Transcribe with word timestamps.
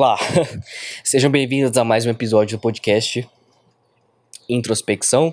Olá, 0.00 0.16
sejam 1.04 1.30
bem-vindos 1.30 1.76
a 1.76 1.84
mais 1.84 2.06
um 2.06 2.08
episódio 2.08 2.56
do 2.56 2.60
podcast 2.62 3.28
Introspecção. 4.48 5.30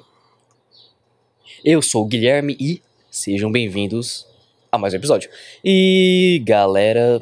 Eu 1.63 1.81
sou 1.81 2.03
o 2.03 2.05
Guilherme 2.05 2.57
e 2.59 2.81
sejam 3.09 3.49
bem-vindos 3.49 4.27
a 4.69 4.77
mais 4.77 4.93
um 4.93 4.97
episódio. 4.97 5.29
E 5.63 6.43
galera, 6.45 7.21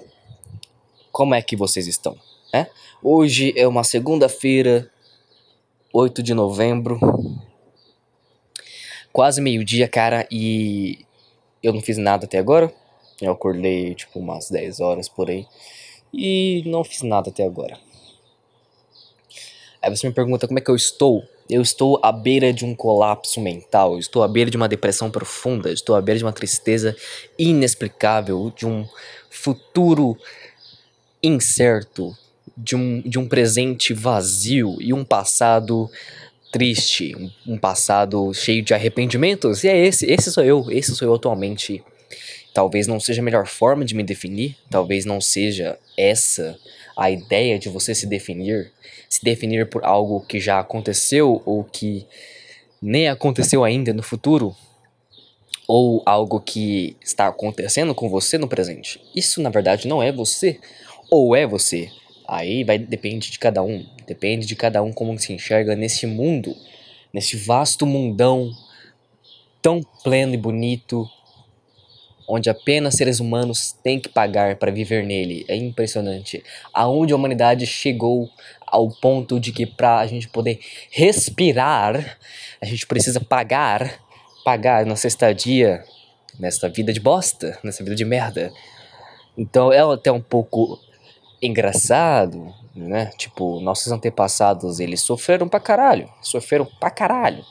como 1.12 1.36
é 1.36 1.42
que 1.44 1.56
vocês 1.56 1.86
estão? 1.86 2.18
É? 2.52 2.66
Hoje 3.04 3.54
é 3.56 3.68
uma 3.68 3.84
segunda-feira, 3.84 4.90
8 5.94 6.24
de 6.24 6.34
novembro, 6.34 7.00
quase 9.14 9.40
meio-dia, 9.40 9.88
cara, 9.88 10.28
e 10.32 11.06
eu 11.62 11.72
não 11.72 11.80
fiz 11.80 12.00
nada 12.00 12.26
até 12.26 12.40
agora. 12.40 12.74
Eu 13.22 13.32
acordei 13.32 13.94
tipo 13.94 14.18
umas 14.18 14.50
10 14.50 14.80
horas 14.80 15.08
por 15.08 15.30
aí 15.30 15.46
e 16.18 16.64
não 16.66 16.84
fiz 16.84 17.02
nada 17.02 17.30
até 17.30 17.44
agora. 17.44 17.78
Aí 19.82 19.96
você 19.96 20.08
me 20.08 20.14
pergunta 20.14 20.48
como 20.48 20.58
é 20.58 20.62
que 20.62 20.72
eu 20.72 20.76
estou? 20.76 21.24
Eu 21.48 21.62
estou 21.62 22.00
à 22.02 22.12
beira 22.12 22.52
de 22.52 22.66
um 22.66 22.74
colapso 22.74 23.40
mental, 23.40 24.00
estou 24.00 24.24
à 24.24 24.28
beira 24.28 24.50
de 24.50 24.58
uma 24.58 24.68
depressão 24.68 25.12
profunda, 25.12 25.72
estou 25.72 25.96
à 25.96 26.02
beira 26.02 26.18
de 26.18 26.26
uma 26.26 26.34
tristeza 26.34 26.96
inexplicável, 27.38 28.52
de 28.56 28.66
um 28.66 28.88
futuro 29.30 30.18
incerto, 31.22 32.18
de 32.58 32.76
um, 32.76 33.02
de 33.02 33.20
um 33.20 33.28
presente 33.28 33.94
vazio 33.94 34.78
e 34.80 34.92
um 34.92 35.04
passado 35.04 35.88
triste, 36.52 37.16
um, 37.16 37.54
um 37.54 37.58
passado 37.58 38.34
cheio 38.34 38.64
de 38.64 38.74
arrependimentos. 38.74 39.64
E 39.64 39.68
é 39.68 39.86
esse, 39.86 40.06
esse 40.12 40.32
sou 40.32 40.44
eu, 40.44 40.66
esse 40.72 40.96
sou 40.96 41.08
eu 41.08 41.14
atualmente 41.14 41.84
Talvez 42.56 42.88
não 42.88 43.02
seja 43.02 43.22
a 43.22 43.26
melhor 43.26 43.46
forma 43.48 43.84
de 43.84 43.94
me 43.94 44.02
definir, 44.02 44.56
talvez 44.70 45.04
não 45.04 45.20
seja 45.20 45.78
essa 45.98 46.58
a 46.96 47.12
ideia 47.12 47.60
de 47.60 47.68
você 47.68 47.94
se 47.94 48.08
definir, 48.08 48.72
se 49.10 49.22
definir 49.22 49.70
por 49.70 49.84
algo 49.84 50.22
que 50.22 50.40
já 50.40 50.62
aconteceu 50.62 51.42
ou 51.46 51.66
que 51.66 52.08
nem 52.82 53.10
aconteceu 53.10 53.62
ainda 53.66 53.92
no 53.92 54.02
futuro, 54.02 54.56
ou 55.68 56.02
algo 56.06 56.40
que 56.40 56.96
está 57.04 57.28
acontecendo 57.28 57.94
com 57.94 58.08
você 58.08 58.38
no 58.38 58.48
presente. 58.48 59.02
Isso 59.14 59.42
na 59.42 59.50
verdade 59.50 59.86
não 59.86 60.02
é 60.02 60.10
você, 60.10 60.58
ou 61.12 61.36
é 61.36 61.46
você. 61.46 61.92
Aí 62.26 62.64
vai 62.64 62.80
depende 62.80 63.32
de 63.32 63.38
cada 63.38 63.62
um, 63.62 63.86
depende 64.08 64.46
de 64.46 64.56
cada 64.56 64.82
um 64.82 64.94
como 64.94 65.20
se 65.20 65.34
enxerga 65.34 65.76
nesse 65.76 66.08
mundo, 66.08 66.56
nesse 67.12 67.36
vasto 67.36 67.86
mundão 67.86 68.50
tão 69.62 69.84
pleno 70.02 70.34
e 70.34 70.38
bonito 70.38 71.06
onde 72.28 72.50
apenas 72.50 72.96
seres 72.96 73.20
humanos 73.20 73.72
têm 73.84 74.00
que 74.00 74.10
pagar 74.10 74.56
para 74.56 74.72
viver 74.72 75.04
nele. 75.06 75.46
É 75.48 75.56
impressionante. 75.56 76.44
Aonde 76.74 77.14
a 77.14 77.16
humanidade 77.16 77.66
chegou 77.66 78.30
ao 78.66 78.90
ponto 78.90 79.40
de 79.40 79.52
que 79.52 79.66
para 79.66 80.00
a 80.00 80.08
gente 80.08 80.28
poder 80.28 80.60
respirar, 80.92 82.18
a 82.62 82.66
gente 82.66 82.86
precisa 82.88 83.20
pagar, 83.20 84.00
pagar 84.44 84.86
nossa 84.86 85.08
estadia 85.08 85.84
nessa 86.40 86.68
vida 86.68 86.92
de 86.92 87.00
bosta, 87.00 87.58
nessa 87.64 87.84
vida 87.84 87.96
de 87.96 88.06
merda. 88.06 88.52
Então 89.38 89.72
é 89.72 89.82
até 89.82 90.12
um 90.12 90.22
pouco 90.22 90.80
engraçado, 91.42 92.54
né? 92.76 93.12
Tipo, 93.18 93.60
nossos 93.60 93.92
antepassados, 93.92 94.80
eles 94.80 95.02
sofreram 95.02 95.48
pra 95.48 95.60
caralho. 95.60 96.10
Sofreram 96.22 96.66
pra 96.80 96.90
caralho. 96.90 97.46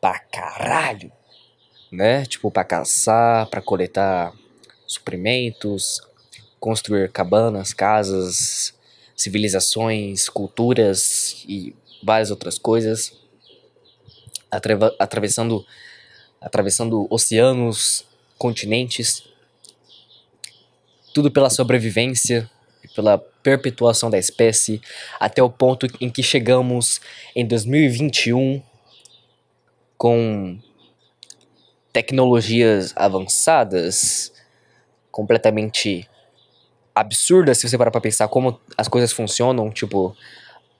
Pra 0.00 0.18
caralho 0.18 1.12
né? 1.92 2.24
Tipo, 2.24 2.50
para 2.50 2.64
caçar, 2.64 3.46
para 3.48 3.60
coletar 3.60 4.32
suprimentos, 4.86 6.00
construir 6.58 7.10
cabanas, 7.12 7.74
casas, 7.74 8.74
civilizações, 9.14 10.28
culturas 10.28 11.44
e 11.46 11.74
várias 12.02 12.30
outras 12.30 12.58
coisas, 12.58 13.12
Atra 14.50 14.94
atravessando 14.98 15.64
atravessando 16.40 17.06
oceanos, 17.08 18.04
continentes, 18.36 19.22
tudo 21.14 21.30
pela 21.30 21.48
sobrevivência 21.48 22.50
e 22.82 22.88
pela 22.88 23.16
perpetuação 23.16 24.10
da 24.10 24.18
espécie, 24.18 24.80
até 25.20 25.40
o 25.42 25.48
ponto 25.48 25.86
em 26.00 26.10
que 26.10 26.22
chegamos 26.22 27.00
em 27.34 27.46
2021 27.46 28.60
com 29.96 30.58
tecnologias 31.92 32.92
avançadas, 32.96 34.32
completamente 35.10 36.08
absurdas, 36.94 37.58
se 37.58 37.68
você 37.68 37.76
parar 37.76 37.90
pra 37.90 38.00
pensar 38.00 38.28
como 38.28 38.58
as 38.76 38.88
coisas 38.88 39.12
funcionam, 39.12 39.70
tipo, 39.70 40.16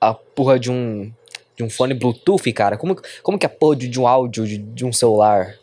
a 0.00 0.14
porra 0.14 0.58
de 0.58 0.70
um 0.70 1.12
de 1.54 1.62
um 1.62 1.68
fone 1.68 1.92
Bluetooth, 1.92 2.50
cara, 2.52 2.78
como, 2.78 2.96
como 3.22 3.38
que 3.38 3.44
a 3.44 3.48
porra 3.48 3.76
de, 3.76 3.88
de 3.88 4.00
um 4.00 4.06
áudio 4.06 4.46
de, 4.46 4.56
de 4.56 4.86
um 4.86 4.92
celular 4.92 5.54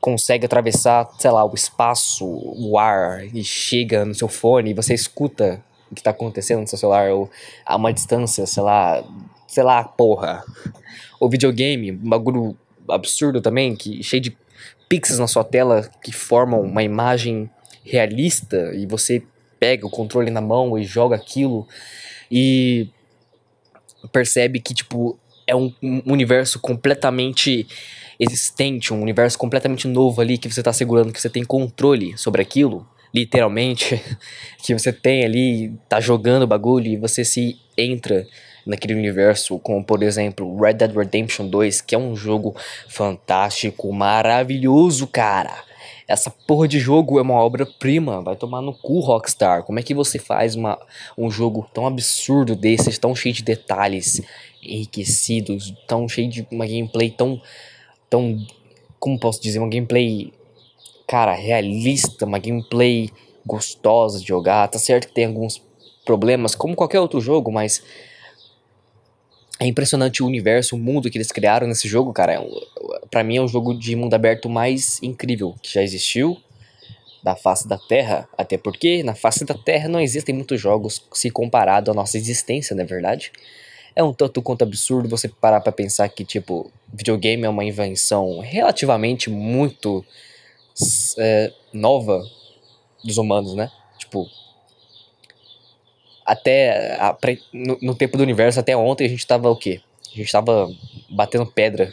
consegue 0.00 0.46
atravessar, 0.46 1.08
sei 1.18 1.30
lá, 1.30 1.44
o 1.44 1.54
espaço, 1.54 2.24
o 2.26 2.78
ar 2.78 3.24
e 3.34 3.42
chega 3.42 4.04
no 4.04 4.14
seu 4.14 4.28
fone 4.28 4.70
e 4.70 4.74
você 4.74 4.94
escuta 4.94 5.62
o 5.90 5.94
que 5.94 6.02
tá 6.02 6.10
acontecendo 6.10 6.60
no 6.60 6.68
seu 6.68 6.78
celular 6.78 7.10
ou 7.10 7.30
a 7.64 7.76
uma 7.76 7.92
distância, 7.92 8.46
sei 8.46 8.62
lá, 8.62 9.02
sei 9.46 9.62
lá, 9.62 9.82
porra. 9.84 10.44
O 11.18 11.28
videogame, 11.28 11.92
um 11.92 12.08
bagulho 12.08 12.56
absurdo 12.90 13.40
também, 13.40 13.74
que 13.74 14.02
cheio 14.02 14.22
de 14.22 14.36
pixels 14.88 15.18
na 15.18 15.26
sua 15.26 15.44
tela 15.44 15.88
que 16.02 16.12
formam 16.12 16.60
uma 16.60 16.82
imagem 16.82 17.50
realista 17.84 18.72
e 18.74 18.86
você 18.86 19.22
pega 19.58 19.86
o 19.86 19.90
controle 19.90 20.30
na 20.30 20.40
mão 20.40 20.78
e 20.78 20.84
joga 20.84 21.16
aquilo 21.16 21.66
e 22.30 22.88
percebe 24.12 24.60
que 24.60 24.72
tipo 24.74 25.18
é 25.46 25.56
um, 25.56 25.72
um 25.82 26.12
universo 26.12 26.60
completamente 26.60 27.66
existente, 28.20 28.92
um 28.92 29.00
universo 29.00 29.38
completamente 29.38 29.86
novo 29.88 30.20
ali 30.20 30.36
que 30.36 30.50
você 30.50 30.60
está 30.60 30.72
segurando, 30.72 31.12
que 31.12 31.20
você 31.20 31.30
tem 31.30 31.44
controle 31.44 32.16
sobre 32.18 32.42
aquilo, 32.42 32.86
literalmente, 33.14 34.00
que 34.62 34.74
você 34.74 34.92
tem 34.92 35.24
ali, 35.24 35.72
tá 35.88 36.00
jogando 36.00 36.42
o 36.42 36.46
bagulho 36.46 36.88
e 36.88 36.96
você 36.96 37.24
se 37.24 37.58
entra 37.76 38.26
naquele 38.68 38.94
universo, 38.94 39.58
como 39.58 39.82
por 39.82 40.02
exemplo 40.02 40.60
Red 40.60 40.74
Dead 40.74 40.94
Redemption 40.94 41.48
2, 41.48 41.80
que 41.80 41.94
é 41.94 41.98
um 41.98 42.14
jogo 42.14 42.54
fantástico, 42.88 43.92
maravilhoso, 43.92 45.06
cara. 45.06 45.66
Essa 46.06 46.30
porra 46.30 46.66
de 46.66 46.78
jogo 46.78 47.18
é 47.18 47.22
uma 47.22 47.34
obra-prima, 47.34 48.22
vai 48.22 48.34
tomar 48.34 48.62
no 48.62 48.72
cu 48.72 49.00
Rockstar. 49.00 49.62
Como 49.64 49.78
é 49.78 49.82
que 49.82 49.94
você 49.94 50.18
faz 50.18 50.54
uma, 50.54 50.78
um 51.16 51.30
jogo 51.30 51.68
tão 51.72 51.86
absurdo 51.86 52.56
desses, 52.56 52.98
tão 52.98 53.14
cheio 53.14 53.34
de 53.34 53.42
detalhes 53.42 54.22
enriquecidos, 54.62 55.74
tão 55.86 56.08
cheio 56.08 56.30
de 56.30 56.46
uma 56.50 56.66
gameplay 56.66 57.10
tão 57.10 57.40
tão 58.08 58.38
como 58.98 59.18
posso 59.18 59.40
dizer, 59.40 59.58
uma 59.58 59.68
gameplay 59.68 60.32
cara, 61.06 61.32
realista, 61.32 62.26
uma 62.26 62.38
gameplay 62.38 63.10
gostosa 63.44 64.20
de 64.20 64.26
jogar. 64.26 64.68
Tá 64.68 64.78
certo 64.78 65.08
que 65.08 65.14
tem 65.14 65.24
alguns 65.24 65.62
problemas, 66.04 66.54
como 66.54 66.76
qualquer 66.76 67.00
outro 67.00 67.20
jogo, 67.20 67.50
mas 67.50 67.82
é 69.60 69.66
impressionante 69.66 70.22
o 70.22 70.26
universo, 70.26 70.76
o 70.76 70.78
mundo 70.78 71.10
que 71.10 71.18
eles 71.18 71.32
criaram 71.32 71.66
nesse 71.66 71.88
jogo, 71.88 72.12
cara. 72.12 72.34
É 72.34 72.40
um, 72.40 72.48
pra 73.10 73.24
mim 73.24 73.36
é 73.36 73.40
o 73.40 73.48
jogo 73.48 73.74
de 73.74 73.96
mundo 73.96 74.14
aberto 74.14 74.48
mais 74.48 75.02
incrível 75.02 75.54
que 75.60 75.72
já 75.72 75.82
existiu 75.82 76.38
da 77.22 77.34
face 77.34 77.66
da 77.66 77.76
Terra. 77.76 78.28
Até 78.36 78.56
porque 78.56 79.02
na 79.02 79.14
face 79.14 79.44
da 79.44 79.54
Terra 79.54 79.88
não 79.88 80.00
existem 80.00 80.34
muitos 80.34 80.60
jogos 80.60 81.02
se 81.12 81.30
comparado 81.30 81.90
à 81.90 81.94
nossa 81.94 82.16
existência, 82.16 82.76
não 82.76 82.84
é 82.84 82.86
verdade? 82.86 83.32
É 83.96 84.02
um 84.02 84.12
tanto 84.12 84.40
quanto 84.40 84.62
absurdo 84.62 85.08
você 85.08 85.28
parar 85.28 85.60
pra 85.60 85.72
pensar 85.72 86.08
que, 86.08 86.24
tipo, 86.24 86.70
videogame 86.92 87.44
é 87.44 87.48
uma 87.48 87.64
invenção 87.64 88.38
relativamente 88.38 89.28
muito 89.28 90.04
é, 91.18 91.52
nova 91.72 92.22
dos 93.02 93.18
humanos, 93.18 93.54
né? 93.54 93.68
Tipo, 93.98 94.28
até 96.28 96.94
a, 97.00 97.16
no, 97.54 97.78
no, 97.80 97.94
tempo 97.94 98.18
do 98.18 98.22
universo, 98.22 98.60
até 98.60 98.76
ontem 98.76 99.06
a 99.06 99.08
gente 99.08 99.26
tava 99.26 99.48
o 99.50 99.56
quê? 99.56 99.80
A 100.12 100.14
gente 100.14 100.30
tava 100.30 100.70
batendo 101.08 101.46
pedra 101.46 101.90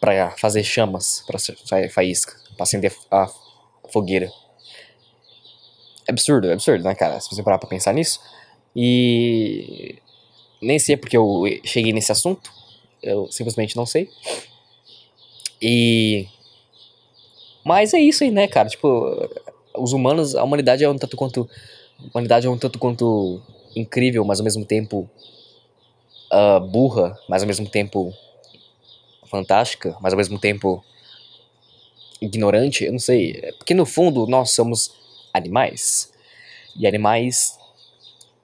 para 0.00 0.32
fazer 0.32 0.64
chamas, 0.64 1.22
para 1.24 1.38
fa 1.38 1.88
faísca, 1.88 2.34
pra 2.56 2.64
acender 2.64 2.92
a 3.08 3.30
fogueira. 3.90 4.28
É 6.08 6.10
absurdo, 6.10 6.48
é 6.48 6.54
absurdo, 6.54 6.82
né, 6.82 6.96
cara? 6.96 7.20
Se 7.20 7.30
você 7.30 7.40
parar 7.40 7.58
pra 7.58 7.68
pensar 7.68 7.94
nisso. 7.94 8.20
E 8.74 10.00
nem 10.60 10.80
sei 10.80 10.96
porque 10.96 11.16
eu 11.16 11.44
cheguei 11.64 11.92
nesse 11.92 12.10
assunto. 12.10 12.50
Eu 13.00 13.30
simplesmente 13.30 13.76
não 13.76 13.86
sei. 13.86 14.10
E. 15.62 16.26
Mas 17.64 17.94
é 17.94 18.00
isso 18.00 18.24
aí, 18.24 18.32
né, 18.32 18.48
cara? 18.48 18.68
Tipo, 18.68 19.30
os 19.76 19.92
humanos, 19.92 20.34
a 20.34 20.42
humanidade 20.42 20.82
é 20.82 20.90
um 20.90 20.98
tanto 20.98 21.16
quanto 21.16 21.48
humanidade 22.12 22.46
é 22.46 22.50
um 22.50 22.58
tanto 22.58 22.78
quanto 22.78 23.40
incrível, 23.74 24.24
mas 24.24 24.40
ao 24.40 24.44
mesmo 24.44 24.64
tempo 24.64 25.08
uh, 26.32 26.60
burra, 26.60 27.18
mas 27.28 27.42
ao 27.42 27.46
mesmo 27.46 27.68
tempo 27.68 28.12
fantástica, 29.26 29.96
mas 30.00 30.12
ao 30.12 30.16
mesmo 30.16 30.38
tempo 30.38 30.82
ignorante, 32.20 32.84
eu 32.84 32.92
não 32.92 32.98
sei. 32.98 33.40
É 33.42 33.52
porque 33.52 33.74
no 33.74 33.86
fundo 33.86 34.26
nós 34.26 34.52
somos 34.52 34.92
animais. 35.32 36.12
E 36.76 36.86
animais 36.86 37.58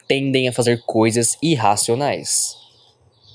tendem 0.07 0.49
a 0.49 0.53
fazer 0.53 0.83
coisas 0.85 1.37
irracionais. 1.43 2.57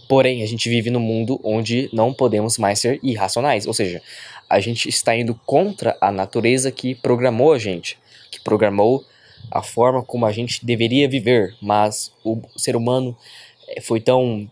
Porém, 0.07 0.41
a 0.41 0.47
gente 0.47 0.69
vive 0.69 0.89
num 0.89 0.99
mundo 0.99 1.39
onde 1.43 1.89
não 1.93 2.13
podemos 2.13 2.57
mais 2.57 2.79
ser 2.79 2.99
irracionais, 3.03 3.67
ou 3.67 3.73
seja, 3.73 4.01
a 4.49 4.59
gente 4.59 4.89
está 4.89 5.15
indo 5.15 5.39
contra 5.45 5.95
a 6.01 6.11
natureza 6.11 6.71
que 6.71 6.95
programou 6.95 7.53
a 7.53 7.59
gente, 7.59 7.97
que 8.31 8.39
programou 8.39 9.05
a 9.51 9.61
forma 9.61 10.03
como 10.03 10.25
a 10.25 10.31
gente 10.31 10.65
deveria 10.65 11.09
viver, 11.09 11.55
mas 11.61 12.13
o 12.23 12.41
ser 12.55 12.75
humano 12.75 13.17
eh, 13.67 13.81
foi 13.81 13.99
tão 13.99 14.49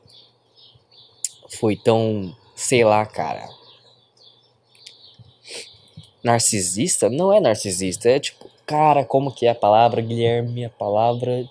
foi 1.50 1.76
tão, 1.76 2.36
sei 2.56 2.84
lá, 2.84 3.06
cara. 3.06 3.48
Narcisista? 6.24 7.10
Não 7.10 7.32
é 7.32 7.40
narcisista, 7.40 8.10
é 8.10 8.20
tipo, 8.20 8.50
cara, 8.66 9.06
como 9.06 9.32
que 9.32 9.46
é 9.46 9.52
a 9.52 9.56
palavra, 9.56 10.02
Guilherme? 10.02 10.66
A 10.66 10.70
palavra. 10.70 11.50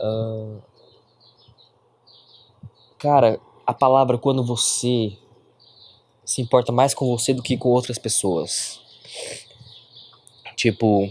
Uh, 0.00 0.60
cara, 2.98 3.40
a 3.66 3.72
palavra 3.72 4.18
quando 4.18 4.44
você 4.44 5.16
se 6.24 6.42
importa 6.42 6.70
mais 6.70 6.92
com 6.92 7.06
você 7.06 7.32
do 7.32 7.42
que 7.42 7.56
com 7.56 7.70
outras 7.70 7.98
pessoas. 7.98 8.80
Tipo, 10.54 11.10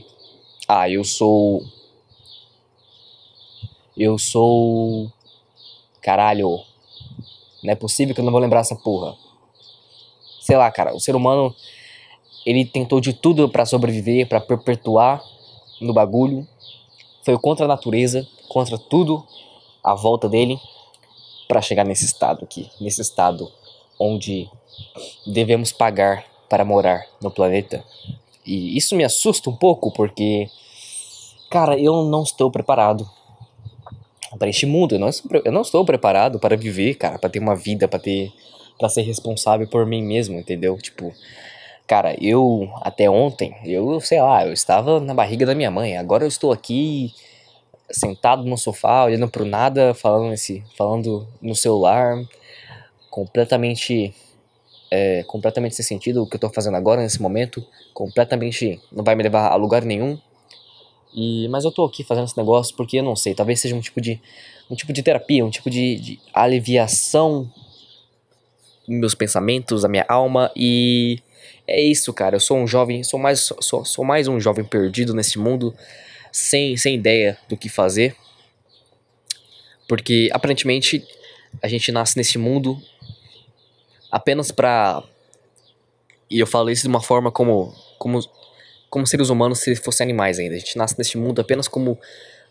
ah, 0.67 0.89
eu 0.89 1.03
sou. 1.03 1.63
Eu 3.95 4.17
sou. 4.17 5.11
Caralho. 6.01 6.59
Não 7.63 7.71
é 7.71 7.75
possível 7.75 8.13
que 8.13 8.21
eu 8.21 8.25
não 8.25 8.31
vou 8.31 8.41
lembrar 8.41 8.59
essa 8.59 8.75
porra. 8.75 9.15
Sei 10.41 10.55
lá, 10.55 10.69
cara, 10.71 10.93
o 10.93 10.99
ser 10.99 11.15
humano 11.15 11.55
ele 12.45 12.65
tentou 12.65 13.01
de 13.01 13.13
tudo 13.13 13.49
para 13.49 13.65
sobreviver, 13.65 14.27
para 14.27 14.39
perpetuar 14.39 15.23
no 15.81 15.93
bagulho. 15.93 16.47
Foi 17.23 17.37
contra 17.37 17.65
a 17.65 17.67
natureza, 17.67 18.25
contra 18.47 18.77
tudo 18.77 19.25
à 19.83 19.93
volta 19.93 20.29
dele 20.29 20.59
para 21.47 21.61
chegar 21.61 21.83
nesse 21.83 22.05
estado 22.05 22.43
aqui, 22.43 22.69
nesse 22.79 23.01
estado 23.01 23.51
onde 23.99 24.49
devemos 25.25 25.71
pagar 25.71 26.25
para 26.49 26.63
morar 26.63 27.05
no 27.21 27.31
planeta. 27.31 27.83
E 28.47 28.77
isso 28.77 28.95
me 28.95 29.03
assusta 29.03 29.49
um 29.49 29.55
pouco 29.55 29.91
porque 29.91 30.49
cara, 31.49 31.77
eu 31.79 32.03
não 32.03 32.23
estou 32.23 32.51
preparado 32.51 33.07
para 34.37 34.49
este 34.49 34.65
mundo. 34.65 34.95
Eu 34.95 34.99
não, 34.99 35.09
estou, 35.09 35.41
eu 35.43 35.51
não 35.51 35.61
estou 35.61 35.85
preparado 35.85 36.39
para 36.39 36.55
viver, 36.55 36.95
cara, 36.95 37.17
para 37.17 37.29
ter 37.29 37.39
uma 37.39 37.55
vida, 37.55 37.87
para 37.87 37.99
ter 37.99 38.31
para 38.77 38.89
ser 38.89 39.01
responsável 39.01 39.67
por 39.67 39.87
mim 39.87 40.03
mesmo, 40.03 40.37
entendeu? 40.37 40.77
Tipo, 40.77 41.11
cara, 41.87 42.15
eu 42.21 42.69
até 42.83 43.09
ontem, 43.09 43.55
eu 43.65 43.99
sei 43.99 44.21
lá, 44.21 44.45
eu 44.45 44.53
estava 44.53 44.99
na 44.99 45.15
barriga 45.15 45.47
da 45.47 45.55
minha 45.55 45.71
mãe. 45.71 45.97
Agora 45.97 46.23
eu 46.23 46.27
estou 46.27 46.51
aqui 46.51 47.11
sentado 47.89 48.43
no 48.43 48.55
sofá, 48.55 49.05
olhando 49.05 49.27
pro 49.29 49.45
nada, 49.45 49.95
falando 49.95 50.31
esse, 50.31 50.63
falando 50.77 51.27
no 51.41 51.55
celular, 51.55 52.23
completamente 53.09 54.13
é, 54.89 55.23
completamente 55.23 55.75
sem 55.75 55.85
sentido 55.85 56.23
o 56.23 56.27
que 56.27 56.35
eu 56.35 56.39
tô 56.39 56.49
fazendo 56.49 56.75
agora 56.75 57.01
nesse 57.01 57.21
momento, 57.21 57.65
completamente 57.93 58.79
não 58.91 59.03
vai 59.03 59.15
me 59.15 59.23
levar 59.23 59.51
a 59.51 59.55
lugar 59.55 59.83
nenhum. 59.83 60.19
E, 61.13 61.47
mas 61.49 61.63
eu 61.65 61.71
tô 61.71 61.83
aqui 61.83 62.03
fazendo 62.03 62.25
esse 62.25 62.37
negócio 62.37 62.75
porque 62.75 62.99
eu 62.99 63.03
não 63.03 63.15
sei, 63.15 63.33
talvez 63.33 63.59
seja 63.59 63.75
um 63.75 63.81
tipo 63.81 63.99
de 63.99 64.21
um 64.69 64.75
tipo 64.75 64.91
de 64.91 65.01
terapia, 65.01 65.45
um 65.45 65.49
tipo 65.49 65.69
de, 65.69 65.95
de 65.95 66.19
aliviação 66.33 67.49
meus 68.87 69.13
pensamentos, 69.13 69.83
a 69.83 69.89
minha 69.89 70.05
alma 70.07 70.51
e 70.55 71.19
é 71.67 71.81
isso, 71.81 72.13
cara. 72.13 72.37
Eu 72.37 72.39
sou 72.39 72.57
um 72.57 72.65
jovem, 72.65 73.03
sou 73.03 73.19
mais 73.19 73.51
sou, 73.59 73.83
sou 73.83 74.05
mais 74.05 74.27
um 74.27 74.39
jovem 74.39 74.63
perdido 74.63 75.13
nesse 75.13 75.37
mundo 75.37 75.75
sem 76.31 76.77
sem 76.77 76.95
ideia 76.95 77.37
do 77.49 77.57
que 77.57 77.67
fazer. 77.67 78.15
Porque 79.87 80.29
aparentemente 80.31 81.05
a 81.61 81.67
gente 81.67 81.91
nasce 81.91 82.17
nesse 82.17 82.37
mundo 82.37 82.81
apenas 84.11 84.51
para 84.51 85.03
e 86.29 86.39
eu 86.39 86.47
falo 86.47 86.69
isso 86.69 86.83
de 86.83 86.87
uma 86.87 87.01
forma 87.01 87.31
como 87.31 87.73
como 87.97 88.19
como 88.89 89.05
seres 89.05 89.29
humanos 89.29 89.59
se 89.59 89.75
fossem 89.75 90.05
animais 90.05 90.39
ainda. 90.39 90.55
A 90.55 90.59
gente 90.59 90.77
nasce 90.77 90.95
neste 90.97 91.17
mundo 91.17 91.41
apenas 91.41 91.67
como, 91.67 91.99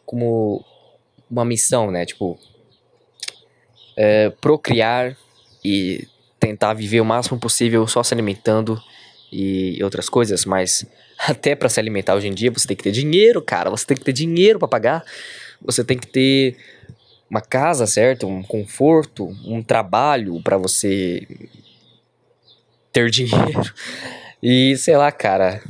como 0.04 0.64
uma 1.30 1.44
missão, 1.44 1.90
né? 1.90 2.04
Tipo, 2.04 2.38
é, 3.96 4.30
procriar 4.40 5.16
e 5.64 6.06
tentar 6.38 6.74
viver 6.74 7.00
o 7.00 7.04
máximo 7.04 7.38
possível 7.38 7.86
só 7.86 8.02
se 8.02 8.12
alimentando 8.12 8.80
e 9.32 9.82
outras 9.82 10.08
coisas, 10.08 10.44
mas 10.44 10.86
até 11.18 11.54
para 11.54 11.68
se 11.68 11.80
alimentar 11.80 12.14
hoje 12.14 12.28
em 12.28 12.34
dia 12.34 12.50
você 12.50 12.68
tem 12.68 12.76
que 12.76 12.84
ter 12.84 12.92
dinheiro, 12.92 13.42
cara. 13.42 13.70
Você 13.70 13.86
tem 13.86 13.96
que 13.96 14.04
ter 14.04 14.12
dinheiro 14.12 14.58
para 14.58 14.68
pagar. 14.68 15.04
Você 15.62 15.82
tem 15.82 15.98
que 15.98 16.06
ter 16.06 16.56
uma 17.30 17.40
casa, 17.40 17.86
certo? 17.86 18.26
Um 18.26 18.42
conforto, 18.42 19.26
um 19.44 19.62
trabalho 19.62 20.40
para 20.42 20.56
você 20.56 21.26
ter 22.92 23.08
dinheiro. 23.10 23.62
E 24.42 24.76
sei 24.76 24.96
lá, 24.96 25.10
cara, 25.10 25.62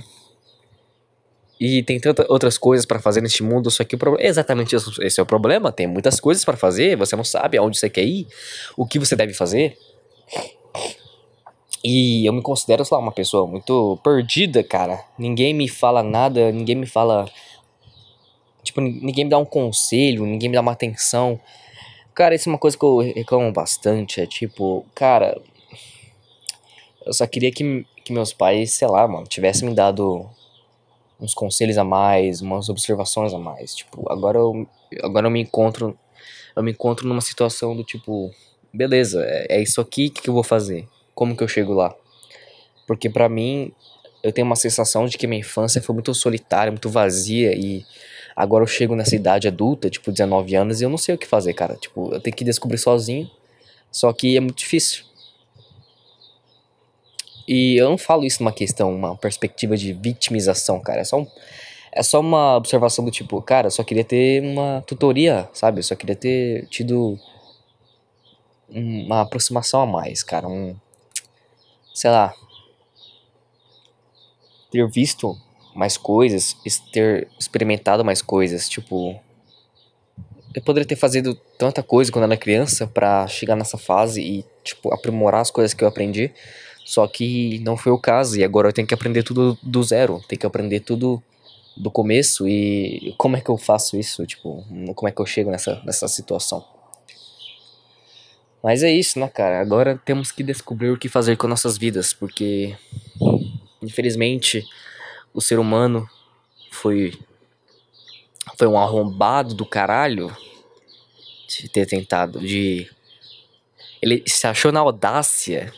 e 1.58 1.82
tem 1.82 1.99
tantas 1.99 2.29
outras 2.29 2.58
coisas 2.58 2.85
para 2.85 3.00
fazer 3.00 3.23
neste 3.23 3.43
mundo, 3.43 3.70
só 3.70 3.82
que 3.82 3.94
o 3.94 3.99
problema, 3.99 4.29
exatamente 4.29 4.76
esse 4.76 5.19
é 5.19 5.23
o 5.23 5.26
problema. 5.26 5.73
Tem 5.73 5.87
muitas 5.87 6.20
coisas 6.20 6.44
para 6.44 6.56
fazer, 6.56 6.97
você 6.97 7.17
não 7.17 7.25
sabe 7.25 7.56
aonde 7.56 7.79
você 7.79 7.88
quer 7.88 8.05
ir, 8.05 8.26
o 8.76 8.87
que 8.87 8.99
você 8.99 9.17
deve 9.17 9.32
fazer. 9.32 9.79
E 11.82 12.26
eu 12.26 12.32
me 12.32 12.43
considero, 12.43 12.85
sei 12.85 12.94
lá, 12.94 13.00
uma 13.00 13.12
pessoa 13.12 13.47
muito 13.47 13.99
perdida, 14.03 14.62
cara. 14.62 15.03
Ninguém 15.19 15.55
me 15.55 15.69
fala 15.69 16.03
nada, 16.03 16.53
ninguém 16.53 16.75
me 16.75 16.86
fala. 16.86 17.27
Tipo, 18.67 18.81
ninguém 18.81 19.25
me 19.25 19.31
dá 19.31 19.39
um 19.39 19.44
conselho, 19.44 20.27
ninguém 20.27 20.49
me 20.49 20.55
dá 20.55 20.61
uma 20.61 20.73
atenção. 20.73 21.41
Cara, 22.15 22.35
isso 22.35 22.49
é 22.49 22.53
uma 22.53 22.58
coisa 22.58 22.77
que 22.77 22.85
eu 22.85 22.99
reclamo 22.99 23.53
bastante. 23.53 24.20
É 24.20 24.27
tipo, 24.27 24.85
cara. 24.94 25.41
Eu 27.05 27.13
só 27.13 27.27
queria 27.27 27.53
que, 27.53 27.87
que 28.05 28.13
meus 28.13 28.32
pais, 28.32 28.73
sei 28.73 28.89
lá, 28.89 29.06
mano, 29.06 29.27
tivessem 29.27 29.69
me 29.69 29.75
dado 29.75 30.29
uns 31.20 31.32
conselhos 31.32 31.79
a 31.79 31.85
mais, 31.85 32.41
umas 32.41 32.69
observações 32.69 33.32
a 33.32 33.39
mais. 33.39 33.75
Tipo, 33.75 34.11
agora 34.11 34.39
eu, 34.39 34.69
agora 35.03 35.27
eu 35.27 35.31
me 35.31 35.41
encontro 35.41 35.96
eu 36.56 36.63
me 36.63 36.73
encontro 36.73 37.06
numa 37.06 37.20
situação 37.20 37.77
do 37.77 37.85
tipo, 37.85 38.35
beleza, 38.73 39.23
é, 39.27 39.58
é 39.58 39.63
isso 39.63 39.79
aqui, 39.81 40.06
o 40.06 40.11
que, 40.11 40.23
que 40.23 40.31
eu 40.31 40.35
vou 40.35 40.43
fazer? 40.43 40.89
Como 41.15 41.37
que 41.37 41.44
eu 41.44 41.49
chego 41.49 41.75
lá? 41.75 41.94
Porque 42.87 43.11
para 43.11 43.29
mim, 43.29 43.70
eu 44.23 44.32
tenho 44.32 44.46
uma 44.46 44.56
sensação 44.56 45.05
de 45.05 45.19
que 45.19 45.27
minha 45.27 45.41
infância 45.41 45.82
foi 45.82 45.94
muito 45.94 46.15
solitária, 46.15 46.73
muito 46.73 46.89
vazia 46.89 47.53
e 47.55 47.85
agora 48.36 48.62
eu 48.62 48.69
chego 48.69 48.94
nessa 48.94 49.16
idade 49.16 49.48
adulta, 49.48 49.88
tipo 49.88 50.12
19 50.12 50.55
anos, 50.55 50.81
e 50.81 50.84
eu 50.84 50.90
não 50.90 50.98
sei 50.98 51.14
o 51.14 51.19
que 51.19 51.26
fazer, 51.26 51.55
cara. 51.55 51.76
Tipo, 51.76 52.12
eu 52.12 52.20
tenho 52.20 52.36
que 52.36 52.44
descobrir 52.44 52.76
sozinho. 52.76 53.31
Só 53.90 54.12
que 54.12 54.36
é 54.36 54.40
muito 54.40 54.58
difícil. 54.58 55.05
E 57.48 57.76
eu 57.76 57.88
não 57.88 57.96
falo 57.96 58.24
isso 58.24 58.43
numa 58.43 58.52
questão, 58.52 58.94
uma 58.94 59.16
perspectiva 59.16 59.76
de 59.76 59.93
vitimização, 59.93 60.81
cara. 60.81 61.00
É 61.00 61.05
só, 61.05 61.20
um, 61.20 61.26
é 61.93 62.02
só 62.02 62.20
uma 62.20 62.56
observação 62.56 63.05
do 63.05 63.10
tipo, 63.10 63.40
cara, 63.40 63.69
eu 63.69 63.70
só 63.70 63.82
queria 63.84 64.05
ter 64.05 64.43
uma 64.43 64.82
tutoria, 64.86 65.48
sabe? 65.55 65.78
Eu 65.78 65.84
só 65.84 65.94
queria 65.94 66.16
ter 66.16 66.66
tido 66.66 67.19
uma 68.69 69.22
aproximação 69.22 69.81
a 69.81 69.86
mais, 69.86 70.22
cara. 70.22 70.48
Um. 70.48 70.76
Sei 71.94 72.10
lá. 72.10 72.34
Ter 74.70 74.86
visto 74.90 75.38
mais 75.76 75.96
coisas, 75.96 76.56
ter 76.92 77.28
experimentado 77.38 78.04
mais 78.04 78.22
coisas, 78.22 78.68
tipo. 78.68 79.18
Eu 80.54 80.62
poderia 80.62 80.88
ter 80.88 80.96
feito 80.96 81.34
tanta 81.58 81.82
coisa 81.82 82.10
quando 82.10 82.24
era 82.24 82.36
criança 82.36 82.86
para 82.86 83.28
chegar 83.28 83.54
nessa 83.54 83.76
fase 83.76 84.22
e, 84.22 84.44
tipo, 84.64 84.92
aprimorar 84.92 85.42
as 85.42 85.50
coisas 85.50 85.74
que 85.74 85.84
eu 85.84 85.88
aprendi. 85.88 86.32
Só 86.82 87.06
que 87.06 87.58
não 87.58 87.76
foi 87.76 87.92
o 87.92 87.98
caso 87.98 88.38
e 88.38 88.44
agora 88.44 88.68
eu 88.68 88.72
tenho 88.72 88.88
que 88.88 88.94
aprender 88.94 89.22
tudo 89.22 89.58
do 89.62 89.82
zero, 89.82 90.22
tenho 90.28 90.38
que 90.38 90.46
aprender 90.46 90.80
tudo 90.80 91.22
do 91.76 91.90
começo 91.90 92.48
e 92.48 93.14
como 93.18 93.36
é 93.36 93.40
que 93.40 93.50
eu 93.50 93.58
faço 93.58 93.98
isso, 93.98 94.24
tipo, 94.24 94.64
como 94.94 95.08
é 95.08 95.12
que 95.12 95.20
eu 95.20 95.26
chego 95.26 95.50
nessa, 95.50 95.82
nessa 95.84 96.08
situação. 96.08 96.64
Mas 98.62 98.82
é 98.82 98.90
isso, 98.90 99.18
né, 99.18 99.28
cara? 99.28 99.60
Agora 99.60 100.00
temos 100.04 100.32
que 100.32 100.42
descobrir 100.42 100.90
o 100.90 100.96
que 100.96 101.08
fazer 101.08 101.36
com 101.36 101.46
nossas 101.46 101.76
vidas, 101.76 102.14
porque 102.14 102.74
infelizmente 103.82 104.64
o 105.36 105.40
ser 105.43 105.58
humano 105.58 106.08
foi 106.70 107.16
foi 108.58 108.66
um 108.66 108.78
arrombado 108.78 109.55
do 109.55 109.66
caralho 109.66 110.34
de 111.46 111.69
ter 111.69 111.84
tentado 111.84 112.40
de 112.40 112.90
ele 114.00 114.24
se 114.26 114.46
achou 114.46 114.72
na 114.72 114.81
audácia 114.81 115.70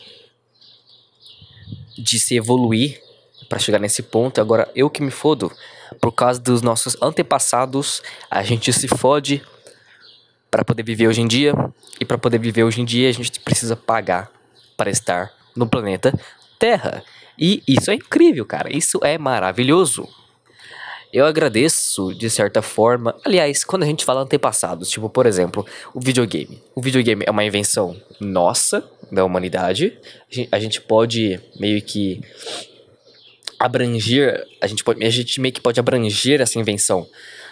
de 1.97 2.17
se 2.17 2.35
evoluir 2.35 3.01
para 3.49 3.59
chegar 3.59 3.79
nesse 3.79 4.01
ponto. 4.01 4.39
Agora 4.39 4.71
eu 4.73 4.89
que 4.89 5.01
me 5.01 5.11
fodo. 5.11 5.51
Por 5.99 6.11
causa 6.11 6.39
dos 6.39 6.61
nossos 6.61 6.95
antepassados, 7.01 8.01
a 8.29 8.43
gente 8.43 8.71
se 8.71 8.87
fode 8.87 9.43
para 10.49 10.63
poder 10.63 10.83
viver 10.83 11.07
hoje 11.07 11.21
em 11.21 11.27
dia. 11.27 11.53
E 11.99 12.05
para 12.05 12.17
poder 12.17 12.37
viver 12.37 12.63
hoje 12.63 12.79
em 12.79 12.85
dia, 12.85 13.09
a 13.09 13.11
gente 13.11 13.39
precisa 13.41 13.75
pagar 13.75 14.31
para 14.77 14.89
estar 14.89 15.33
no 15.55 15.67
planeta 15.67 16.13
Terra. 16.57 17.03
E 17.39 17.63
isso 17.65 17.89
é 17.89 17.93
incrível, 17.95 18.45
cara. 18.45 18.75
Isso 18.75 18.99
é 19.03 19.17
maravilhoso. 19.17 20.07
eu 21.11 21.25
agradeço 21.25 22.13
de 22.13 22.29
certa 22.29 22.61
forma. 22.61 23.15
Aliás, 23.23 23.63
quando 23.63 23.83
a 23.83 23.85
gente 23.85 24.05
fala 24.05 24.21
antepassados, 24.21 24.89
tipo, 24.89 25.09
por 25.09 25.25
exemplo, 25.25 25.65
o 25.93 25.99
videogame. 25.99 26.61
O 26.75 26.81
videogame 26.81 27.23
é 27.25 27.31
uma 27.31 27.43
invenção 27.43 27.95
nossa, 28.19 28.87
da 29.11 29.23
humanidade. 29.25 29.97
A 30.51 30.59
gente 30.59 30.81
pode 30.81 31.39
meio 31.59 31.81
que 31.81 32.21
abranger, 33.59 34.45
a 34.61 34.67
gente, 34.67 34.83
pode, 34.83 35.03
a 35.03 35.09
gente 35.09 35.41
meio 35.41 35.53
que 35.53 35.61
pode 35.61 35.79
abranger 35.79 36.41
essa 36.41 36.59
invenção 36.59 37.07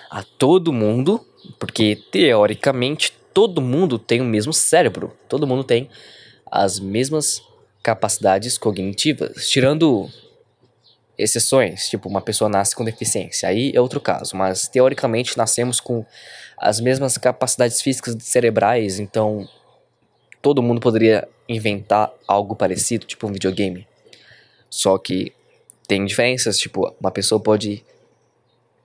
a 0.10 0.24
todo 0.24 0.72
mundo, 0.72 1.26
porque 1.60 2.02
teoricamente 2.12 3.14
todo 3.34 3.62
mundo 3.62 4.00
tem 4.00 4.22
o 4.22 4.26
mesmo 4.26 4.54
cérebro, 4.54 5.14
todo 5.28 5.46
mundo 5.46 5.64
tem 5.64 5.90
as 6.50 6.80
mesmas 6.80 7.42
capacidades 7.88 8.58
cognitivas, 8.58 9.48
tirando 9.48 10.10
exceções, 11.18 11.88
tipo 11.88 12.10
uma 12.10 12.20
pessoa 12.20 12.50
nasce 12.50 12.76
com 12.76 12.84
deficiência, 12.84 13.48
aí 13.48 13.72
é 13.74 13.80
outro 13.80 14.02
caso, 14.02 14.36
mas 14.36 14.68
teoricamente 14.68 15.38
nascemos 15.38 15.80
com 15.80 16.06
as 16.58 16.82
mesmas 16.82 17.18
capacidades 17.18 17.82
físicas 17.82 18.18
cerebrais, 18.20 19.00
então 19.00 19.48
todo 20.42 20.62
mundo 20.62 20.82
poderia 20.82 21.26
inventar 21.48 22.12
algo 22.28 22.58
parecido, 22.58 23.06
tipo 23.06 23.26
um 23.26 23.32
videogame. 23.32 23.88
Só 24.70 24.98
que 24.98 25.32
tem 25.88 26.06
diferenças, 26.06 26.60
tipo, 26.60 26.94
uma 27.00 27.10
pessoa 27.10 27.40
pode 27.40 27.86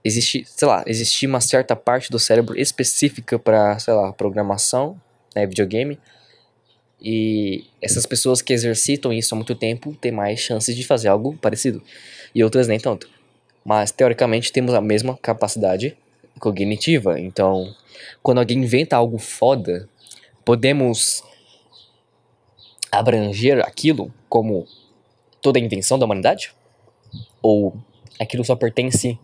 existir, 0.05 0.47
sei 0.47 0.69
lá, 0.69 0.85
existir 0.87 1.27
uma 1.27 1.41
certa 1.41 1.75
parte 1.75 2.09
do 2.09 2.21
cérebro 2.21 2.57
específica 2.57 3.37
para, 3.37 3.77
sei 3.81 3.95
lá, 3.95 4.13
programação, 4.13 4.97
né, 5.35 5.45
videogame. 5.45 5.99
E 7.03 7.65
essas 7.81 8.07
pessoas 8.07 8.41
que 8.41 8.53
exercitam 8.53 9.13
isso 9.13 9.35
há 9.35 9.37
muito 9.37 9.55
tempo 9.57 9.93
têm 10.01 10.13
mais 10.13 10.39
chances 10.39 10.77
de 10.77 10.85
fazer 10.85 11.09
algo 11.09 11.37
parecido. 11.39 11.83
E 12.33 12.45
outras 12.45 12.69
nem 12.69 12.79
tanto. 12.79 13.11
Mas 13.65 13.91
teoricamente 13.91 14.53
temos 14.53 14.73
a 14.73 14.81
mesma 14.81 15.17
capacidade 15.17 15.97
cognitiva. 16.39 17.19
Então, 17.19 17.75
quando 18.23 18.39
alguém 18.39 18.59
inventa 18.59 18.97
algo 18.97 19.19
foda, 19.19 19.89
podemos 20.45 21.25
abranger 22.91 23.61
aquilo 23.61 24.13
como 24.29 24.67
toda 25.41 25.59
a 25.59 25.63
invenção 25.63 25.99
da 25.99 26.05
humanidade? 26.05 26.53
Ou 27.43 27.77
aquilo 28.21 28.45
só 28.45 28.55
pertence 28.55 29.19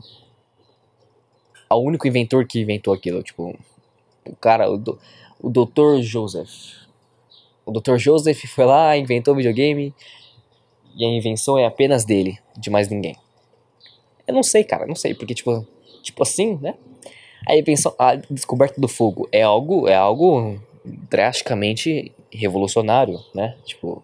ao 1.68 1.82
único 1.82 2.08
inventor 2.08 2.44
que 2.44 2.60
inventou 2.60 2.92
aquilo? 2.92 3.22
Tipo, 3.22 3.56
o 4.26 4.36
cara, 4.36 4.68
o, 4.68 4.76
do, 4.76 4.98
o 5.40 5.48
Dr. 5.48 6.02
Joseph. 6.02 6.87
O 7.68 7.70
Dr. 7.70 7.98
Joseph 7.98 8.46
foi 8.46 8.64
lá, 8.64 8.96
inventou 8.96 9.34
o 9.34 9.36
videogame 9.36 9.94
e 10.96 11.04
a 11.04 11.08
invenção 11.08 11.58
é 11.58 11.66
apenas 11.66 12.02
dele, 12.02 12.38
de 12.56 12.70
mais 12.70 12.88
ninguém. 12.88 13.14
Eu 14.26 14.32
não 14.32 14.42
sei, 14.42 14.64
cara, 14.64 14.86
não 14.86 14.94
sei, 14.94 15.12
porque 15.12 15.34
tipo, 15.34 15.66
tipo 16.02 16.22
assim, 16.22 16.58
né? 16.62 16.74
A 17.46 17.54
invenção, 17.54 17.94
a 17.98 18.14
descoberta 18.14 18.80
do 18.80 18.88
fogo 18.88 19.28
é 19.30 19.42
algo, 19.42 19.86
é 19.86 19.94
algo 19.94 20.58
drasticamente 20.82 22.10
revolucionário, 22.32 23.20
né? 23.34 23.54
Tipo, 23.66 24.02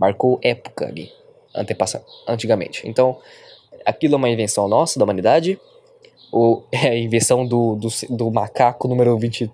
marcou 0.00 0.40
época 0.42 0.86
ali, 0.86 1.12
antepassa 1.54 2.04
antigamente. 2.26 2.82
Então, 2.88 3.18
aquilo 3.84 4.14
é 4.14 4.16
uma 4.16 4.28
invenção 4.28 4.66
nossa, 4.66 4.98
da 4.98 5.04
humanidade, 5.04 5.60
ou 6.32 6.66
é 6.72 6.88
a 6.88 6.98
invenção 6.98 7.46
do, 7.46 7.76
do, 7.76 7.88
do 8.10 8.30
macaco 8.32 8.88
número 8.88 9.16
20, 9.16 9.48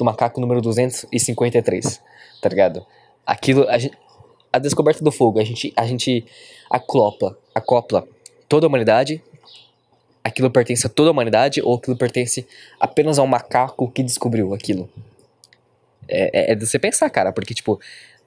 do 0.00 0.04
macaco 0.04 0.40
número 0.40 0.60
253, 0.60 2.00
tá 2.40 2.48
ligado? 2.48 2.84
Aquilo, 3.24 3.68
a, 3.68 3.78
gente, 3.78 3.96
a 4.52 4.58
descoberta 4.58 5.04
do 5.04 5.12
fogo, 5.12 5.38
a 5.38 5.44
gente, 5.44 5.72
a 5.76 5.86
gente 5.86 6.24
acopla, 6.70 7.38
acopla 7.54 8.08
toda 8.48 8.66
a 8.66 8.68
humanidade, 8.68 9.22
aquilo 10.24 10.50
pertence 10.50 10.86
a 10.86 10.90
toda 10.90 11.10
a 11.10 11.12
humanidade 11.12 11.60
ou 11.62 11.74
aquilo 11.74 11.96
pertence 11.96 12.46
apenas 12.80 13.18
ao 13.18 13.26
macaco 13.26 13.90
que 13.90 14.02
descobriu 14.02 14.54
aquilo. 14.54 14.88
É, 16.08 16.50
é, 16.50 16.52
é 16.52 16.54
de 16.54 16.66
você 16.66 16.78
pensar, 16.78 17.08
cara, 17.10 17.30
porque, 17.30 17.54
tipo, 17.54 17.78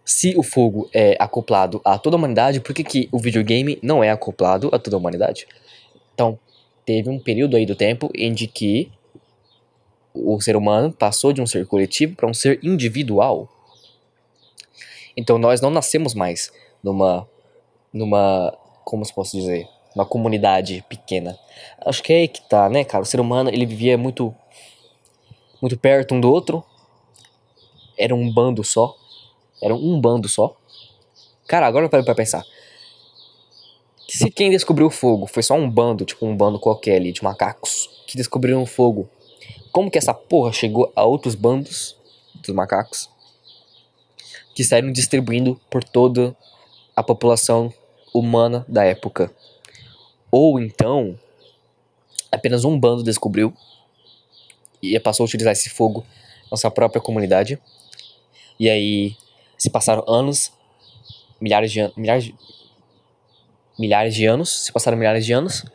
se 0.06 0.38
o 0.38 0.44
fogo 0.44 0.90
é 0.94 1.18
acoplado 1.20 1.82
a 1.84 1.98
toda 1.98 2.16
a 2.16 2.20
humanidade, 2.20 2.60
por 2.60 2.74
que, 2.74 2.84
que 2.84 3.10
o 3.12 3.20
videogame 3.20 3.80
não 3.82 4.04
é 4.04 4.12
acoplado 4.12 4.70
a 4.72 4.80
toda 4.80 4.96
a 4.96 5.00
humanidade? 5.00 5.48
Então, 6.14 6.38
teve 6.86 7.10
um 7.10 7.20
período 7.20 7.58
aí 7.58 7.66
do 7.66 7.76
tempo 7.76 8.12
em 8.14 8.34
que 8.36 8.92
o 10.14 10.40
ser 10.40 10.56
humano 10.56 10.92
passou 10.92 11.34
de 11.34 11.42
um 11.42 11.48
ser 11.48 11.66
coletivo 11.66 12.16
para 12.16 12.28
um 12.28 12.34
ser 12.34 12.60
individual. 12.64 13.50
Então 15.16 15.38
nós 15.38 15.62
não 15.62 15.70
nascemos 15.70 16.14
mais 16.14 16.52
numa 16.84 17.28
numa 17.92 18.58
como 18.84 19.06
se 19.06 19.14
posso 19.14 19.38
dizer, 19.38 19.68
uma 19.96 20.06
comunidade 20.06 20.84
pequena. 20.90 21.38
Acho 21.86 22.04
que 22.04 22.12
é 22.12 22.18
aí 22.18 22.28
que 22.28 22.42
tá, 22.48 22.70
né, 22.70 22.84
cara? 22.84 23.04
O 23.04 23.06
ser 23.06 23.20
humano, 23.20 23.50
ele 23.50 23.66
vivia 23.66 23.98
muito 23.98 24.36
muito 25.62 25.78
perto 25.78 26.14
um 26.14 26.20
do 26.20 26.30
outro, 26.30 26.64
era 27.98 28.14
um 28.14 28.32
bando 28.32 28.64
só. 28.64 28.96
Era 29.62 29.74
um 29.74 30.00
bando 30.02 30.28
só. 30.28 30.56
Cara, 31.48 31.66
agora 31.68 31.88
para 31.88 32.04
pra 32.04 32.16
pensar. 32.16 32.44
Se 34.10 34.30
quem 34.30 34.50
descobriu 34.50 34.88
o 34.88 34.92
fogo 34.92 35.26
foi 35.26 35.42
só 35.42 35.56
um 35.56 35.70
bando, 35.70 36.06
tipo 36.06 36.26
um 36.26 36.36
bando 36.36 36.60
qualquer 36.60 36.98
ali 36.98 37.12
de 37.12 37.24
macacos 37.24 37.90
que 38.06 38.18
descobriram 38.18 38.62
o 38.62 38.66
fogo, 38.66 39.10
como 39.74 39.90
que 39.90 39.98
essa 39.98 40.14
porra 40.14 40.54
chegou 40.54 40.94
a 40.96 41.04
outros 41.04 41.34
bandos 41.34 41.98
dos 42.36 42.54
macacos 42.56 43.10
que 44.54 44.64
saíram 44.64 44.92
distribuindo 44.92 45.60
por 45.68 45.84
toda 45.84 46.38
a 46.96 47.02
população 47.02 47.74
humana 48.14 48.64
da 48.70 48.86
época? 48.86 49.34
Ou 50.32 50.60
então, 50.60 51.20
apenas 52.32 52.64
um 52.64 52.80
bando 52.80 53.04
descobriu 53.04 53.52
e 54.80 54.98
passou 55.00 55.24
a 55.24 55.28
utilizar 55.28 55.54
esse 55.54 55.72
fogo 55.72 56.06
na 56.52 56.56
sua 56.56 56.70
própria 56.70 57.02
comunidade 57.02 57.60
e 58.60 58.70
aí 58.70 59.18
se 59.58 59.70
passaram 59.72 60.04
anos, 60.08 60.52
milhares 61.42 61.72
de 61.72 61.80
anos, 61.80 61.96
milhares, 61.96 62.32
milhares 63.80 64.14
de 64.14 64.26
anos, 64.26 64.66
se 64.66 64.72
passaram 64.72 64.98
milhares 64.98 65.26
de 65.26 65.34
anos, 65.34 65.66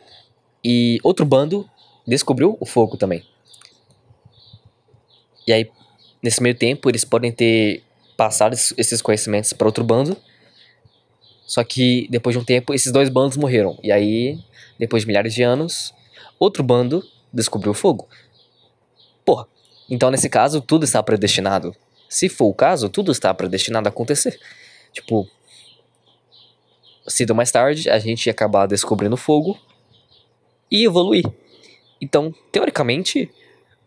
e 0.63 1.01
outro 1.03 1.27
bando 1.27 1.69
descobriu 2.07 2.57
o 2.61 2.65
fogo 2.67 2.97
também. 2.97 3.25
E 5.49 5.53
aí, 5.53 5.71
nesse 6.23 6.43
meio 6.43 6.55
tempo, 6.55 6.91
eles 6.91 7.05
podem 7.05 7.33
ter 7.33 7.83
passado 8.17 8.53
esses 8.53 9.01
conhecimentos 9.01 9.55
para 9.55 9.67
outro 9.67 9.83
bando, 9.83 10.15
só 11.47 11.65
que 11.65 12.07
depois 12.11 12.37
de 12.37 12.39
um 12.39 12.45
tempo, 12.45 12.75
esses 12.75 12.93
dois 12.93 13.09
bandos 13.09 13.39
morreram. 13.39 13.79
E 13.83 13.91
aí, 13.91 14.39
depois 14.79 15.05
de 15.05 15.07
milhares 15.07 15.33
de 15.33 15.43
anos, 15.43 15.95
outro 16.39 16.63
bando 16.63 17.03
descobriu 17.33 17.73
o 17.73 17.75
fogo. 17.75 18.07
Porra, 19.25 19.47
então 19.89 20.11
nesse 20.11 20.29
caso, 20.29 20.61
tudo 20.61 20.85
está 20.85 21.03
predestinado 21.03 21.75
se 22.09 22.29
for 22.29 22.47
o 22.47 22.55
caso, 22.55 22.91
tudo 22.91 23.11
está 23.11 23.33
predestinado 23.35 23.89
a 23.89 23.91
acontecer. 23.91 24.39
Tipo, 24.93 25.27
cedo 27.07 27.35
mais 27.35 27.51
tarde, 27.51 27.89
a 27.91 27.99
gente 27.99 28.27
ia 28.27 28.33
acabar 28.33 28.67
descobrindo 28.67 29.17
fogo 29.17 29.59
e 30.71 30.85
evoluir. 30.85 31.25
Então, 32.01 32.35
teoricamente, 32.53 33.31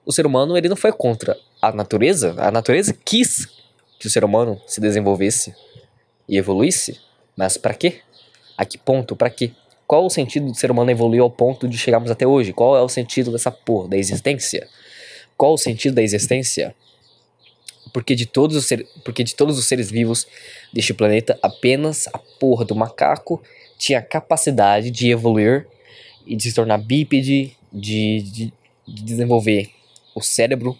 o 0.05 0.11
ser 0.11 0.25
humano 0.25 0.57
ele 0.57 0.69
não 0.69 0.75
foi 0.75 0.91
contra 0.91 1.37
a 1.61 1.71
natureza. 1.71 2.35
A 2.37 2.51
natureza 2.51 2.93
quis 3.05 3.47
que 3.99 4.07
o 4.07 4.09
ser 4.09 4.23
humano 4.23 4.59
se 4.65 4.81
desenvolvesse 4.81 5.53
e 6.27 6.37
evoluísse. 6.37 6.99
Mas 7.35 7.57
para 7.57 7.73
quê? 7.73 8.01
A 8.57 8.65
que 8.65 8.77
ponto? 8.77 9.15
Para 9.15 9.29
quê? 9.29 9.51
Qual 9.85 10.05
o 10.05 10.09
sentido 10.09 10.47
do 10.47 10.55
ser 10.55 10.71
humano 10.71 10.89
evoluir 10.89 11.21
ao 11.21 11.29
ponto 11.29 11.67
de 11.67 11.77
chegarmos 11.77 12.09
até 12.09 12.25
hoje? 12.25 12.53
Qual 12.53 12.77
é 12.77 12.81
o 12.81 12.89
sentido 12.89 13.31
dessa 13.31 13.51
porra 13.51 13.89
da 13.89 13.97
existência? 13.97 14.67
Qual 15.37 15.53
o 15.53 15.57
sentido 15.57 15.95
da 15.95 16.01
existência? 16.01 16.73
porque 17.93 18.15
de 18.15 18.25
todos 18.25 18.55
os 18.55 18.65
ser, 18.65 18.87
porque 19.03 19.23
de 19.23 19.35
todos 19.35 19.57
os 19.57 19.65
seres 19.65 19.89
vivos 19.89 20.27
deste 20.73 20.93
planeta, 20.93 21.37
apenas 21.41 22.07
a 22.07 22.17
porra 22.17 22.65
do 22.65 22.75
macaco 22.75 23.41
tinha 23.77 23.99
a 23.99 24.01
capacidade 24.01 24.91
de 24.91 25.09
evoluir 25.09 25.67
e 26.25 26.35
de 26.35 26.43
se 26.43 26.53
tornar 26.53 26.77
bípede, 26.77 27.57
de, 27.71 28.21
de, 28.21 28.53
de 28.87 29.03
desenvolver 29.03 29.69
o 30.13 30.21
cérebro. 30.21 30.77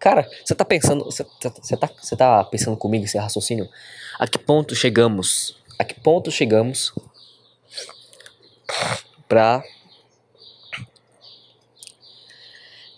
Cara, 0.00 0.26
você 0.42 0.54
tá 0.54 0.64
pensando, 0.64 1.04
você 1.04 1.22
tá, 1.76 1.90
você 2.00 2.16
tá 2.16 2.42
pensando 2.44 2.74
comigo 2.74 3.04
esse 3.04 3.18
raciocínio? 3.18 3.68
A 4.18 4.26
que 4.26 4.38
ponto 4.38 4.74
chegamos? 4.74 5.54
A 5.78 5.84
que 5.84 5.92
ponto 6.00 6.30
chegamos 6.30 6.94
pra 9.28 9.62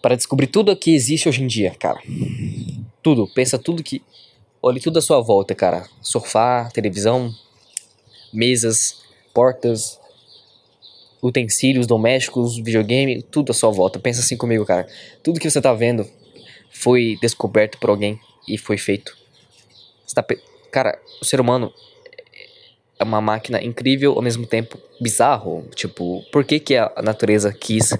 para 0.00 0.14
descobrir 0.14 0.47
tudo 0.47 0.71
o 0.71 0.76
que 0.76 0.94
existe 0.94 1.28
hoje 1.28 1.42
em 1.42 1.49
dia, 1.49 1.75
cara? 1.75 2.00
Tudo, 3.02 3.26
pensa 3.26 3.59
tudo 3.59 3.82
que. 3.82 4.00
Olhe 4.62 4.78
tudo 4.78 5.00
à 5.00 5.02
sua 5.02 5.21
volta, 5.21 5.56
cara. 5.56 5.88
Sofá, 6.00 6.71
televisão, 6.73 7.35
mesas, 8.32 9.02
portas, 9.35 9.99
utensílios 11.21 11.85
domésticos, 11.85 12.56
videogame, 12.59 13.23
tudo 13.23 13.50
à 13.50 13.54
sua 13.54 13.73
volta. 13.73 13.99
Pensa 13.99 14.21
assim 14.21 14.37
comigo, 14.37 14.64
cara. 14.64 14.87
Tudo 15.21 15.40
que 15.40 15.50
você 15.50 15.61
tá 15.61 15.75
vendo 15.75 16.09
foi 16.73 17.19
descoberto 17.21 17.79
por 17.79 17.91
alguém 17.91 18.19
e 18.49 18.59
foi 18.59 18.79
feito. 18.79 19.17
Tá, 20.14 20.25
cara, 20.71 20.99
o 21.21 21.25
ser 21.25 21.41
humano. 21.41 21.73
é 22.99 23.05
uma 23.05 23.21
máquina 23.21 23.62
incrível, 23.62 24.12
ao 24.12 24.23
mesmo 24.23 24.47
tempo 24.47 24.79
bizarro. 25.00 25.64
Tipo, 25.75 26.25
por 26.31 26.45
que, 26.45 26.61
que 26.61 26.76
a 26.76 26.91
natureza 27.02 27.52
quis 27.52 27.93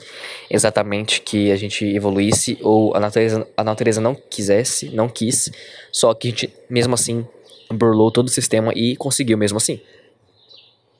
exatamente 0.49 1.21
que 1.21 1.50
a 1.50 1.57
gente 1.57 1.85
evoluísse, 1.85 2.59
ou 2.62 2.95
a 2.95 3.00
natureza, 3.00 3.47
a 3.57 3.64
natureza 3.64 4.00
não 4.00 4.14
quisesse, 4.14 4.91
não 4.91 5.09
quis, 5.09 5.50
só 5.91 6.14
que 6.14 6.29
a 6.29 6.31
gente, 6.31 6.55
mesmo 6.71 6.95
assim, 6.95 7.26
burlou 7.73 8.11
todo 8.11 8.29
o 8.29 8.31
sistema 8.31 8.73
e 8.75 8.97
conseguiu 8.97 9.37
mesmo 9.37 9.59
assim. 9.59 9.81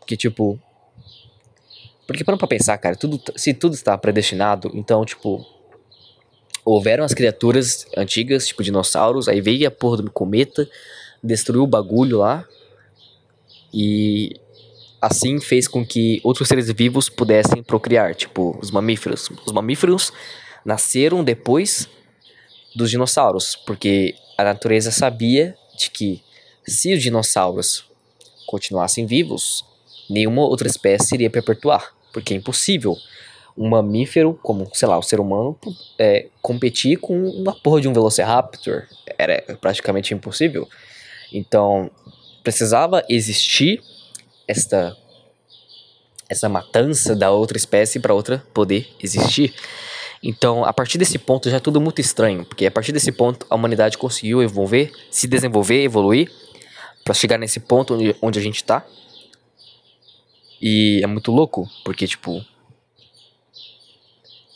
Que, 0.07 0.17
tipo. 0.17 0.59
Porque 2.07 2.25
para 2.25 2.37
pra 2.37 2.49
pensar, 2.49 2.76
cara, 2.79 2.97
tudo, 2.97 3.21
se 3.37 3.55
tudo 3.55 3.75
está 3.75 3.97
predestinado, 3.97 4.71
então, 4.75 5.05
tipo. 5.05 5.47
Houveram 6.64 7.04
as 7.04 7.12
criaturas 7.12 7.87
antigas, 7.97 8.47
tipo 8.47 8.62
dinossauros, 8.62 9.28
aí 9.28 9.40
veio 9.40 9.66
a 9.66 9.71
porra 9.71 10.02
do 10.02 10.11
cometa, 10.11 10.69
destruiu 11.23 11.64
o 11.64 11.66
bagulho 11.66 12.19
lá, 12.19 12.47
e 13.73 14.37
assim 15.00 15.40
fez 15.40 15.66
com 15.66 15.85
que 15.85 16.21
outros 16.23 16.47
seres 16.47 16.71
vivos 16.71 17.09
pudessem 17.09 17.62
procriar, 17.62 18.14
tipo 18.14 18.57
os 18.61 18.71
mamíferos. 18.71 19.28
Os 19.45 19.52
mamíferos 19.52 20.12
nasceram 20.64 21.25
depois 21.25 21.88
dos 22.75 22.90
dinossauros, 22.90 23.57
porque 23.57 24.14
a 24.38 24.45
natureza 24.45 24.90
sabia 24.90 25.57
de 25.76 25.90
que 25.90 26.23
se 26.66 26.95
os 26.95 27.02
dinossauros 27.02 27.85
continuassem 28.47 29.07
vivos, 29.07 29.64
nenhuma 30.09 30.42
outra 30.42 30.69
espécie 30.69 31.14
iria 31.14 31.31
perpetuar, 31.31 31.95
porque 32.12 32.35
é 32.35 32.37
impossível 32.37 32.97
um 33.56 33.68
mamífero, 33.68 34.38
como, 34.42 34.68
sei 34.73 34.88
lá, 34.88 34.99
o 34.99 35.02
ser 35.02 35.21
humano, 35.21 35.56
é, 35.99 36.26
competir 36.40 36.99
com 36.99 37.28
uma 37.28 37.54
porra 37.54 37.80
de 37.80 37.88
um 37.88 37.92
Velociraptor. 37.92 38.85
Era 39.18 39.42
praticamente 39.61 40.14
impossível. 40.14 40.68
Então, 41.32 41.90
precisava 42.42 43.04
existir 43.09 43.82
esta 44.47 44.97
essa 46.28 46.49
matança 46.49 47.14
da 47.14 47.30
outra 47.30 47.59
espécie 47.59 48.00
para 48.00 48.14
outra 48.14 48.42
poder 48.54 48.88
existir. 49.02 49.54
Então, 50.23 50.64
a 50.64 50.73
partir 50.73 50.97
desse 50.97 51.18
ponto 51.18 51.50
já 51.50 51.59
é 51.59 51.61
tudo 51.61 51.78
muito 51.78 52.00
estranho, 52.00 52.44
porque 52.47 52.64
a 52.64 52.71
partir 52.71 52.90
desse 52.90 53.12
ponto 53.12 53.44
a 53.50 53.54
humanidade 53.54 53.99
conseguiu 53.99 54.42
evolver, 54.42 54.90
se 55.11 55.26
desenvolver, 55.26 55.82
evoluir 55.82 56.32
para 57.04 57.12
chegar 57.12 57.37
nesse 57.37 57.61
ponto 57.61 57.94
onde, 57.94 58.16
onde 58.23 58.38
a 58.38 58.42
gente 58.42 58.56
está. 58.56 58.87
E 60.61 61.00
é 61.02 61.06
muito 61.06 61.30
louco, 61.30 61.68
porque 61.85 62.06
tipo 62.06 62.42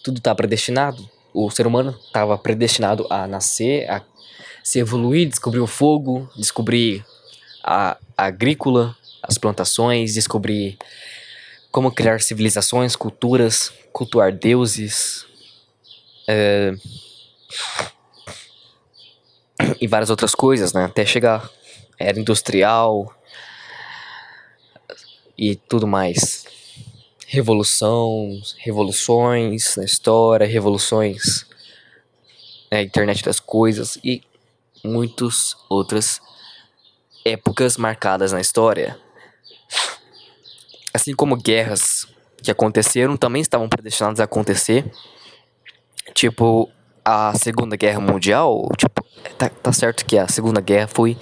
tudo 0.06 0.20
tá 0.20 0.32
predestinado. 0.32 1.10
O 1.34 1.50
ser 1.50 1.66
humano 1.66 1.98
estava 2.06 2.38
predestinado 2.38 3.08
a 3.10 3.26
nascer, 3.26 3.90
a 3.90 4.00
se 4.62 4.78
evoluir, 4.78 5.28
descobrir 5.28 5.58
o 5.58 5.66
fogo, 5.66 6.30
descobrir 6.36 7.04
a, 7.60 7.96
a 8.16 8.26
agrícola, 8.26 8.96
as 9.20 9.36
plantações, 9.36 10.14
descobrir 10.14 10.78
como 11.72 11.90
criar 11.90 12.20
civilizações, 12.20 12.94
culturas, 12.94 13.72
cultuar 13.92 14.32
deuses 14.32 15.26
é, 16.28 16.72
e 19.80 19.88
várias 19.88 20.08
outras 20.08 20.36
coisas, 20.36 20.72
né? 20.72 20.84
Até 20.84 21.04
chegar 21.04 21.50
era 21.98 22.20
industrial 22.20 23.12
e 25.36 25.56
tudo 25.56 25.84
mais. 25.84 26.55
Revolução, 27.26 28.40
revoluções 28.58 29.76
na 29.76 29.84
história, 29.84 30.46
revoluções 30.46 31.46
na 32.70 32.82
internet 32.82 33.22
das 33.22 33.40
coisas 33.40 33.98
e 34.02 34.22
muitas 34.84 35.56
outras 35.68 36.20
épocas 37.24 37.76
marcadas 37.76 38.32
na 38.32 38.40
história. 38.40 38.98
Assim 40.94 41.14
como 41.14 41.36
guerras 41.36 42.06
que 42.42 42.50
aconteceram 42.50 43.16
também 43.16 43.42
estavam 43.42 43.68
predestinadas 43.68 44.20
a 44.20 44.24
acontecer. 44.24 44.88
Tipo, 46.14 46.70
a 47.04 47.34
Segunda 47.36 47.76
Guerra 47.76 48.00
Mundial, 48.00 48.68
tipo, 48.76 49.04
tá, 49.36 49.48
tá 49.48 49.72
certo 49.72 50.04
que 50.04 50.16
a 50.16 50.28
Segunda 50.28 50.60
Guerra 50.60 50.86
foi, 50.86 51.16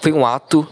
foi 0.00 0.12
um 0.12 0.24
ato 0.24 0.68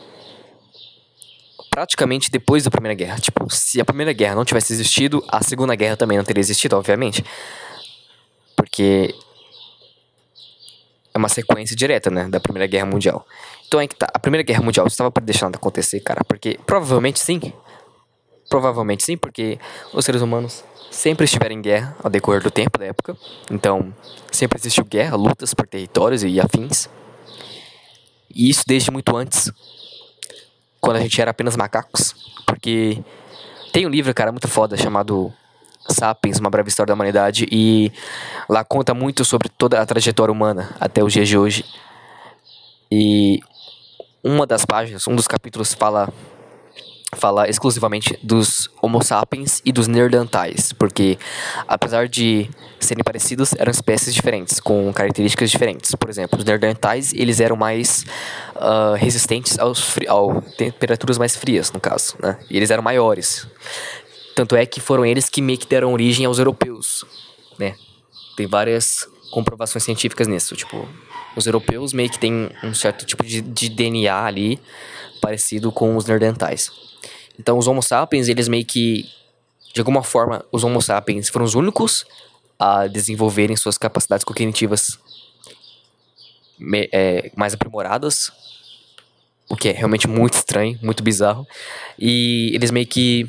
praticamente 1.76 2.30
depois 2.30 2.64
da 2.64 2.70
Primeira 2.70 2.94
Guerra. 2.94 3.18
Tipo, 3.18 3.52
se 3.52 3.78
a 3.78 3.84
Primeira 3.84 4.10
Guerra 4.10 4.34
não 4.34 4.46
tivesse 4.46 4.72
existido, 4.72 5.22
a 5.28 5.42
Segunda 5.42 5.74
Guerra 5.74 5.94
também 5.94 6.16
não 6.16 6.24
teria 6.24 6.40
existido, 6.40 6.74
obviamente. 6.74 7.22
Porque 8.56 9.14
é 11.12 11.18
uma 11.18 11.28
sequência 11.28 11.76
direta, 11.76 12.10
né, 12.10 12.28
da 12.30 12.40
Primeira 12.40 12.66
Guerra 12.66 12.86
Mundial. 12.86 13.26
Então 13.68 13.78
é 13.78 13.86
que 13.86 13.94
tá, 13.94 14.08
a 14.10 14.18
Primeira 14.18 14.42
Guerra 14.42 14.62
Mundial 14.62 14.86
estava 14.86 15.12
a 15.14 15.48
acontecer, 15.54 16.00
cara, 16.00 16.24
porque 16.26 16.58
provavelmente 16.64 17.20
sim. 17.20 17.52
Provavelmente 18.48 19.04
sim, 19.04 19.18
porque 19.18 19.58
os 19.92 20.02
seres 20.02 20.22
humanos 20.22 20.64
sempre 20.90 21.26
estiveram 21.26 21.56
em 21.56 21.60
guerra 21.60 21.94
ao 22.02 22.08
decorrer 22.08 22.42
do 22.42 22.50
tempo 22.50 22.78
da 22.78 22.86
época. 22.86 23.14
Então, 23.50 23.92
sempre 24.32 24.58
existiu 24.58 24.84
guerra, 24.86 25.14
lutas 25.14 25.52
por 25.52 25.66
territórios 25.66 26.22
e 26.22 26.40
afins. 26.40 26.88
E 28.34 28.48
isso 28.48 28.64
desde 28.66 28.90
muito 28.90 29.14
antes, 29.14 29.52
quando 30.80 30.96
a 30.96 31.00
gente 31.00 31.20
era 31.20 31.30
apenas 31.30 31.56
macacos, 31.56 32.14
porque 32.46 33.02
tem 33.72 33.86
um 33.86 33.90
livro, 33.90 34.12
cara, 34.14 34.32
muito 34.32 34.48
foda 34.48 34.76
chamado 34.76 35.32
Sapiens, 35.88 36.38
uma 36.38 36.50
breve 36.50 36.68
história 36.68 36.88
da 36.88 36.94
humanidade, 36.94 37.46
e 37.50 37.92
lá 38.48 38.64
conta 38.64 38.94
muito 38.94 39.24
sobre 39.24 39.48
toda 39.48 39.80
a 39.80 39.86
trajetória 39.86 40.32
humana 40.32 40.74
até 40.80 41.02
os 41.02 41.12
dias 41.12 41.28
de 41.28 41.36
hoje. 41.36 41.64
E 42.90 43.40
uma 44.22 44.46
das 44.46 44.64
páginas, 44.64 45.06
um 45.06 45.14
dos 45.14 45.28
capítulos 45.28 45.74
fala 45.74 46.08
fala 47.16 47.48
exclusivamente 47.48 48.18
dos 48.22 48.70
Homo 48.80 49.02
sapiens 49.02 49.60
e 49.64 49.72
dos 49.72 49.88
Neandertais, 49.88 50.72
porque 50.72 51.18
apesar 51.66 52.08
de 52.08 52.48
serem 52.78 53.02
parecidos, 53.02 53.54
eram 53.58 53.70
espécies 53.70 54.14
diferentes, 54.14 54.60
com 54.60 54.92
características 54.92 55.50
diferentes. 55.50 55.94
Por 55.94 56.08
exemplo, 56.08 56.38
os 56.38 56.44
Neandertais, 56.44 57.12
eles 57.12 57.40
eram 57.40 57.56
mais 57.56 58.04
uh, 58.54 58.94
resistentes 58.96 59.58
aos 59.58 59.96
ao 60.06 60.40
temperaturas 60.42 61.18
mais 61.18 61.34
frias, 61.34 61.72
no 61.72 61.80
caso, 61.80 62.16
né? 62.22 62.38
E 62.50 62.56
eles 62.56 62.70
eram 62.70 62.82
maiores. 62.82 63.46
Tanto 64.34 64.54
é 64.54 64.66
que 64.66 64.80
foram 64.80 65.04
eles 65.04 65.28
que 65.28 65.40
meio 65.40 65.58
que 65.58 65.66
deram 65.66 65.92
origem 65.92 66.26
aos 66.26 66.38
europeus, 66.38 67.04
né? 67.58 67.74
Tem 68.36 68.46
várias 68.46 69.08
comprovações 69.30 69.82
científicas 69.82 70.28
nisso. 70.28 70.54
Tipo, 70.54 70.86
os 71.34 71.46
europeus 71.46 71.92
meio 71.92 72.10
que 72.10 72.18
têm 72.18 72.50
um 72.62 72.74
certo 72.74 73.04
tipo 73.04 73.24
de, 73.24 73.40
de 73.40 73.68
DNA 73.68 74.24
ali 74.24 74.60
parecido 75.20 75.72
com 75.72 75.96
os 75.96 76.06
neandertais. 76.06 76.70
Então, 77.38 77.58
os 77.58 77.66
Homo 77.66 77.82
sapiens, 77.82 78.28
eles 78.28 78.48
meio 78.48 78.64
que, 78.64 79.08
de 79.74 79.80
alguma 79.80 80.02
forma, 80.02 80.44
os 80.50 80.64
Homo 80.64 80.80
sapiens 80.80 81.28
foram 81.28 81.44
os 81.44 81.54
únicos 81.54 82.04
a 82.58 82.86
desenvolverem 82.86 83.56
suas 83.56 83.76
capacidades 83.76 84.24
cognitivas 84.24 84.98
me, 86.58 86.88
é, 86.92 87.30
mais 87.36 87.54
aprimoradas, 87.54 88.32
o 89.48 89.56
que 89.56 89.68
é 89.68 89.72
realmente 89.72 90.08
muito 90.08 90.34
estranho, 90.34 90.78
muito 90.82 91.02
bizarro. 91.02 91.46
E 91.98 92.50
eles 92.54 92.70
meio 92.70 92.86
que 92.86 93.28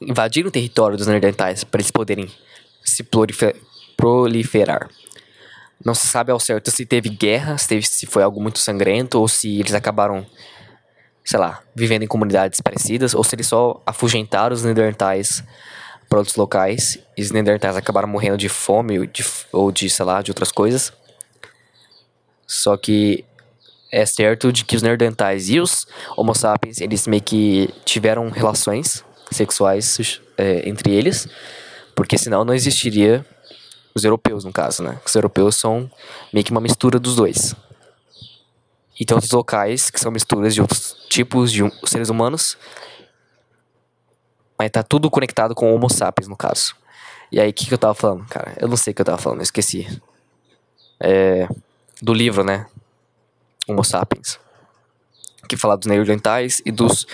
invadiram 0.00 0.48
o 0.48 0.52
território 0.52 0.96
dos 0.96 1.06
neandertais 1.06 1.62
para 1.62 1.80
eles 1.80 1.90
poderem 1.90 2.30
se 2.82 3.06
proliferar. 3.96 4.88
Não 5.84 5.94
se 5.94 6.06
sabe 6.06 6.32
ao 6.32 6.40
certo 6.40 6.70
se 6.70 6.84
teve 6.84 7.08
guerra, 7.08 7.56
se, 7.56 7.68
teve, 7.68 7.86
se 7.86 8.06
foi 8.06 8.22
algo 8.22 8.42
muito 8.42 8.58
sangrento, 8.58 9.18
ou 9.18 9.28
se 9.28 9.60
eles 9.60 9.74
acabaram, 9.74 10.26
sei 11.24 11.38
lá, 11.38 11.60
vivendo 11.74 12.02
em 12.02 12.06
comunidades 12.06 12.60
parecidas, 12.60 13.14
ou 13.14 13.22
se 13.22 13.34
eles 13.34 13.46
só 13.46 13.80
afugentaram 13.86 14.54
os 14.54 14.64
neandertais 14.64 15.44
para 16.08 16.18
outros 16.18 16.36
locais, 16.36 16.98
e 17.16 17.22
os 17.22 17.30
neandertais 17.30 17.76
acabaram 17.76 18.08
morrendo 18.08 18.36
de 18.36 18.48
fome 18.48 18.98
ou 18.98 19.06
de, 19.06 19.24
ou 19.52 19.70
de, 19.70 19.88
sei 19.88 20.04
lá, 20.04 20.20
de 20.22 20.30
outras 20.30 20.50
coisas. 20.50 20.92
Só 22.46 22.76
que 22.76 23.24
é 23.92 24.04
certo 24.04 24.52
de 24.52 24.64
que 24.64 24.74
os 24.76 24.82
neandertais 24.82 25.48
e 25.48 25.60
os 25.60 25.86
homo 26.16 26.34
sapiens, 26.34 26.80
eles 26.80 27.06
meio 27.06 27.22
que 27.22 27.72
tiveram 27.84 28.28
relações 28.30 29.04
sexuais 29.30 30.20
é, 30.36 30.68
entre 30.68 30.92
eles, 30.92 31.28
porque 31.94 32.18
senão 32.18 32.44
não 32.44 32.54
existiria 32.54 33.24
os 33.94 34.04
europeus, 34.04 34.44
no 34.44 34.52
caso, 34.52 34.82
né? 34.82 34.98
Os 35.04 35.14
europeus 35.14 35.56
são 35.56 35.90
meio 36.32 36.44
que 36.44 36.50
uma 36.50 36.60
mistura 36.60 36.98
dos 36.98 37.16
dois. 37.16 37.54
E 39.00 39.04
tem 39.06 39.14
outros 39.14 39.32
locais 39.32 39.88
que 39.88 39.98
são 39.98 40.12
misturas 40.12 40.54
de 40.54 40.60
outros 40.60 40.94
tipos 41.08 41.50
de 41.50 41.62
seres 41.86 42.10
humanos, 42.10 42.58
mas 44.58 44.70
tá 44.70 44.82
tudo 44.82 45.10
conectado 45.10 45.54
com 45.54 45.74
Homo 45.74 45.88
sapiens, 45.88 46.28
no 46.28 46.36
caso. 46.36 46.76
E 47.32 47.40
aí, 47.40 47.48
o 47.48 47.52
que, 47.52 47.66
que 47.66 47.72
eu 47.72 47.78
tava 47.78 47.94
falando, 47.94 48.26
cara? 48.26 48.54
Eu 48.60 48.68
não 48.68 48.76
sei 48.76 48.90
o 48.90 48.94
que 48.94 49.00
eu 49.00 49.06
tava 49.06 49.16
falando, 49.16 49.38
eu 49.38 49.44
esqueci. 49.44 49.88
É, 51.00 51.48
do 52.02 52.12
livro, 52.12 52.44
né? 52.44 52.66
Homo 53.66 53.82
sapiens. 53.82 54.38
Que 55.48 55.56
fala 55.56 55.78
dos 55.78 55.86
neandertais 55.86 56.60
e 56.66 56.70
dos 56.70 57.06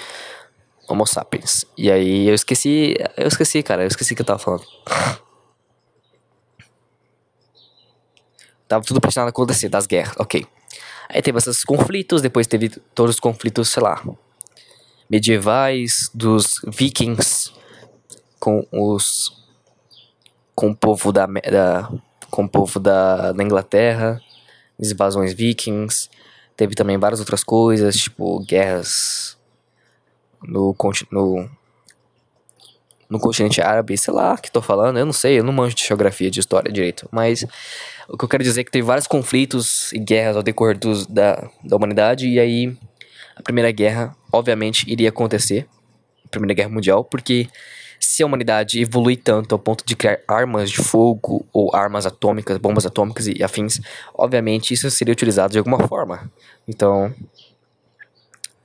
Homo 0.88 1.06
sapiens. 1.06 1.64
E 1.78 1.88
aí 1.88 2.26
eu 2.26 2.34
esqueci. 2.34 2.96
Eu 3.16 3.28
esqueci, 3.28 3.62
cara. 3.62 3.84
Eu 3.84 3.88
esqueci 3.88 4.12
o 4.12 4.16
que 4.16 4.22
eu 4.22 4.26
tava 4.26 4.40
falando. 4.40 4.64
Tava 8.66 8.84
tudo 8.84 9.00
pressionado 9.00 9.28
a 9.28 9.30
acontecer, 9.30 9.68
das 9.68 9.86
guerras, 9.86 10.16
ok. 10.18 10.44
Aí 11.08 11.22
teve 11.22 11.38
esses 11.38 11.64
conflitos, 11.64 12.22
depois 12.22 12.46
teve 12.46 12.68
todos 12.94 13.16
os 13.16 13.20
conflitos, 13.20 13.68
sei 13.68 13.82
lá. 13.82 14.02
medievais, 15.08 16.10
dos 16.12 16.60
vikings 16.66 17.52
com 18.40 18.66
os 18.72 19.44
com 20.54 20.70
o 20.70 20.76
povo 20.76 21.12
da, 21.12 21.26
da 21.26 21.90
com 22.30 22.44
o 22.44 22.48
povo 22.48 22.80
da, 22.80 23.32
da 23.32 23.42
Inglaterra, 23.42 24.20
as 24.80 24.90
invasões 24.90 25.32
vikings. 25.32 26.08
Teve 26.56 26.74
também 26.74 26.98
várias 26.98 27.20
outras 27.20 27.44
coisas, 27.44 27.96
tipo 27.96 28.40
guerras 28.40 29.36
no, 30.42 30.74
no, 31.10 31.50
no 33.08 33.18
continente 33.18 33.60
árabe, 33.60 33.96
sei 33.96 34.12
lá 34.12 34.36
que 34.36 34.50
tô 34.50 34.60
falando, 34.60 34.98
eu 34.98 35.06
não 35.06 35.12
sei, 35.12 35.38
eu 35.38 35.44
não 35.44 35.52
manjo 35.52 35.74
de 35.74 35.84
geografia, 35.84 36.30
de 36.30 36.40
história 36.40 36.72
direito, 36.72 37.08
mas 37.12 37.44
o 38.08 38.16
que 38.16 38.24
eu 38.24 38.28
quero 38.28 38.42
dizer 38.42 38.60
é 38.60 38.64
que 38.64 38.70
teve 38.70 38.86
vários 38.86 39.06
conflitos 39.06 39.92
e 39.92 39.98
guerras 39.98 40.36
ao 40.36 40.42
decorrer 40.42 40.78
dos, 40.78 41.06
da, 41.06 41.48
da 41.64 41.76
humanidade, 41.76 42.28
e 42.28 42.38
aí 42.38 42.76
a 43.36 43.42
Primeira 43.42 43.70
Guerra, 43.70 44.16
obviamente, 44.32 44.90
iria 44.90 45.10
acontecer, 45.10 45.66
a 46.24 46.28
Primeira 46.28 46.54
Guerra 46.54 46.70
Mundial, 46.70 47.04
porque 47.04 47.48
se 47.98 48.22
a 48.22 48.26
humanidade 48.26 48.80
evoluir 48.80 49.20
tanto 49.22 49.54
ao 49.54 49.58
ponto 49.58 49.84
de 49.84 49.96
criar 49.96 50.20
armas 50.28 50.70
de 50.70 50.78
fogo 50.78 51.46
ou 51.52 51.74
armas 51.74 52.06
atômicas, 52.06 52.58
bombas 52.58 52.86
atômicas 52.86 53.26
e 53.26 53.42
afins, 53.42 53.80
obviamente 54.14 54.74
isso 54.74 54.90
seria 54.90 55.12
utilizado 55.12 55.52
de 55.52 55.58
alguma 55.58 55.86
forma. 55.86 56.30
Então, 56.68 57.14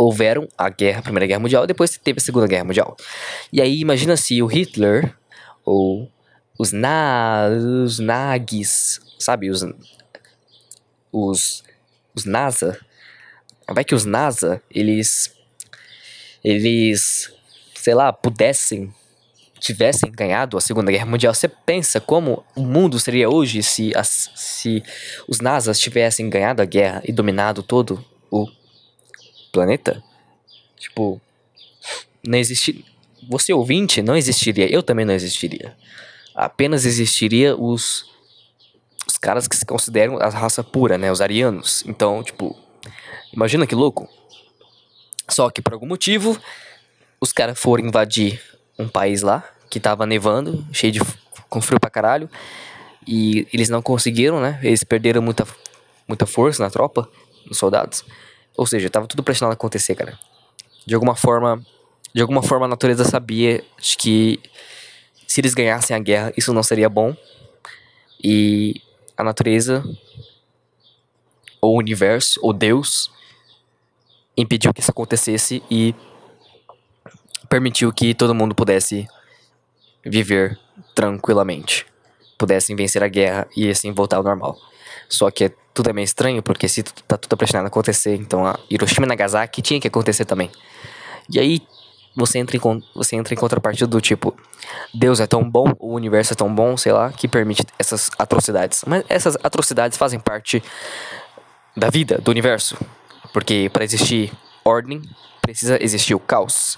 houveram 0.02 0.48
a 0.58 0.70
guerra, 0.70 1.00
a 1.00 1.04
Primeira 1.04 1.28
Guerra 1.28 1.40
Mundial, 1.40 1.68
depois 1.68 1.98
teve 1.98 2.18
a 2.18 2.22
Segunda 2.22 2.48
Guerra 2.48 2.64
Mundial. 2.64 2.98
E 3.54 3.62
aí 3.62 3.80
imagina 3.80 4.18
se 4.18 4.42
o 4.42 4.48
Hitler 4.48 5.14
ou 5.64 6.12
os, 6.58 6.72
na, 6.72 7.48
os 7.86 8.00
Nags, 8.00 9.00
sabe, 9.20 9.50
os 9.50 9.64
os 11.12 11.64
os 12.14 12.26
NASA, 12.26 12.78
vai 13.70 13.86
que 13.86 13.96
os 13.96 14.06
NASA, 14.06 14.62
eles 14.70 15.34
eles 16.44 17.32
sei 17.76 17.94
lá, 17.94 18.12
pudessem 18.12 18.94
tivessem 19.60 20.12
ganhado 20.12 20.58
a 20.58 20.62
Segunda 20.62 20.92
Guerra 20.92 21.06
Mundial, 21.06 21.36
você 21.36 21.48
pensa 21.48 22.02
como 22.02 22.44
o 22.56 22.62
mundo 22.62 23.00
seria 23.00 23.30
hoje 23.30 23.62
se, 23.62 23.96
as, 23.96 24.32
se 24.36 24.84
os 25.28 25.40
NASAs 25.40 25.80
tivessem 25.80 26.28
ganhado 26.28 26.64
a 26.64 26.66
guerra 26.66 27.04
e 27.06 27.12
dominado 27.12 27.62
todo 27.62 28.04
o 28.32 28.48
planeta? 29.52 30.04
Tipo, 30.78 31.22
não 32.26 32.38
existiria. 32.38 32.84
Você 33.30 33.54
ouvinte 33.54 34.02
não 34.02 34.16
existiria, 34.16 34.72
eu 34.72 34.82
também 34.82 35.06
não 35.06 35.14
existiria. 35.14 35.76
Apenas 36.34 36.86
existiria 36.86 37.56
os 37.56 38.10
os 39.08 39.18
caras 39.18 39.48
que 39.48 39.56
se 39.56 39.66
consideram 39.66 40.18
a 40.22 40.30
raça 40.30 40.64
pura, 40.64 40.98
né, 40.98 41.12
os 41.12 41.22
arianos. 41.22 41.84
Então, 41.86 42.24
tipo, 42.24 42.58
imagina 43.34 43.68
que 43.68 43.76
louco. 43.76 44.08
Só 45.30 45.50
que 45.50 45.62
por 45.62 45.74
algum 45.74 45.88
motivo 45.88 46.40
os 47.20 47.32
caras 47.32 47.60
foram 47.60 47.86
invadir 47.86 48.42
um 48.78 48.88
país 48.88 49.22
lá 49.22 49.44
que 49.70 49.80
tava 49.80 50.06
nevando, 50.06 50.66
cheio 50.72 50.92
de 50.92 51.00
com 51.50 51.62
frio 51.62 51.80
pra 51.80 51.90
caralho, 51.90 52.30
e 53.08 53.48
eles 53.54 53.70
não 53.70 53.82
conseguiram, 53.82 54.40
né? 54.40 54.60
Eles 54.64 54.84
perderam 54.84 55.22
muita 55.22 55.46
muita 56.08 56.26
força 56.26 56.62
na 56.62 56.70
tropa, 56.70 57.08
nos 57.46 57.58
soldados. 57.58 58.04
Ou 58.58 58.66
seja, 58.66 58.90
tava 58.90 59.08
tudo 59.08 59.24
prestes 59.24 59.48
acontecer, 59.48 59.96
cara. 59.96 60.18
De 60.86 60.94
alguma 60.94 61.16
forma, 61.16 61.64
de 62.14 62.22
alguma 62.22 62.42
forma 62.42 62.66
a 62.66 62.70
natureza 62.70 63.04
sabia 63.04 63.64
que 63.98 64.40
se 65.28 65.40
eles 65.42 65.54
ganhassem 65.54 65.96
a 65.96 66.00
guerra, 66.00 66.34
isso 66.36 66.54
não 66.54 66.64
seria 66.64 66.90
bom. 66.90 67.16
E 68.24 68.82
a 69.16 69.24
natureza 69.24 69.84
ou 71.62 71.76
o 71.76 71.78
universo 71.78 72.40
ou 72.44 72.52
Deus 72.52 73.12
impediu 74.36 74.74
que 74.74 74.82
isso 74.82 74.92
acontecesse 74.92 75.64
e 75.70 75.96
permitiu 77.48 77.94
que 77.94 78.14
todo 78.14 78.34
mundo 78.34 78.56
pudesse 78.56 79.08
viver 80.04 80.60
tranquilamente, 80.96 81.86
pudessem 82.38 82.76
vencer 82.76 83.04
a 83.04 83.08
guerra 83.08 83.48
e 83.56 83.70
assim 83.70 83.92
voltar 83.92 84.18
ao 84.18 84.24
normal. 84.24 84.58
Só 85.08 85.30
que 85.30 85.52
tudo 85.74 85.90
é 85.90 85.94
meio 85.94 86.06
estranho, 86.06 86.42
porque 86.42 86.68
se 86.68 86.84
tá 86.84 87.18
tudo 87.18 87.38
prestes 87.38 87.60
a 87.60 87.66
acontecer, 87.66 88.16
então 88.16 88.46
a 88.46 88.60
Hiroshima 88.70 89.06
e 89.06 89.10
Nagasaki 89.10 89.62
tinha 89.62 89.80
que 89.80 89.88
acontecer 89.88 90.26
também. 90.26 90.52
E 91.30 91.40
aí 91.40 91.62
você 92.16 92.40
entra 92.40 92.58
em, 92.58 92.84
você 92.94 93.16
entra 93.16 93.34
em 93.34 93.38
contrapartida 93.38 93.88
do 93.88 94.02
tipo, 94.02 94.36
Deus 94.94 95.20
é 95.20 95.28
tão 95.28 95.50
bom, 95.50 95.74
o 95.80 95.94
universo 95.94 96.34
é 96.34 96.36
tão 96.36 96.54
bom, 96.54 96.76
sei 96.76 96.92
lá, 96.92 97.12
que 97.12 97.28
permite 97.28 97.66
essas 97.80 98.10
atrocidades. 98.18 98.84
Mas 98.86 99.04
essas 99.08 99.38
atrocidades 99.44 99.98
fazem 99.98 100.20
parte 100.20 100.62
da 101.76 101.90
vida, 101.90 102.18
do 102.18 102.32
universo. 102.32 102.78
Porque 103.32 103.70
para 103.72 103.84
existir 103.84 104.32
ordem, 104.64 105.02
precisa 105.42 105.82
existir 105.82 106.14
o 106.14 106.20
caos. 106.20 106.78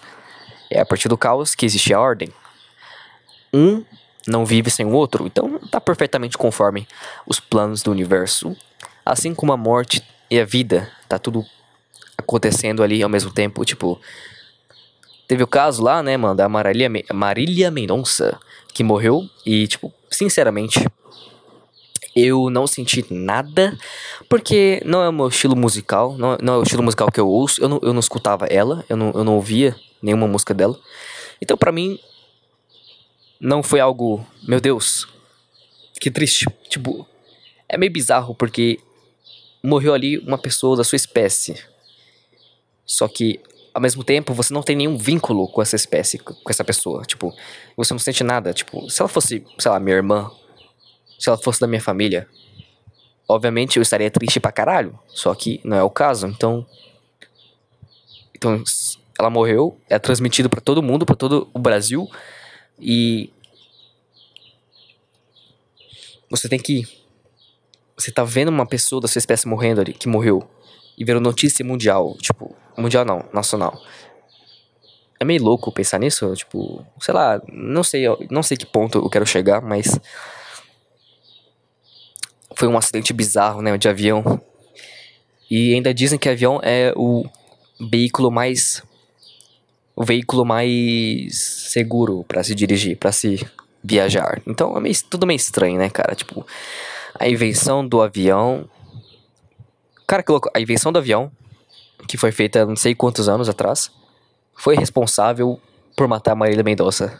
É 0.70 0.82
a 0.82 0.86
partir 0.86 1.10
do 1.10 1.18
caos 1.18 1.56
que 1.56 1.66
existe 1.66 1.94
a 1.94 2.00
ordem. 2.00 2.30
Um 3.52 3.84
não 4.28 4.46
vive 4.46 4.70
sem 4.70 4.86
o 4.86 4.92
outro, 4.92 5.28
então 5.28 5.60
está 5.64 5.82
perfeitamente 5.82 6.38
conforme 6.38 6.88
os 7.28 7.40
planos 7.40 7.82
do 7.82 7.92
universo. 7.92 8.56
Assim 9.06 9.34
como 9.34 9.52
a 9.52 9.58
morte 9.58 10.04
e 10.30 10.40
a 10.40 10.46
vida, 10.46 10.92
tá 11.08 11.20
tudo 11.20 11.46
acontecendo 12.18 12.84
ali 12.84 13.04
ao 13.04 13.10
mesmo 13.10 13.32
tempo, 13.32 13.64
tipo. 13.66 14.00
Teve 15.28 15.44
o 15.44 15.48
caso 15.48 15.82
lá, 15.82 16.04
né, 16.04 16.18
mano, 16.18 16.36
da 16.36 16.50
Marília, 16.50 16.90
Marília 17.14 17.72
Mendonça, 17.72 18.38
que 18.74 18.84
morreu, 18.84 19.28
e, 19.46 19.68
tipo, 19.68 19.92
sinceramente, 20.12 20.86
eu 22.16 22.50
não 22.50 22.68
senti 22.68 23.06
nada, 23.10 23.78
porque 24.30 24.82
não 24.86 25.02
é 25.02 25.10
o 25.10 25.14
meu 25.14 25.28
estilo 25.30 25.56
musical, 25.56 26.16
não, 26.18 26.38
não 26.42 26.54
é 26.56 26.58
o 26.58 26.64
estilo 26.64 26.84
musical 26.84 27.12
que 27.12 27.20
eu 27.20 27.28
ouço, 27.28 27.62
eu 27.62 27.70
não, 27.70 27.80
eu 27.82 27.94
não 27.94 28.00
escutava 28.00 28.46
ela, 28.48 28.86
eu 28.90 28.98
não, 28.98 29.12
eu 29.12 29.24
não 29.24 29.36
ouvia 29.36 29.76
nenhuma 30.02 30.28
música 30.28 30.54
dela. 30.54 30.78
Então, 31.42 31.58
para 31.58 31.72
mim, 31.72 32.00
não 33.40 33.64
foi 33.64 33.80
algo, 33.80 34.26
meu 34.48 34.62
Deus, 34.62 35.08
que 36.00 36.12
triste. 36.12 36.46
Tipo, 36.70 37.08
é 37.68 37.78
meio 37.78 37.92
bizarro 37.92 38.36
porque 38.36 38.80
morreu 39.64 39.94
ali 39.94 40.18
uma 40.20 40.38
pessoa 40.38 40.76
da 40.76 40.84
sua 40.84 40.98
espécie. 40.98 41.56
Só 42.86 43.08
que, 43.08 43.40
ao 43.74 43.82
mesmo 43.82 44.04
tempo, 44.04 44.34
você 44.34 44.54
não 44.54 44.62
tem 44.62 44.76
nenhum 44.76 44.98
vínculo 44.98 45.48
com 45.48 45.62
essa 45.62 45.76
espécie, 45.76 46.20
com 46.20 46.50
essa 46.50 46.64
pessoa. 46.64 47.04
Tipo, 47.04 47.34
você 47.78 47.94
não 47.94 48.00
sente 48.00 48.24
nada. 48.24 48.54
Tipo, 48.54 48.90
se 48.90 49.02
ela 49.02 49.08
fosse, 49.08 49.46
sei 49.58 49.72
lá, 49.72 49.80
minha 49.80 49.96
irmã, 49.96 50.30
se 51.18 51.30
ela 51.30 51.38
fosse 51.38 51.62
da 51.62 51.68
minha 51.68 51.82
família, 51.82 52.28
obviamente 53.28 53.78
eu 53.78 53.82
estaria 53.82 54.12
triste 54.12 54.40
pra 54.40 54.52
caralho. 54.52 55.00
Só 55.08 55.34
que 55.34 55.62
não 55.64 55.78
é 55.78 55.84
o 55.84 55.90
caso. 55.90 56.28
Então. 56.28 56.66
Então, 58.36 58.62
ela 59.18 59.30
morreu, 59.30 59.80
é 59.90 59.98
transmitido 59.98 60.50
para 60.50 60.60
todo 60.60 60.84
mundo, 60.84 61.06
para 61.06 61.16
todo 61.16 61.50
o 61.54 61.60
Brasil. 61.60 62.10
E 62.78 63.32
você 66.30 66.50
tem 66.50 66.60
que 66.60 66.84
você 67.98 68.12
tá 68.12 68.24
vendo 68.24 68.50
uma 68.50 68.66
pessoa 68.66 69.02
da 69.02 69.08
sua 69.08 69.20
espécie 69.20 69.48
morrendo 69.48 69.82
ali, 69.82 69.94
que 69.94 70.08
morreu, 70.08 70.48
e 70.98 71.04
vendo 71.04 71.20
notícia 71.20 71.64
mundial, 71.66 72.16
tipo, 72.20 72.56
mundial 72.78 73.06
não, 73.06 73.26
nacional. 73.34 73.80
É 75.20 75.26
meio 75.26 75.44
louco 75.44 75.72
pensar 75.72 76.00
nisso, 76.00 76.34
tipo, 76.36 76.86
sei 77.00 77.14
lá, 77.14 77.42
não 77.52 77.84
sei, 77.84 78.04
não 78.30 78.44
sei 78.44 78.58
que 78.58 78.66
ponto 78.66 78.98
eu 78.98 79.10
quero 79.10 79.26
chegar, 79.26 79.62
mas 79.62 80.00
foi 82.56 82.68
um 82.68 82.78
acidente 82.78 83.14
bizarro, 83.14 83.62
né, 83.62 83.78
de 83.78 83.88
avião. 83.88 84.42
E 85.50 85.74
ainda 85.74 85.94
dizem 85.94 86.20
que 86.20 86.30
avião 86.30 86.60
é 86.64 86.94
o 86.96 87.26
veículo 87.80 88.32
mais 88.32 88.84
o 89.96 90.04
veículo 90.04 90.44
mais 90.44 91.38
seguro 91.38 92.24
para 92.28 92.44
se 92.44 92.56
dirigir, 92.56 92.98
para 92.98 93.12
se 93.12 93.46
viajar. 93.84 94.42
Então 94.48 94.76
é 94.76 94.80
meio, 94.80 94.96
tudo 95.10 95.28
meio 95.28 95.38
estranho, 95.38 95.78
né, 95.78 95.90
cara? 95.90 96.16
Tipo, 96.16 96.46
a 97.20 97.28
invenção 97.28 97.88
do 97.88 98.02
avião. 98.02 98.70
Cara, 100.08 100.24
que 100.24 100.32
louco. 100.32 100.50
A 100.54 100.60
invenção 100.60 100.92
do 100.92 101.00
avião, 101.00 101.32
que 102.08 102.18
foi 102.18 102.32
feita 102.32 102.66
não 102.66 102.76
sei 102.76 102.96
quantos 102.96 103.30
anos 103.30 103.48
atrás, 103.48 103.92
foi 104.56 104.76
responsável 104.76 105.60
por 105.96 106.08
matar 106.08 106.36
Marília 106.36 106.64
Mendonça. 106.64 107.18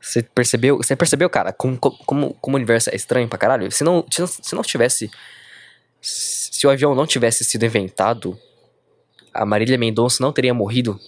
Você 0.00 0.22
percebeu, 0.22 0.78
você 0.78 0.96
percebeu, 0.96 1.28
cara, 1.28 1.52
como, 1.52 1.78
como, 1.78 2.34
como 2.34 2.56
o 2.56 2.58
universo 2.58 2.90
é 2.90 2.96
estranho 2.96 3.28
pra 3.28 3.38
caralho? 3.38 3.70
Se 3.70 3.84
não, 3.84 4.04
se 4.08 4.54
não 4.54 4.62
tivesse. 4.62 5.10
Se 6.00 6.66
o 6.66 6.70
avião 6.70 6.94
não 6.94 7.06
tivesse 7.06 7.44
sido 7.44 7.66
inventado, 7.66 8.38
a 9.34 9.44
Marília 9.44 9.76
Mendonça 9.76 10.22
não 10.22 10.32
teria 10.32 10.54
morrido 10.54 10.98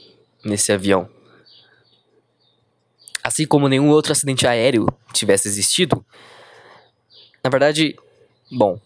nesse 0.45 0.71
avião. 0.71 1.09
Assim 3.25 3.47
como 3.47 3.69
nenhum 3.69 3.89
outro 3.89 4.13
acidente 4.13 4.47
aéreo 4.47 4.87
tivesse 5.13 5.49
existido. 5.49 6.05
Na 7.43 7.49
verdade, 7.49 7.97
bom. 8.53 8.79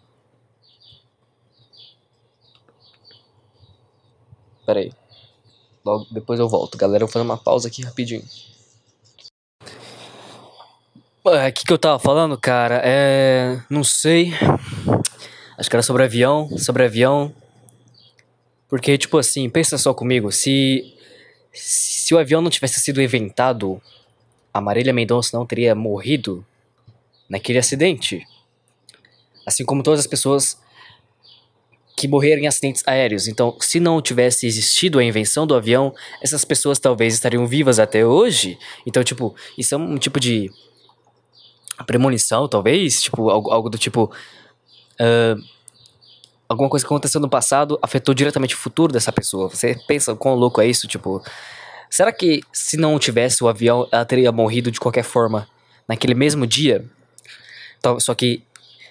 Pera 4.64 4.80
aí. 4.80 4.92
Logo 5.84 6.06
depois 6.10 6.40
eu 6.40 6.48
volto. 6.48 6.78
Galera, 6.78 7.04
eu 7.04 7.06
vou 7.06 7.12
fazer 7.12 7.24
uma 7.24 7.36
pausa 7.36 7.68
aqui 7.68 7.82
rapidinho. 7.82 8.24
O 11.24 11.52
que, 11.52 11.64
que 11.64 11.72
eu 11.72 11.78
tava 11.78 11.98
falando, 11.98 12.38
cara? 12.38 12.80
É. 12.84 13.60
Não 13.68 13.82
sei. 13.82 14.32
Acho 15.58 15.68
que 15.68 15.76
era 15.76 15.82
sobre 15.82 16.04
avião. 16.04 16.48
Sobre 16.58 16.84
avião. 16.84 17.34
Porque, 18.68 18.96
tipo 18.96 19.18
assim, 19.18 19.48
pensa 19.48 19.78
só 19.78 19.92
comigo. 19.92 20.30
Se 20.32 20.96
se 21.52 22.14
o 22.14 22.18
avião 22.18 22.42
não 22.42 22.50
tivesse 22.50 22.78
sido 22.80 23.00
inventado, 23.00 23.80
a 24.52 24.60
Marília 24.60 24.92
Mendonça 24.92 25.36
não 25.36 25.46
teria 25.46 25.74
morrido 25.74 26.44
naquele 27.28 27.58
acidente. 27.58 28.26
Assim 29.46 29.64
como 29.64 29.82
todas 29.82 30.00
as 30.00 30.06
pessoas 30.06 30.58
que 31.96 32.06
morreram 32.06 32.42
em 32.42 32.46
acidentes 32.46 32.82
aéreos. 32.86 33.26
Então, 33.26 33.56
se 33.58 33.80
não 33.80 34.02
tivesse 34.02 34.46
existido 34.46 34.98
a 34.98 35.04
invenção 35.04 35.46
do 35.46 35.54
avião, 35.54 35.94
essas 36.20 36.44
pessoas 36.44 36.78
talvez 36.78 37.14
estariam 37.14 37.46
vivas 37.46 37.78
até 37.78 38.04
hoje. 38.04 38.58
Então, 38.86 39.02
tipo, 39.02 39.34
isso 39.56 39.74
é 39.74 39.78
um 39.78 39.96
tipo 39.96 40.20
de 40.20 40.50
premonição, 41.86 42.46
talvez, 42.46 43.02
tipo, 43.02 43.30
algo, 43.30 43.50
algo 43.50 43.70
do 43.70 43.78
tipo. 43.78 44.12
Uh, 45.00 45.42
alguma 46.48 46.68
coisa 46.68 46.84
que 46.84 46.92
aconteceu 46.92 47.20
no 47.20 47.28
passado 47.28 47.78
afetou 47.82 48.14
diretamente 48.14 48.54
o 48.54 48.58
futuro 48.58 48.92
dessa 48.92 49.10
pessoa. 49.10 49.48
Você 49.48 49.76
pensa 49.86 50.14
quão 50.14 50.34
louco 50.34 50.60
é 50.60 50.66
isso? 50.66 50.86
Tipo, 50.86 51.22
será 51.88 52.12
que 52.12 52.42
se 52.52 52.76
não 52.76 52.98
tivesse 52.98 53.42
o 53.42 53.48
avião, 53.48 53.88
ela 53.90 54.04
teria 54.04 54.30
morrido 54.30 54.70
de 54.70 54.78
qualquer 54.78 55.02
forma 55.02 55.48
naquele 55.88 56.14
mesmo 56.14 56.46
dia? 56.46 56.84
Só 58.00 58.14
que, 58.14 58.42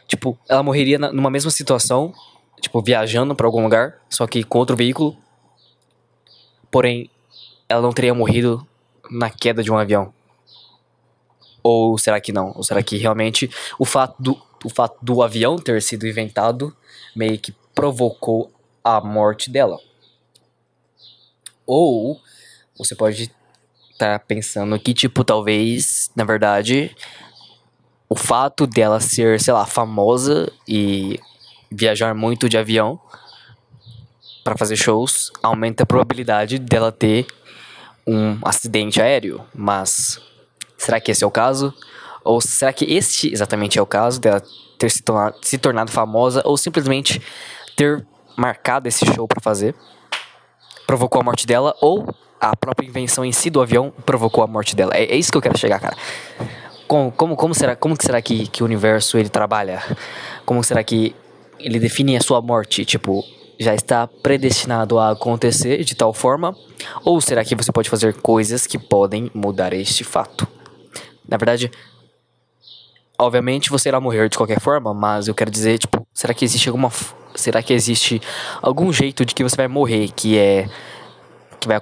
tipo, 0.07 0.37
ela 0.47 0.63
morreria 0.63 0.97
numa 0.97 1.29
mesma 1.29 1.51
situação, 1.51 2.13
tipo, 2.61 2.81
viajando 2.81 3.35
para 3.35 3.45
algum 3.45 3.63
lugar, 3.63 4.01
só 4.09 4.25
que 4.27 4.43
com 4.43 4.59
outro 4.59 4.75
veículo. 4.75 5.17
Porém, 6.71 7.09
ela 7.69 7.81
não 7.81 7.93
teria 7.93 8.13
morrido 8.13 8.65
na 9.09 9.29
queda 9.29 9.63
de 9.63 9.71
um 9.71 9.77
avião. 9.77 10.13
Ou 11.63 11.97
será 11.97 12.21
que 12.21 12.31
não? 12.31 12.53
Ou 12.55 12.63
será 12.63 12.83
que 12.83 12.97
realmente 12.97 13.49
o 13.79 13.85
fato 13.85 14.15
do, 14.21 14.39
o 14.63 14.69
fato 14.69 14.97
do 15.01 15.23
avião 15.23 15.57
ter 15.57 15.81
sido 15.81 16.07
inventado 16.07 16.75
meio 17.15 17.39
que 17.39 17.53
provocou 17.73 18.51
a 18.83 19.01
morte 19.01 19.49
dela? 19.49 19.79
Ou 21.65 22.21
você 22.77 22.93
pode 22.93 23.31
estar 23.91 24.19
tá 24.19 24.19
pensando 24.19 24.77
que, 24.77 24.93
tipo, 24.93 25.23
talvez, 25.23 26.11
na 26.15 26.23
verdade, 26.23 26.95
o 28.07 28.15
fato 28.15 28.67
dela 28.67 28.99
ser, 28.99 29.39
sei 29.39 29.53
lá, 29.53 29.65
famosa 29.65 30.51
e 30.67 31.19
viajar 31.71 32.13
muito 32.13 32.47
de 32.47 32.57
avião 32.57 32.99
para 34.43 34.57
fazer 34.57 34.75
shows 34.75 35.31
aumenta 35.41 35.83
a 35.83 35.85
probabilidade 35.85 36.59
dela 36.59 36.91
ter 36.91 37.25
um 38.05 38.37
acidente 38.43 39.01
aéreo. 39.01 39.43
Mas 39.53 40.19
será 40.77 40.99
que 40.99 41.11
esse 41.11 41.23
é 41.23 41.27
o 41.27 41.31
caso? 41.31 41.73
Ou 42.23 42.39
será 42.39 42.71
que 42.71 42.85
este 42.85 43.31
exatamente 43.31 43.79
é 43.79 43.81
o 43.81 43.85
caso 43.85 44.19
dela 44.19 44.41
ter 44.77 44.91
se 44.91 45.01
tornado, 45.01 45.37
se 45.41 45.57
tornado 45.57 45.91
famosa 45.91 46.41
ou 46.45 46.57
simplesmente 46.57 47.21
ter 47.75 48.05
marcado 48.37 48.87
esse 48.87 49.05
show 49.05 49.27
para 49.27 49.41
fazer 49.41 49.73
provocou 50.85 51.19
a 51.19 51.23
morte 51.23 51.47
dela 51.47 51.75
ou 51.81 52.07
a 52.39 52.55
própria 52.55 52.85
invenção 52.85 53.25
em 53.25 53.31
si 53.31 53.49
do 53.49 53.61
avião 53.61 53.91
provocou 54.05 54.43
a 54.43 54.47
morte 54.47 54.75
dela? 54.75 54.93
É, 54.93 55.05
é 55.05 55.15
isso 55.15 55.31
que 55.31 55.37
eu 55.37 55.41
quero 55.41 55.57
chegar, 55.57 55.79
cara. 55.79 55.95
Como, 56.87 57.11
como, 57.11 57.35
como 57.35 57.53
será, 57.53 57.75
como 57.75 57.97
que 57.97 58.05
será 58.05 58.21
que, 58.21 58.47
que 58.47 58.61
o 58.61 58.65
universo 58.65 59.17
ele 59.17 59.29
trabalha? 59.29 59.81
Como 60.45 60.63
será 60.63 60.83
que 60.83 61.15
ele 61.59 61.79
define 61.79 62.15
a 62.15 62.21
sua 62.21 62.41
morte? 62.41 62.85
Tipo, 62.85 63.23
já 63.59 63.73
está 63.73 64.07
predestinado 64.07 64.99
a 64.99 65.11
acontecer 65.11 65.83
de 65.83 65.95
tal 65.95 66.13
forma? 66.13 66.55
Ou 67.03 67.19
será 67.21 67.43
que 67.43 67.55
você 67.55 67.71
pode 67.71 67.89
fazer 67.89 68.13
coisas 68.13 68.67
que 68.67 68.77
podem 68.77 69.31
mudar 69.33 69.73
este 69.73 70.03
fato? 70.03 70.47
Na 71.27 71.37
verdade, 71.37 71.71
obviamente 73.17 73.69
você 73.69 73.89
irá 73.89 73.99
morrer 73.99 74.29
de 74.29 74.37
qualquer 74.37 74.59
forma, 74.59 74.93
mas 74.93 75.27
eu 75.27 75.33
quero 75.33 75.49
dizer, 75.49 75.79
tipo, 75.79 76.05
será 76.13 76.33
que 76.33 76.45
existe 76.45 76.69
alguma 76.69 76.91
será 77.33 77.61
que 77.61 77.73
existe 77.73 78.21
algum 78.61 78.93
jeito 78.93 79.25
de 79.25 79.35
que 79.35 79.43
você 79.43 79.57
vai 79.57 79.67
morrer 79.67 80.09
que 80.15 80.37
é 80.37 80.69
que 81.59 81.67
vai 81.67 81.81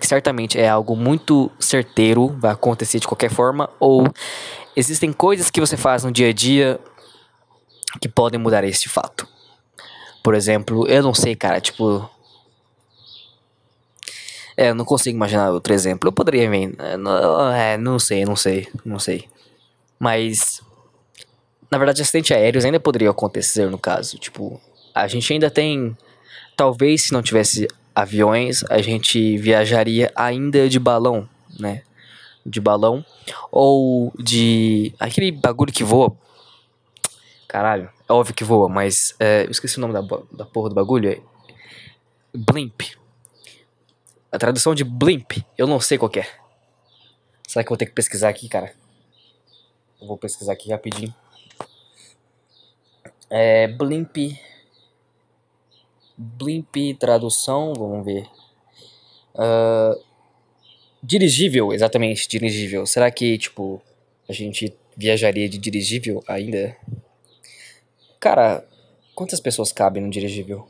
certamente 0.00 0.58
é 0.58 0.68
algo 0.68 0.94
muito 0.96 1.50
certeiro, 1.58 2.28
vai 2.38 2.52
acontecer 2.52 3.00
de 3.00 3.06
qualquer 3.06 3.30
forma, 3.30 3.68
ou 3.80 4.06
existem 4.76 5.12
coisas 5.12 5.50
que 5.50 5.60
você 5.60 5.76
faz 5.76 6.04
no 6.04 6.12
dia 6.12 6.28
a 6.28 6.32
dia 6.32 6.80
que 8.00 8.08
podem 8.08 8.40
mudar 8.40 8.64
este 8.64 8.88
fato. 8.88 9.26
Por 10.22 10.34
exemplo, 10.34 10.86
eu 10.88 11.02
não 11.02 11.12
sei, 11.12 11.36
cara, 11.36 11.60
tipo. 11.60 12.08
É, 14.56 14.70
eu 14.70 14.74
não 14.74 14.84
consigo 14.84 15.16
imaginar 15.16 15.50
outro 15.50 15.74
exemplo. 15.74 16.08
Eu 16.08 16.12
poderia 16.12 16.48
ver. 16.48 16.74
É, 16.78 17.76
não 17.76 17.98
sei, 17.98 18.24
não 18.24 18.34
sei, 18.34 18.66
não 18.84 18.98
sei. 18.98 19.28
Mas. 19.98 20.62
Na 21.70 21.78
verdade, 21.78 22.02
acidentes 22.02 22.30
aéreos 22.34 22.64
ainda 22.64 22.80
poderiam 22.80 23.10
acontecer 23.10 23.68
no 23.68 23.78
caso. 23.78 24.18
Tipo, 24.18 24.60
a 24.94 25.06
gente 25.06 25.32
ainda 25.32 25.50
tem. 25.50 25.96
Talvez 26.56 27.02
se 27.02 27.12
não 27.12 27.22
tivesse 27.22 27.68
aviões, 27.94 28.64
a 28.68 28.82
gente 28.82 29.36
viajaria 29.38 30.10
ainda 30.16 30.68
de 30.68 30.78
balão, 30.78 31.28
né? 31.58 31.82
De 32.44 32.60
balão. 32.60 33.04
Ou 33.50 34.12
de. 34.18 34.92
aquele 34.98 35.30
bagulho 35.30 35.72
que 35.72 35.84
voa. 35.84 36.16
Caralho, 37.46 37.88
é 38.08 38.12
óbvio 38.12 38.34
que 38.34 38.44
voa, 38.44 38.68
mas. 38.68 39.14
É, 39.20 39.44
eu 39.44 39.50
esqueci 39.50 39.78
o 39.78 39.80
nome 39.80 39.94
da, 39.94 40.00
da 40.32 40.44
porra 40.44 40.68
do 40.68 40.74
bagulho. 40.74 41.10
É. 41.10 41.20
Blimp. 42.34 42.82
A 44.32 44.38
tradução 44.38 44.74
de 44.74 44.82
blimp, 44.82 45.44
eu 45.56 45.66
não 45.66 45.78
sei 45.78 45.96
qual 45.96 46.10
é. 46.16 46.26
Será 47.46 47.62
que 47.62 47.68
eu 47.68 47.70
vou 47.70 47.76
ter 47.76 47.86
que 47.86 47.92
pesquisar 47.92 48.28
aqui, 48.28 48.48
cara? 48.48 48.74
Eu 50.00 50.08
vou 50.08 50.18
pesquisar 50.18 50.52
aqui 50.52 50.70
rapidinho. 50.70 51.14
É. 53.30 53.68
Blimp. 53.68 54.16
Blimp, 56.16 56.76
tradução, 56.98 57.72
vamos 57.74 58.04
ver. 58.04 58.26
Uh, 59.34 60.00
dirigível, 61.02 61.72
exatamente, 61.72 62.28
dirigível. 62.28 62.86
Será 62.86 63.10
que, 63.10 63.36
tipo, 63.36 63.82
a 64.28 64.32
gente 64.32 64.74
viajaria 64.96 65.48
de 65.48 65.58
dirigível 65.58 66.22
ainda? 66.26 66.76
Cara, 68.20 68.66
quantas 69.14 69.40
pessoas 69.40 69.72
cabem 69.72 70.02
no 70.02 70.10
dirigível? 70.10 70.66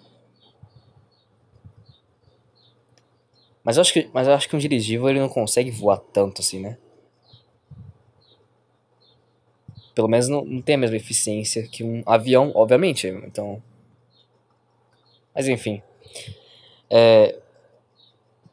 Mas 3.63 3.77
eu 3.77 3.81
acho 3.81 3.93
que, 3.93 4.11
mas 4.13 4.27
eu 4.27 4.35
acho 4.35 4.49
que 4.49 4.57
um 4.57 4.59
dirigível 4.59 5.09
ele 5.09 5.21
não 5.21 5.29
consegue 5.29 5.71
voar 5.71 5.99
tanto 5.99 6.43
assim, 6.43 6.61
né? 6.61 6.77
Pelo 9.95 10.09
menos 10.09 10.29
não, 10.29 10.45
não 10.45 10.61
tem 10.61 10.75
a 10.75 10.79
mesma 10.79 10.97
eficiência 10.97 11.67
que 11.69 11.85
um 11.85 12.03
avião, 12.05 12.53
obviamente. 12.55 13.07
Então, 13.07 13.63
mas 15.35 15.49
enfim. 15.49 15.83
É, 16.89 17.39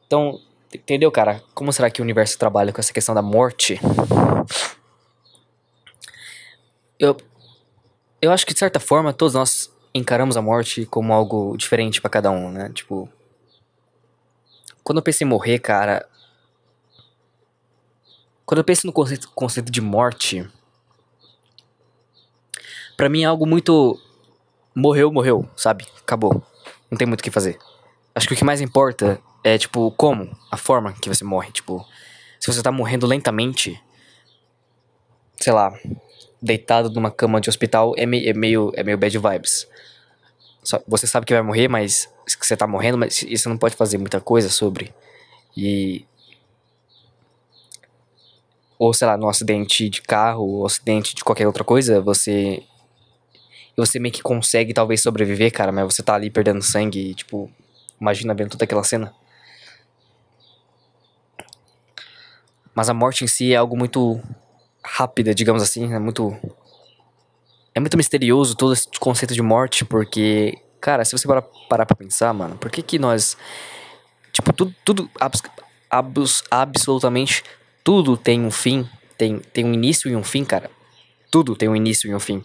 então, 0.08 0.42
entendeu, 0.74 1.12
cara? 1.12 1.44
Como 1.54 1.72
será 1.72 1.90
que 1.90 2.02
o 2.02 2.04
universo 2.04 2.38
trabalha 2.38 2.74
com 2.74 2.80
essa 2.80 2.94
questão 2.94 3.14
da 3.14 3.22
morte? 3.22 3.80
Eu, 7.00 7.18
eu 8.22 8.32
acho 8.32 8.46
que 8.46 8.54
de 8.54 8.60
certa 8.60 8.80
forma 8.80 9.14
todos 9.14 9.34
nós 9.34 9.72
encaramos 9.94 10.38
a 10.38 10.42
morte 10.42 10.86
como 10.86 11.14
algo 11.14 11.56
diferente 11.58 12.02
para 12.02 12.10
cada 12.10 12.32
um, 12.32 12.52
né? 12.52 12.72
Tipo, 12.74 13.10
quando 14.84 14.98
eu 14.98 15.04
penso 15.04 15.24
em 15.24 15.28
morrer, 15.28 15.60
cara, 15.60 16.08
quando 18.46 18.60
eu 18.60 18.64
penso 18.64 18.86
no 18.86 18.94
conceito, 18.94 19.30
conceito 19.32 19.72
de 19.72 19.82
morte, 19.82 20.50
para 22.98 23.10
mim 23.10 23.24
é 23.24 23.26
algo 23.26 23.46
muito 23.46 24.00
morreu, 24.76 25.12
morreu, 25.12 25.50
sabe? 25.56 25.88
Acabou. 26.02 26.44
Não 26.92 26.98
tem 26.98 27.08
muito 27.08 27.22
o 27.22 27.24
que 27.24 27.32
fazer. 27.32 27.58
Acho 28.14 28.28
que 28.28 28.34
o 28.34 28.38
que 28.38 28.44
mais 28.44 28.60
importa 28.60 29.22
é, 29.44 29.58
tipo, 29.58 29.90
como, 29.92 30.30
a 30.52 30.58
forma 30.58 30.94
que 30.94 31.08
você 31.08 31.24
morre. 31.24 31.52
Tipo, 31.52 31.86
se 32.38 32.52
você 32.52 32.62
tá 32.62 32.72
morrendo 32.72 33.08
lentamente, 33.08 33.82
sei 35.38 35.54
lá, 35.54 35.74
deitado 36.42 36.90
numa 36.90 37.10
cama 37.10 37.40
de 37.40 37.50
hospital, 37.50 37.94
é, 37.98 38.06
meio, 38.06 38.30
é 38.30 38.34
meio, 38.34 38.72
é 38.76 38.84
meio 38.84 38.98
bad 38.98 39.18
vibes. 39.18 39.68
Só, 40.64 40.82
você 40.86 41.08
sabe 41.08 41.26
que 41.26 41.34
vai 41.34 41.42
morrer, 41.42 41.68
mas 41.68 42.08
que 42.40 42.46
você 42.46 42.56
tá 42.56 42.68
morrendo, 42.68 42.98
mas 42.98 43.24
isso 43.24 43.50
não 43.50 43.58
pode 43.58 43.76
fazer 43.76 43.98
muita 43.98 44.20
coisa 44.20 44.50
sobre. 44.50 44.94
E. 45.56 46.06
Ou, 48.78 48.94
sei 48.94 49.08
lá, 49.08 49.16
no 49.16 49.30
acidente 49.30 49.90
de 49.90 50.02
carro, 50.02 50.44
ou 50.44 50.66
acidente 50.66 51.16
de 51.16 51.24
qualquer 51.24 51.46
outra 51.46 51.64
coisa, 51.64 52.02
você 52.02 52.64
e 53.78 53.82
você 53.82 54.00
meio 54.00 54.14
que 54.14 54.22
consegue 54.22 54.74
talvez 54.74 55.02
sobreviver, 55.02 55.52
cara, 55.52 55.72
mas 55.72 55.86
você 55.86 56.04
tá 56.04 56.16
ali 56.16 56.30
perdendo 56.30 56.62
sangue 56.62 57.12
e, 57.12 57.14
tipo, 57.14 57.50
imagina 58.00 58.34
vendo 58.34 58.52
toda 58.52 58.64
aquela 58.64 58.84
cena. 58.84 59.14
Mas 62.74 62.90
a 62.90 62.94
morte 62.94 63.24
em 63.24 63.28
si 63.28 63.54
é 63.54 63.58
algo 63.58 63.78
muito 63.78 64.22
rápida, 64.84 65.36
digamos 65.36 65.62
assim, 65.62 65.94
é 65.94 66.00
muito 66.00 66.36
é 67.74 67.80
muito 67.80 67.96
misterioso 67.96 68.56
todo 68.56 68.74
esse 68.74 68.88
conceito 69.00 69.34
de 69.34 69.42
morte, 69.42 69.86
porque, 69.86 70.58
cara, 70.80 71.06
se 71.06 71.14
você 71.14 71.28
parar, 71.28 71.44
parar 71.70 71.86
pra 71.86 71.96
pensar, 71.96 72.34
mano, 72.34 72.58
por 72.58 72.70
que 72.70 72.82
que 72.82 73.00
nós 73.00 73.38
tipo, 74.32 74.52
tudo, 74.54 74.76
tudo 74.84 75.10
abs, 75.20 75.42
abs, 75.90 76.44
absolutamente 76.50 77.44
tudo 77.84 78.16
tem 78.16 78.46
um 78.46 78.52
fim, 78.52 78.88
tem, 79.18 79.40
tem 79.40 79.66
um 79.66 79.74
início 79.74 80.10
e 80.10 80.16
um 80.16 80.24
fim, 80.24 80.44
cara. 80.44 80.70
Tudo 81.32 81.56
tem 81.56 81.70
um 81.70 81.76
início 81.76 82.10
e 82.10 82.16
um 82.16 82.20
fim. 82.20 82.44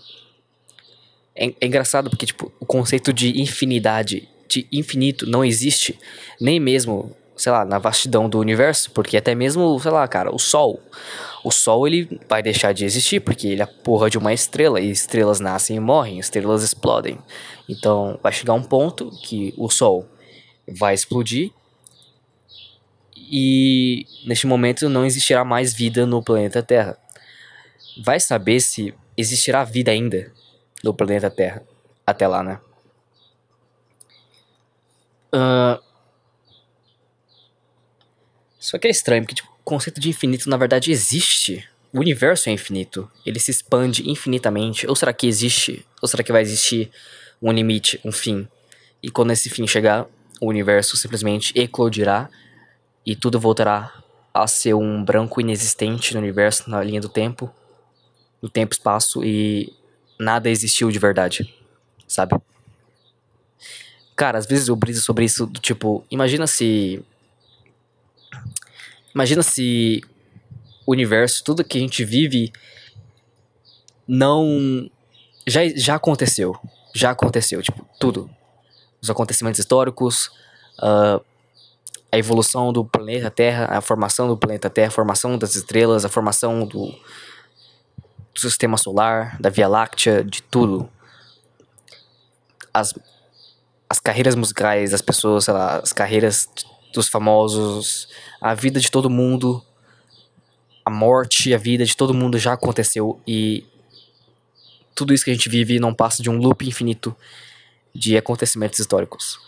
É, 1.37 1.53
é 1.61 1.67
engraçado 1.67 2.09
porque, 2.09 2.27
tipo, 2.27 2.51
o 2.59 2.67
conceito 2.67 3.13
de 3.13 3.41
infinidade, 3.41 4.29
de 4.49 4.67
infinito, 4.73 5.27
não 5.27 5.45
existe 5.45 5.99
nem 6.41 6.59
mesmo 6.59 7.15
sei 7.37 7.53
lá, 7.53 7.65
na 7.65 7.79
vastidão 7.79 8.29
do 8.29 8.39
universo, 8.39 8.91
porque 8.93 9.17
até 9.17 9.35
mesmo, 9.35 9.79
sei 9.79 9.91
lá, 9.91 10.09
cara, 10.09 10.35
o 10.35 10.39
Sol. 10.39 10.81
O 11.45 11.51
Sol 11.51 11.87
ele 11.87 12.19
vai 12.27 12.43
deixar 12.43 12.73
de 12.73 12.85
existir 12.85 13.21
porque 13.21 13.49
ele 13.49 13.61
é 13.61 13.65
a 13.65 13.67
porra 13.67 14.09
de 14.09 14.17
uma 14.17 14.33
estrela 14.33 14.81
e 14.81 14.91
estrelas 14.91 15.39
nascem 15.39 15.77
e 15.77 15.81
morrem, 15.81 16.19
estrelas 16.19 16.63
explodem. 16.63 17.19
Então 17.69 18.19
vai 18.23 18.33
chegar 18.33 18.55
um 18.55 18.63
ponto 18.63 19.11
que 19.23 19.53
o 19.57 19.69
Sol 19.69 20.09
vai 20.67 20.95
explodir 20.95 21.51
e 23.15 24.07
neste 24.27 24.47
momento 24.47 24.89
não 24.89 25.05
existirá 25.05 25.45
mais 25.45 25.75
vida 25.75 26.07
no 26.07 26.23
planeta 26.23 26.63
Terra. 26.63 26.97
Vai 28.03 28.19
saber 28.19 28.61
se 28.61 28.95
existirá 29.17 29.63
vida 29.63 29.91
ainda 29.91 30.33
no 30.83 30.95
planeta 30.95 31.31
Terra 31.31 31.63
até 32.07 32.27
lá, 32.27 32.43
né? 32.43 32.61
Uh... 35.35 35.83
Só 38.59 38.79
que 38.79 38.89
é 38.89 38.91
estranho, 38.91 39.23
porque 39.23 39.37
tipo, 39.37 39.49
o 39.49 39.65
conceito 39.65 40.01
de 40.01 40.09
infinito 40.09 40.49
na 40.51 40.57
verdade 40.57 40.91
existe. 40.91 41.69
O 41.93 42.01
universo 42.01 42.49
é 42.49 42.53
infinito. 42.53 43.11
Ele 43.25 43.39
se 43.39 43.51
expande 43.51 44.09
infinitamente. 44.11 44.87
Ou 44.87 44.97
será 44.97 45.13
que 45.13 45.27
existe? 45.27 45.87
Ou 46.03 46.09
será 46.09 46.23
que 46.23 46.33
vai 46.33 46.43
existir 46.43 46.91
um 47.41 47.53
limite, 47.53 48.01
um 48.05 48.11
fim? 48.11 48.49
E 49.03 49.11
quando 49.11 49.31
esse 49.31 49.49
fim 49.49 49.67
chegar, 49.67 50.07
o 50.41 50.49
universo 50.49 50.97
simplesmente 50.97 51.57
eclodirá 51.59 52.29
e 53.05 53.15
tudo 53.15 53.39
voltará 53.39 53.93
a 54.35 54.47
ser 54.47 54.75
um 54.75 55.03
branco 55.03 55.41
inexistente 55.41 56.13
no 56.13 56.21
universo, 56.21 56.69
na 56.69 56.83
linha 56.83 57.01
do 57.01 57.09
tempo, 57.09 57.51
do 58.43 58.51
tempo 58.51 58.75
e 58.75 58.77
espaço, 58.77 59.25
e 59.25 59.73
nada 60.19 60.51
existiu 60.51 60.91
de 60.91 60.99
verdade, 60.99 61.55
sabe? 62.07 62.37
Cara, 64.15 64.39
às 64.39 64.47
vezes 64.47 64.69
eu 64.69 64.77
briso 64.77 65.03
sobre 65.03 65.25
isso, 65.25 65.47
do 65.47 65.61
tipo, 65.61 66.05
imagina 66.11 66.47
se. 66.47 67.05
Imagina 69.15 69.43
se 69.43 70.03
o 70.87 70.93
universo, 70.93 71.45
tudo 71.45 71.65
que 71.65 71.79
a 71.79 71.81
gente 71.81 72.05
vive, 72.05 72.53
não. 74.09 74.91
Já, 75.47 75.69
já 75.77 75.95
aconteceu. 75.97 76.59
Já 76.95 77.11
aconteceu, 77.11 77.63
tipo, 77.63 77.87
tudo. 78.01 78.31
Os 79.03 79.11
acontecimentos 79.11 79.61
históricos, 79.61 80.29
uh, 80.79 81.23
a 82.11 82.19
evolução 82.19 82.73
do 82.73 82.85
planeta 82.85 83.31
Terra, 83.31 83.67
a 83.71 83.81
formação 83.83 84.27
do 84.27 84.37
planeta 84.37 84.71
Terra, 84.71 84.89
a 84.89 84.93
formação 84.93 85.37
das 85.37 85.55
estrelas, 85.55 86.05
a 86.05 86.09
formação 86.09 86.67
do, 86.67 86.95
do 88.43 88.51
sistema 88.51 88.77
solar, 88.77 89.41
da 89.41 89.51
Via 89.51 89.67
Láctea, 89.67 90.23
de 90.23 90.43
tudo. 90.43 90.89
As, 92.73 92.95
as 93.89 93.99
carreiras 93.99 94.35
musicais 94.35 94.91
das 94.91 95.01
pessoas, 95.01 95.45
sei 95.45 95.55
lá, 95.55 95.79
as 95.79 95.93
carreiras 95.93 96.49
dos 96.93 97.09
famosos, 97.09 98.09
a 98.41 98.55
vida 98.55 98.79
de 98.79 98.91
todo 98.91 99.11
mundo, 99.11 99.65
a 100.85 100.91
morte, 100.91 101.53
a 101.53 101.59
vida 101.59 101.85
de 101.85 101.97
todo 101.97 102.15
mundo 102.15 102.39
já 102.39 102.53
aconteceu 102.53 103.21
e 103.27 103.67
tudo 104.95 105.13
isso 105.13 105.25
que 105.25 105.31
a 105.31 105.35
gente 105.35 105.49
vive 105.49 105.79
não 105.79 105.93
passa 105.93 106.23
de 106.23 106.31
um 106.31 106.39
loop 106.39 106.67
infinito 106.67 107.15
de 107.95 108.17
acontecimentos 108.17 108.79
históricos 108.79 109.39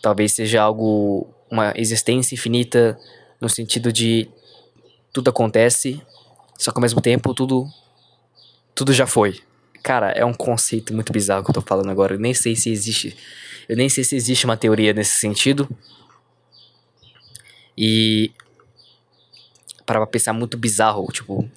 talvez 0.00 0.32
seja 0.32 0.62
algo, 0.62 1.28
uma 1.50 1.72
existência 1.76 2.34
infinita, 2.34 2.98
no 3.40 3.48
sentido 3.48 3.92
de 3.92 4.28
tudo 5.12 5.30
acontece, 5.30 6.00
só 6.60 6.70
que 6.70 6.76
ao 6.76 6.82
mesmo 6.82 7.00
tempo 7.00 7.32
tudo, 7.32 7.66
tudo 8.74 8.92
já 8.92 9.06
foi. 9.06 9.40
Cara, 9.82 10.10
é 10.10 10.22
um 10.26 10.34
conceito 10.34 10.92
muito 10.92 11.10
bizarro 11.10 11.42
que 11.42 11.48
eu 11.48 11.54
tô 11.54 11.62
falando 11.62 11.90
agora. 11.90 12.14
Eu 12.14 12.20
nem 12.20 12.34
sei 12.34 12.54
se 12.54 12.70
existe. 12.70 13.16
Eu 13.66 13.78
nem 13.78 13.88
sei 13.88 14.04
se 14.04 14.14
existe 14.14 14.44
uma 14.44 14.58
teoria 14.58 14.92
nesse 14.92 15.18
sentido. 15.18 15.66
E. 17.76 18.30
Para 19.86 20.06
pensar 20.06 20.34
muito 20.34 20.58
bizarro, 20.58 21.06
tipo. 21.06 21.48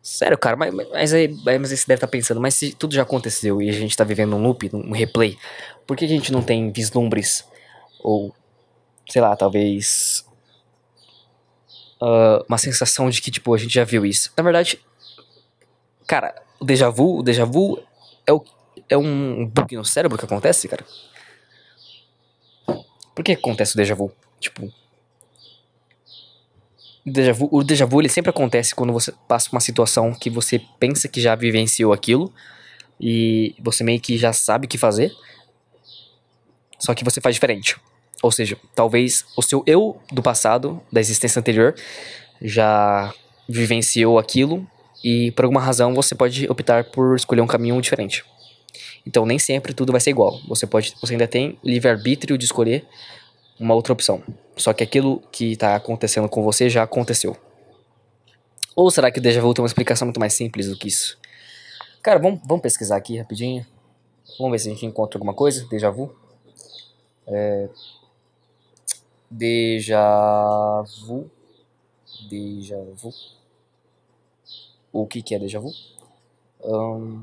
Sério, 0.00 0.38
cara, 0.38 0.56
mas, 0.56 0.72
mas, 0.72 1.12
aí, 1.12 1.26
mas 1.44 1.72
aí 1.72 1.76
você 1.76 1.84
deve 1.84 1.94
estar 1.94 2.06
tá 2.06 2.10
pensando, 2.10 2.40
mas 2.40 2.54
se 2.54 2.72
tudo 2.72 2.94
já 2.94 3.02
aconteceu 3.02 3.60
e 3.60 3.68
a 3.68 3.72
gente 3.72 3.96
tá 3.96 4.04
vivendo 4.04 4.36
um 4.36 4.42
loop, 4.42 4.70
um 4.72 4.92
replay, 4.92 5.36
por 5.84 5.96
que 5.96 6.04
a 6.04 6.08
gente 6.08 6.30
não 6.30 6.42
tem 6.42 6.70
vislumbres? 6.70 7.44
Ou, 7.98 8.32
sei 9.10 9.20
lá, 9.20 9.34
talvez. 9.34 10.24
Uh, 12.00 12.44
uma 12.48 12.58
sensação 12.58 13.08
de 13.08 13.22
que, 13.22 13.30
tipo, 13.30 13.54
a 13.54 13.58
gente 13.58 13.72
já 13.72 13.84
viu 13.84 14.04
isso. 14.04 14.30
Na 14.36 14.42
verdade, 14.42 14.78
cara, 16.06 16.34
o 16.60 16.64
déjà 16.64 16.90
vu, 16.90 17.18
o 17.18 17.22
déjà 17.22 17.44
vu 17.44 17.82
é, 18.26 18.32
o, 18.32 18.44
é 18.88 18.96
um 18.96 19.46
bug 19.46 19.76
no 19.76 19.84
cérebro 19.84 20.18
que 20.18 20.24
acontece, 20.24 20.68
cara. 20.68 20.84
Por 23.14 23.24
que 23.24 23.32
acontece 23.32 23.74
o 23.74 23.76
déjà 23.76 23.94
vu? 23.94 24.12
Tipo, 24.38 24.70
o 27.06 27.10
déjà 27.10 27.32
vu, 27.32 27.48
o 27.50 27.62
déjà 27.62 27.86
vu 27.86 28.00
ele 28.00 28.08
sempre 28.08 28.30
acontece 28.30 28.74
quando 28.74 28.92
você 28.92 29.12
passa 29.28 29.48
uma 29.52 29.60
situação 29.60 30.12
que 30.12 30.28
você 30.28 30.60
pensa 30.78 31.08
que 31.08 31.20
já 31.20 31.34
vivenciou 31.34 31.92
aquilo 31.92 32.32
e 33.00 33.54
você 33.60 33.84
meio 33.84 34.00
que 34.00 34.18
já 34.18 34.32
sabe 34.32 34.66
o 34.66 34.68
que 34.68 34.76
fazer, 34.76 35.12
só 36.78 36.94
que 36.94 37.04
você 37.04 37.20
faz 37.20 37.34
diferente. 37.36 37.76
Ou 38.26 38.32
seja, 38.32 38.58
talvez 38.74 39.24
o 39.36 39.42
seu 39.42 39.62
eu 39.66 40.00
do 40.10 40.20
passado, 40.20 40.82
da 40.90 41.00
existência 41.00 41.38
anterior, 41.38 41.76
já 42.42 43.14
vivenciou 43.48 44.18
aquilo 44.18 44.66
e 45.02 45.30
por 45.30 45.44
alguma 45.44 45.60
razão 45.60 45.94
você 45.94 46.12
pode 46.12 46.50
optar 46.50 46.82
por 46.90 47.14
escolher 47.14 47.40
um 47.40 47.46
caminho 47.46 47.80
diferente. 47.80 48.24
Então 49.06 49.24
nem 49.24 49.38
sempre 49.38 49.72
tudo 49.72 49.92
vai 49.92 50.00
ser 50.00 50.10
igual. 50.10 50.40
Você 50.48 50.66
pode, 50.66 50.92
você 51.00 51.14
ainda 51.14 51.28
tem 51.28 51.56
livre 51.62 51.88
arbítrio 51.88 52.36
de 52.36 52.44
escolher 52.44 52.84
uma 53.60 53.74
outra 53.74 53.92
opção. 53.92 54.20
Só 54.56 54.72
que 54.72 54.82
aquilo 54.82 55.22
que 55.30 55.52
está 55.52 55.76
acontecendo 55.76 56.28
com 56.28 56.42
você 56.42 56.68
já 56.68 56.82
aconteceu. 56.82 57.36
Ou 58.74 58.90
será 58.90 59.08
que 59.12 59.20
o 59.20 59.22
déjà 59.22 59.40
vu 59.40 59.54
tem 59.54 59.62
uma 59.62 59.68
explicação 59.68 60.06
muito 60.06 60.18
mais 60.18 60.34
simples 60.34 60.68
do 60.68 60.76
que 60.76 60.88
isso? 60.88 61.16
Cara, 62.02 62.18
vamos, 62.18 62.40
vamos 62.44 62.62
pesquisar 62.62 62.96
aqui 62.96 63.18
rapidinho. 63.18 63.64
Vamos 64.36 64.50
ver 64.50 64.58
se 64.58 64.68
a 64.68 64.72
gente 64.72 64.84
encontra 64.84 65.16
alguma 65.16 65.32
coisa. 65.32 65.64
Déjà 65.68 65.90
vu. 65.90 66.12
É... 67.26 67.68
Déjà 69.30 70.82
vu. 71.06 71.30
Déjà 72.28 72.76
vu. 72.94 73.12
O 74.92 75.06
que, 75.06 75.22
que 75.22 75.34
é 75.34 75.38
déjà 75.38 75.58
vu? 75.58 75.72
Um... 76.64 77.22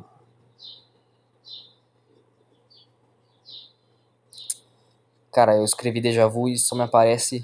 Cara, 5.34 5.56
eu 5.56 5.64
escrevi 5.64 6.00
Deja 6.00 6.28
Vu 6.28 6.48
e 6.48 6.60
só 6.60 6.76
me 6.76 6.84
aparece 6.84 7.44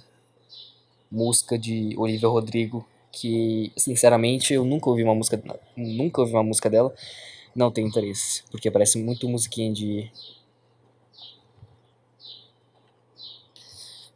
música 1.12 1.58
de 1.58 1.96
Olivia 1.98 2.30
Rodrigo, 2.30 2.86
que 3.12 3.72
sinceramente 3.76 4.54
eu 4.54 4.64
nunca 4.64 4.92
ouvi 4.92 5.04
uma 5.04 5.16
música, 5.16 5.42
nunca 5.76 6.22
ouvi 6.22 6.34
uma 6.34 6.44
música 6.44 6.70
dela. 6.70 6.94
Não 7.56 7.72
tenho 7.72 7.88
interesse, 7.88 8.44
porque 8.52 8.70
parece 8.70 9.02
muito 9.02 9.28
musiquinha 9.28 9.74
de 9.74 10.12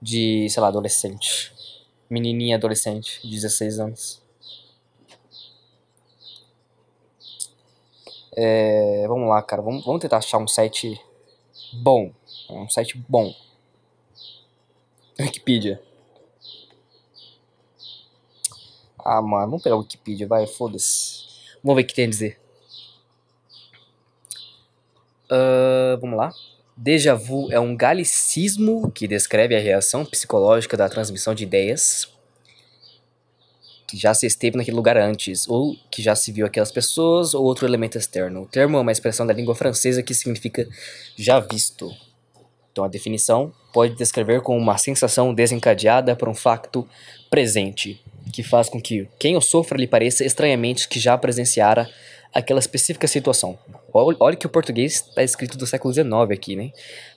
de, 0.04 0.50
sei 0.50 0.62
lá, 0.62 0.68
adolescente. 0.68 1.54
Menininha 2.10 2.58
adolescente, 2.58 3.22
de 3.24 3.30
16 3.32 3.80
anos. 3.80 4.22
É, 8.36 9.08
vamos 9.08 9.30
lá, 9.30 9.42
cara. 9.42 9.62
Vamos, 9.62 9.86
vamos 9.86 10.02
tentar 10.02 10.18
achar 10.18 10.38
um 10.38 10.48
site 10.48 11.00
bom. 11.82 12.12
Um 12.50 12.68
site 12.68 12.98
bom. 13.08 13.34
Wikipedia. 15.18 15.82
Ah, 19.00 19.22
mano, 19.22 19.52
vamos 19.52 19.64
pegar 19.64 19.76
o 19.76 19.80
Wikipedia, 19.80 20.28
vai, 20.28 20.46
foda-se. 20.48 21.24
Vamos 21.64 21.78
ver 21.78 21.84
o 21.84 21.88
que 21.88 21.94
tem 21.94 22.06
a 22.06 22.10
dizer. 22.10 22.40
Uh, 25.30 25.98
vamos 26.00 26.18
lá. 26.18 26.34
Déjà 26.76 27.14
vu 27.14 27.52
é 27.52 27.60
um 27.60 27.76
galicismo 27.76 28.92
que 28.92 29.08
descreve 29.08 29.56
a 29.56 29.60
reação 29.60 30.04
psicológica 30.06 30.76
da 30.76 30.90
transmissão 30.90 31.36
de 31.36 31.44
ideias 31.44 32.12
que 33.94 33.98
já 34.00 34.12
se 34.12 34.26
esteve 34.26 34.58
naquele 34.58 34.76
lugar 34.76 34.98
antes, 34.98 35.48
ou 35.48 35.76
que 35.92 36.02
já 36.02 36.16
se 36.16 36.32
viu 36.32 36.48
aquelas 36.48 36.72
pessoas, 36.72 37.36
ou 37.36 37.44
outro 37.44 37.68
elemento 37.68 37.96
externo. 37.96 38.42
O 38.42 38.48
termo 38.48 38.76
é 38.76 38.82
uma 38.82 38.92
expressão 38.92 39.24
da 39.24 39.34
língua 39.34 39.54
francesa 39.54 40.02
que 40.02 40.16
significa 40.16 40.68
já 41.16 41.40
visto. 41.40 41.92
Então, 42.72 42.84
a 42.84 42.88
definição 42.88 43.54
pode 43.72 43.94
descrever 43.94 44.42
como 44.42 44.58
uma 44.58 44.80
sensação 44.80 45.32
desencadeada 45.32 46.16
por 46.16 46.28
um 46.28 46.34
facto 46.34 46.88
presente, 47.30 48.02
que 48.34 48.42
faz 48.42 48.68
com 48.68 48.82
que 48.82 49.08
quem 49.20 49.38
o 49.38 49.42
sofra 49.42 49.78
lhe 49.78 49.86
pareça 49.86 50.26
estranhamente 50.26 50.90
que 50.90 51.00
já 51.00 51.16
presenciara 51.16 51.88
aquela 52.34 52.60
específica 52.60 53.08
situação. 53.08 53.60
Olha 53.94 54.36
que 54.36 54.48
o 54.48 54.50
português 54.50 55.06
está 55.08 55.22
escrito 55.24 55.58
do 55.58 55.68
século 55.68 55.94
XIX 55.94 56.08
aqui, 56.32 56.56
né? 56.56 56.72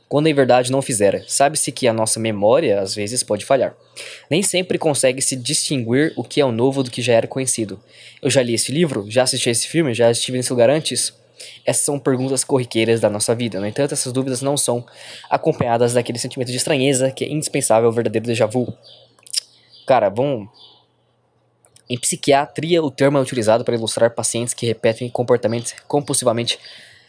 Quando 0.08 0.28
em 0.28 0.34
verdade 0.34 0.70
não 0.70 0.82
fizera. 0.82 1.24
Sabe-se 1.26 1.72
que 1.72 1.88
a 1.88 1.92
nossa 1.92 2.20
memória 2.20 2.80
às 2.80 2.94
vezes 2.94 3.22
pode 3.22 3.44
falhar. 3.44 3.74
Nem 4.30 4.42
sempre 4.42 4.78
consegue 4.78 5.20
se 5.20 5.34
distinguir 5.34 6.12
o 6.16 6.22
que 6.22 6.40
é 6.40 6.44
o 6.44 6.52
novo 6.52 6.82
do 6.82 6.90
que 6.90 7.02
já 7.02 7.14
era 7.14 7.26
conhecido. 7.26 7.80
Eu 8.22 8.30
já 8.30 8.42
li 8.42 8.54
esse 8.54 8.70
livro, 8.70 9.06
já 9.08 9.24
assisti 9.24 9.50
esse 9.50 9.66
filme, 9.66 9.94
já 9.94 10.10
estive 10.10 10.36
nesse 10.36 10.52
lugar 10.52 10.70
antes. 10.70 11.12
Essas 11.64 11.84
são 11.84 11.98
perguntas 11.98 12.44
corriqueiras 12.44 13.00
da 13.00 13.10
nossa 13.10 13.34
vida. 13.34 13.58
No 13.58 13.66
entanto, 13.66 13.92
essas 13.92 14.12
dúvidas 14.12 14.42
não 14.42 14.56
são 14.56 14.84
acompanhadas 15.28 15.94
daquele 15.94 16.18
sentimento 16.18 16.50
de 16.50 16.56
estranheza 16.56 17.10
que 17.10 17.24
é 17.24 17.28
indispensável 17.28 17.88
ao 17.88 17.92
verdadeiro 17.92 18.26
déjà 18.26 18.46
vu. 18.46 18.72
Cara, 19.86 20.08
vamos. 20.08 20.48
Em 21.88 21.96
psiquiatria, 21.96 22.82
o 22.82 22.90
termo 22.90 23.16
é 23.16 23.20
utilizado 23.20 23.64
para 23.64 23.76
ilustrar 23.76 24.10
pacientes 24.10 24.52
que 24.52 24.66
repetem 24.66 25.08
comportamentos 25.08 25.72
compulsivamente 25.86 26.58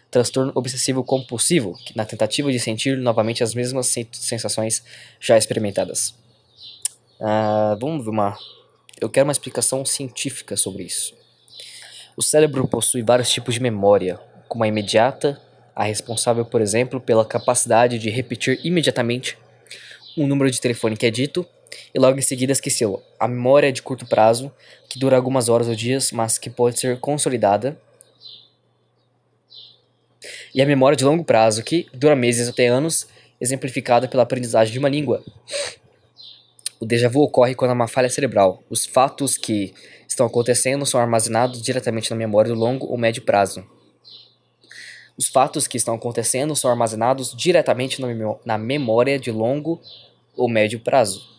transtorno 0.09 0.51
obsessivo 0.55 1.03
compulsivo, 1.03 1.77
na 1.95 2.05
tentativa 2.05 2.51
de 2.51 2.59
sentir 2.59 2.97
novamente 2.97 3.43
as 3.43 3.53
mesmas 3.53 3.93
sensações 4.11 4.83
já 5.19 5.37
experimentadas. 5.37 6.13
Uh, 7.19 7.77
vamos 7.79 8.05
ver 8.05 8.11
uma. 8.11 8.37
Eu 9.01 9.09
quero 9.09 9.25
uma 9.25 9.31
explicação 9.31 9.83
científica 9.83 10.55
sobre 10.55 10.83
isso. 10.83 11.13
O 12.15 12.21
cérebro 12.21 12.67
possui 12.67 13.03
vários 13.03 13.29
tipos 13.29 13.55
de 13.55 13.59
memória, 13.59 14.19
como 14.47 14.63
a 14.63 14.67
imediata, 14.67 15.41
a 15.75 15.83
responsável, 15.83 16.45
por 16.45 16.61
exemplo, 16.61 16.99
pela 16.99 17.25
capacidade 17.25 17.99
de 17.99 18.09
repetir 18.09 18.59
imediatamente 18.63 19.37
um 20.17 20.25
número 20.25 20.49
de 20.49 20.59
telefone 20.59 20.97
que 20.97 21.05
é 21.05 21.11
dito 21.11 21.45
e 21.93 21.99
logo 21.99 22.17
em 22.17 22.21
seguida 22.21 22.51
esquecê-lo. 22.51 23.01
A 23.19 23.27
memória 23.27 23.69
é 23.69 23.71
de 23.71 23.81
curto 23.81 24.05
prazo, 24.05 24.51
que 24.89 24.99
dura 24.99 25.15
algumas 25.15 25.49
horas 25.49 25.67
ou 25.67 25.75
dias, 25.75 26.11
mas 26.11 26.37
que 26.37 26.49
pode 26.49 26.79
ser 26.79 26.99
consolidada. 26.99 27.77
E 30.53 30.61
a 30.61 30.65
memória 30.65 30.95
de 30.95 31.05
longo 31.05 31.23
prazo, 31.23 31.63
que 31.63 31.87
dura 31.93 32.15
meses 32.15 32.47
até 32.47 32.67
anos, 32.67 33.07
exemplificada 33.39 34.07
pela 34.07 34.23
aprendizagem 34.23 34.73
de 34.73 34.79
uma 34.79 34.89
língua. 34.89 35.23
O 36.79 36.85
déjà 36.85 37.09
vu 37.09 37.21
ocorre 37.21 37.55
quando 37.55 37.71
há 37.71 37.73
uma 37.73 37.87
falha 37.87 38.09
cerebral. 38.09 38.63
Os 38.69 38.85
fatos 38.85 39.37
que 39.37 39.73
estão 40.07 40.25
acontecendo 40.25 40.85
são 40.85 40.99
armazenados 40.99 41.61
diretamente 41.61 42.09
na 42.09 42.15
memória 42.15 42.53
do 42.53 42.59
longo 42.59 42.85
ou 42.87 42.97
médio 42.97 43.23
prazo. 43.23 43.65
Os 45.17 45.27
fatos 45.27 45.67
que 45.67 45.77
estão 45.77 45.95
acontecendo 45.95 46.55
são 46.55 46.69
armazenados 46.69 47.33
diretamente 47.35 47.99
na 48.45 48.57
memória 48.57 49.17
de 49.17 49.31
longo 49.31 49.81
ou 50.35 50.47
médio 50.47 50.79
prazo. 50.79 51.36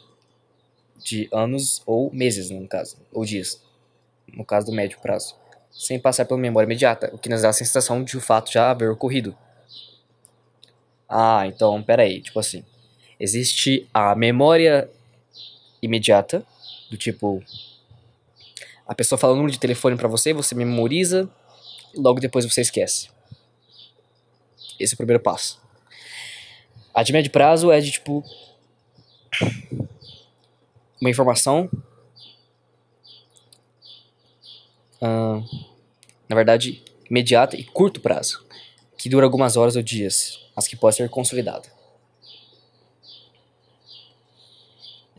De 0.99 1.29
anos 1.33 1.83
ou 1.87 2.13
meses, 2.13 2.51
no 2.51 2.67
caso, 2.67 2.97
ou 3.13 3.25
dias, 3.25 3.63
no 4.27 4.45
caso 4.45 4.67
do 4.67 4.73
médio 4.73 4.99
prazo, 5.01 5.37
sem 5.71 5.99
passar 5.99 6.25
pela 6.25 6.41
memória 6.41 6.67
imediata, 6.67 7.11
o 7.13 7.19
que 7.19 7.29
nos 7.29 7.43
dá 7.43 7.51
a 7.51 7.53
sensação 7.53 8.03
de 8.03 8.17
o 8.17 8.21
fato 8.21 8.51
já 8.51 8.71
haver 8.71 8.91
ocorrido. 8.91 9.37
Ah, 11.09 11.47
então, 11.47 11.83
peraí, 11.83 12.21
tipo 12.21 12.39
assim, 12.39 12.65
existe 13.19 13.89
a 13.95 14.15
memória 14.15 14.91
imediata, 15.81 16.45
do 16.91 16.97
tipo 16.97 17.43
a 18.89 18.95
pessoa 18.95 19.19
fala 19.19 19.35
o 19.35 19.37
número 19.37 19.53
de 19.53 19.59
telefone 19.59 19.97
para 19.97 20.09
você, 20.09 20.33
você 20.33 20.55
memoriza 20.55 21.29
e 21.95 22.01
logo 22.01 22.21
depois 22.21 22.47
você 22.47 22.63
esquece. 22.63 23.11
Esse 24.81 24.95
é 24.95 24.97
o 24.97 24.97
primeiro 24.97 25.23
passo. 25.23 25.61
A 26.95 27.03
de 27.03 27.13
médio 27.13 27.31
prazo 27.31 27.71
é 27.71 27.81
de 27.81 27.93
tipo 27.93 28.25
uma 31.01 31.11
informação 31.11 31.71
na 35.01 36.35
verdade 36.35 36.83
imediata 37.09 37.57
e 37.57 37.65
curto 37.65 38.01
prazo, 38.01 38.45
que 38.97 39.09
dura 39.09 39.25
algumas 39.25 39.57
horas 39.57 39.77
ou 39.77 39.83
dias, 39.83 40.39
mas 40.55 40.69
que 40.69 40.77
pode 40.77 40.97
ser 40.97 41.09
consolidada. 41.09 41.69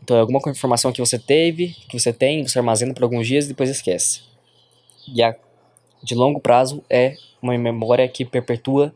Então 0.02 0.16
é 0.16 0.20
alguma 0.20 0.40
informação 0.48 0.92
que 0.92 1.00
você 1.00 1.18
teve, 1.18 1.68
que 1.88 1.98
você 1.98 2.12
tem, 2.12 2.46
você 2.46 2.58
armazena 2.58 2.92
por 2.92 3.02
alguns 3.02 3.26
dias 3.26 3.44
e 3.46 3.48
depois 3.48 3.70
esquece. 3.70 4.22
E 5.08 5.22
a 5.22 5.36
de 6.02 6.14
longo 6.14 6.40
prazo 6.40 6.82
é 6.88 7.16
uma 7.42 7.56
memória 7.56 8.08
que 8.08 8.24
perpetua 8.24 8.94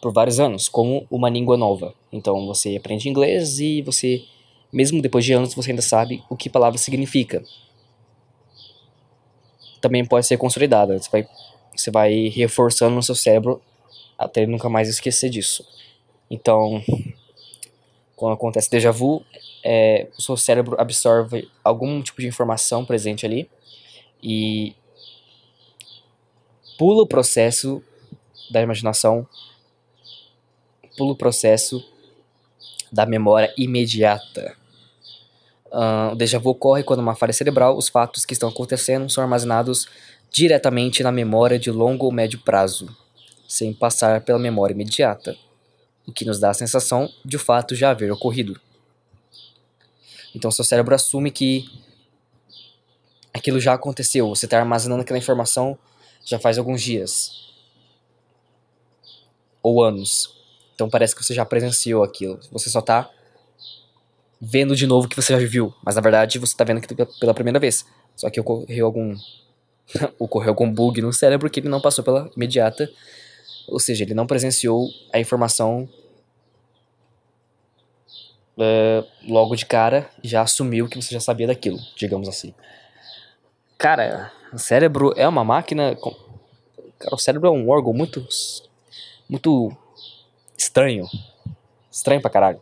por 0.00 0.12
vários 0.12 0.40
anos, 0.40 0.68
como 0.68 1.06
uma 1.10 1.28
língua 1.28 1.56
nova. 1.56 1.94
Então 2.12 2.46
você 2.46 2.76
aprende 2.76 3.08
inglês 3.08 3.58
e 3.60 3.82
você, 3.82 4.24
mesmo 4.72 5.00
depois 5.00 5.24
de 5.24 5.32
anos, 5.32 5.54
você 5.54 5.70
ainda 5.70 5.82
sabe 5.82 6.22
o 6.28 6.36
que 6.36 6.50
palavra 6.50 6.78
significa. 6.78 7.42
Também 9.80 10.04
pode 10.04 10.26
ser 10.26 10.36
consolidada. 10.36 10.98
Você 10.98 11.10
vai, 11.10 11.28
você 11.74 11.90
vai 11.90 12.28
reforçando 12.28 12.94
no 12.94 13.02
seu 13.02 13.14
cérebro 13.14 13.60
até 14.18 14.46
nunca 14.46 14.68
mais 14.68 14.88
esquecer 14.88 15.30
disso. 15.30 15.66
Então, 16.30 16.82
quando 18.16 18.32
acontece 18.32 18.70
déjà 18.70 18.90
vu, 18.90 19.24
é, 19.62 20.08
o 20.18 20.22
seu 20.22 20.36
cérebro 20.36 20.76
absorve 20.80 21.48
algum 21.62 22.02
tipo 22.02 22.20
de 22.20 22.26
informação 22.26 22.84
presente 22.84 23.26
ali 23.26 23.48
e 24.22 24.74
pula 26.78 27.02
o 27.02 27.06
processo 27.06 27.82
da 28.50 28.62
imaginação, 28.62 29.26
pula 30.96 31.12
o 31.12 31.16
processo 31.16 31.84
da 32.92 33.06
memória 33.06 33.52
imediata. 33.56 34.56
Uh, 35.66 36.12
o 36.12 36.14
déjà 36.14 36.38
vu 36.38 36.50
ocorre 36.50 36.82
quando 36.82 37.00
uma 37.00 37.14
falha 37.14 37.32
cerebral, 37.32 37.76
os 37.76 37.88
fatos 37.88 38.24
que 38.24 38.32
estão 38.32 38.48
acontecendo 38.48 39.10
são 39.10 39.22
armazenados 39.22 39.88
diretamente 40.30 41.02
na 41.02 41.10
memória 41.10 41.58
de 41.58 41.70
longo 41.70 42.06
ou 42.06 42.12
médio 42.12 42.38
prazo, 42.38 42.88
sem 43.48 43.72
passar 43.72 44.20
pela 44.20 44.38
memória 44.38 44.74
imediata, 44.74 45.36
o 46.06 46.12
que 46.12 46.24
nos 46.24 46.38
dá 46.38 46.50
a 46.50 46.54
sensação 46.54 47.10
de 47.24 47.36
o 47.36 47.38
fato 47.38 47.74
já 47.74 47.90
haver 47.90 48.12
ocorrido. 48.12 48.60
Então 50.34 50.50
seu 50.50 50.64
cérebro 50.64 50.94
assume 50.94 51.30
que 51.30 51.64
aquilo 53.32 53.60
já 53.60 53.74
aconteceu, 53.74 54.28
você 54.28 54.46
está 54.46 54.58
armazenando 54.58 55.02
aquela 55.02 55.18
informação 55.18 55.78
já 56.24 56.38
faz 56.38 56.58
alguns 56.58 56.82
dias 56.82 57.46
ou 59.66 59.82
anos. 59.82 60.35
Então 60.76 60.88
parece 60.88 61.16
que 61.16 61.24
você 61.24 61.34
já 61.34 61.44
presenciou 61.44 62.04
aquilo. 62.04 62.38
Você 62.52 62.70
só 62.70 62.80
está 62.80 63.10
vendo 64.38 64.76
de 64.76 64.86
novo 64.86 65.06
o 65.06 65.08
que 65.08 65.16
você 65.16 65.32
já 65.32 65.48
viu, 65.48 65.74
mas 65.82 65.96
na 65.96 66.02
verdade 66.02 66.38
você 66.38 66.52
está 66.52 66.62
vendo 66.62 66.78
aquilo 66.78 67.06
pela 67.18 67.32
primeira 67.32 67.58
vez. 67.58 67.86
Só 68.14 68.28
que 68.28 68.38
ocorreu 68.38 68.84
algum 68.84 69.16
ocorreu 70.20 70.50
algum 70.50 70.70
bug 70.70 71.00
no 71.00 71.12
cérebro 71.12 71.48
que 71.48 71.60
ele 71.60 71.68
não 71.68 71.80
passou 71.80 72.04
pela 72.04 72.30
imediata, 72.36 72.90
ou 73.66 73.80
seja, 73.80 74.04
ele 74.04 74.14
não 74.14 74.26
presenciou 74.26 74.86
a 75.12 75.18
informação 75.18 75.88
uh, 78.58 79.06
logo 79.26 79.56
de 79.56 79.64
cara 79.64 80.10
já 80.22 80.42
assumiu 80.42 80.88
que 80.88 81.00
você 81.00 81.14
já 81.14 81.20
sabia 81.20 81.46
daquilo, 81.46 81.78
digamos 81.96 82.28
assim. 82.28 82.54
Cara, 83.78 84.30
o 84.52 84.58
cérebro 84.58 85.12
é 85.16 85.26
uma 85.26 85.44
máquina. 85.44 85.96
Cara, 86.98 87.14
o 87.14 87.18
cérebro 87.18 87.48
é 87.48 87.50
um 87.50 87.68
órgão 87.68 87.92
muito. 87.92 88.26
muito 89.28 89.74
estranho. 90.66 91.08
Estranho 91.90 92.20
pra 92.20 92.30
caralho. 92.30 92.60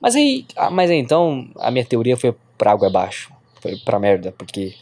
Mas 0.00 0.14
aí, 0.14 0.46
ah, 0.56 0.70
mas 0.70 0.90
aí 0.90 0.98
então 0.98 1.50
a 1.56 1.70
minha 1.70 1.84
teoria 1.84 2.16
foi 2.16 2.34
pra 2.58 2.72
água 2.72 2.88
abaixo. 2.88 3.32
Foi 3.60 3.76
pra 3.78 3.98
merda, 3.98 4.32
porque 4.32 4.74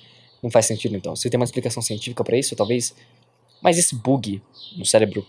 não 0.42 0.50
faz 0.50 0.66
sentido 0.66 0.96
então. 0.96 1.14
Você 1.14 1.30
tem 1.30 1.38
uma 1.38 1.44
explicação 1.44 1.82
científica 1.82 2.24
para 2.24 2.36
isso, 2.36 2.56
talvez? 2.56 2.94
Mas 3.60 3.78
esse 3.78 3.94
bug 3.94 4.42
no 4.76 4.84
cérebro 4.84 5.24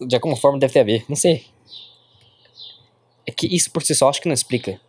de 0.00 0.14
alguma 0.14 0.36
forma 0.36 0.58
deve 0.58 0.72
ter 0.72 0.80
a 0.80 0.84
ver, 0.84 1.04
não 1.08 1.16
sei. 1.16 1.46
É 3.26 3.30
que 3.30 3.46
isso 3.46 3.70
por 3.70 3.82
si 3.82 3.94
só 3.94 4.08
acho 4.08 4.20
que 4.20 4.28
não 4.28 4.34
explica 4.34 4.80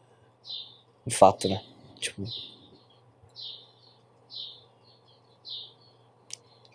o 1.05 1.11
fato, 1.11 1.47
né? 1.47 1.61
Tipo. 1.99 2.23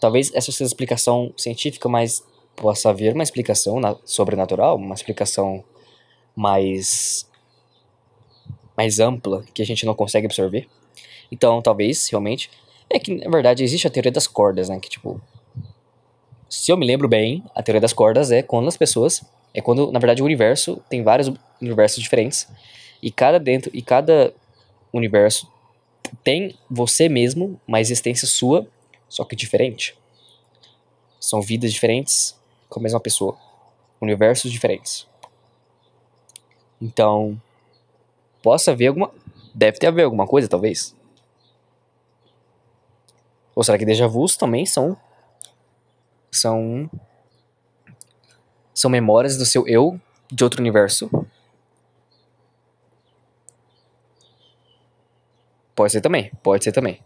Talvez 0.00 0.32
essa 0.34 0.52
seja 0.52 0.64
a 0.64 0.66
explicação 0.66 1.32
científica, 1.36 1.88
mas 1.88 2.24
possa 2.54 2.90
haver 2.90 3.14
uma 3.14 3.22
explicação 3.22 3.80
na, 3.80 3.96
sobrenatural, 4.04 4.76
uma 4.76 4.94
explicação 4.94 5.64
mais 6.34 7.26
mais 8.76 9.00
ampla 9.00 9.44
que 9.52 9.60
a 9.60 9.66
gente 9.66 9.84
não 9.84 9.94
consegue 9.94 10.26
absorver. 10.26 10.68
Então, 11.32 11.60
talvez 11.60 12.08
realmente 12.08 12.48
é 12.88 12.98
que 12.98 13.12
na 13.12 13.28
verdade 13.28 13.64
existe 13.64 13.86
a 13.88 13.90
teoria 13.90 14.12
das 14.12 14.28
cordas, 14.28 14.68
né, 14.68 14.78
que 14.78 14.88
tipo 14.88 15.20
se 16.48 16.72
eu 16.72 16.76
me 16.76 16.86
lembro 16.86 17.06
bem, 17.06 17.44
a 17.54 17.62
teoria 17.62 17.80
das 17.80 17.92
cordas 17.92 18.30
é 18.30 18.42
quando 18.42 18.68
as 18.68 18.76
pessoas. 18.76 19.22
É 19.52 19.60
quando, 19.60 19.92
na 19.92 19.98
verdade, 19.98 20.22
o 20.22 20.24
universo 20.24 20.82
tem 20.88 21.02
vários 21.02 21.30
universos 21.60 22.02
diferentes. 22.02 22.48
E 23.02 23.10
cada 23.10 23.38
dentro. 23.38 23.70
E 23.74 23.82
cada 23.82 24.32
universo 24.92 25.50
tem 26.24 26.54
você 26.70 27.08
mesmo, 27.08 27.60
uma 27.66 27.80
existência 27.80 28.26
sua, 28.26 28.66
só 29.08 29.24
que 29.24 29.36
diferente. 29.36 29.98
São 31.20 31.40
vidas 31.40 31.72
diferentes 31.72 32.38
com 32.68 32.80
a 32.80 32.82
mesma 32.82 33.00
pessoa. 33.00 33.36
Universos 34.00 34.50
diferentes. 34.52 35.06
Então. 36.80 37.40
Possa 38.42 38.70
haver 38.70 38.88
alguma. 38.88 39.10
Deve 39.54 39.78
ter 39.78 39.88
haver 39.88 40.04
alguma 40.04 40.26
coisa, 40.26 40.48
talvez. 40.48 40.94
Ou 43.54 43.64
será 43.64 43.76
que 43.76 43.84
déjà 43.84 44.06
vus 44.06 44.36
também 44.36 44.64
são 44.64 44.96
são 46.30 46.88
são 48.72 48.88
memórias 48.88 49.36
do 49.36 49.44
seu 49.44 49.66
eu 49.66 50.00
de 50.30 50.44
outro 50.44 50.60
universo. 50.60 51.10
Pode 55.74 55.90
ser 55.90 56.00
também, 56.00 56.30
pode 56.42 56.62
ser 56.62 56.70
também. 56.70 57.02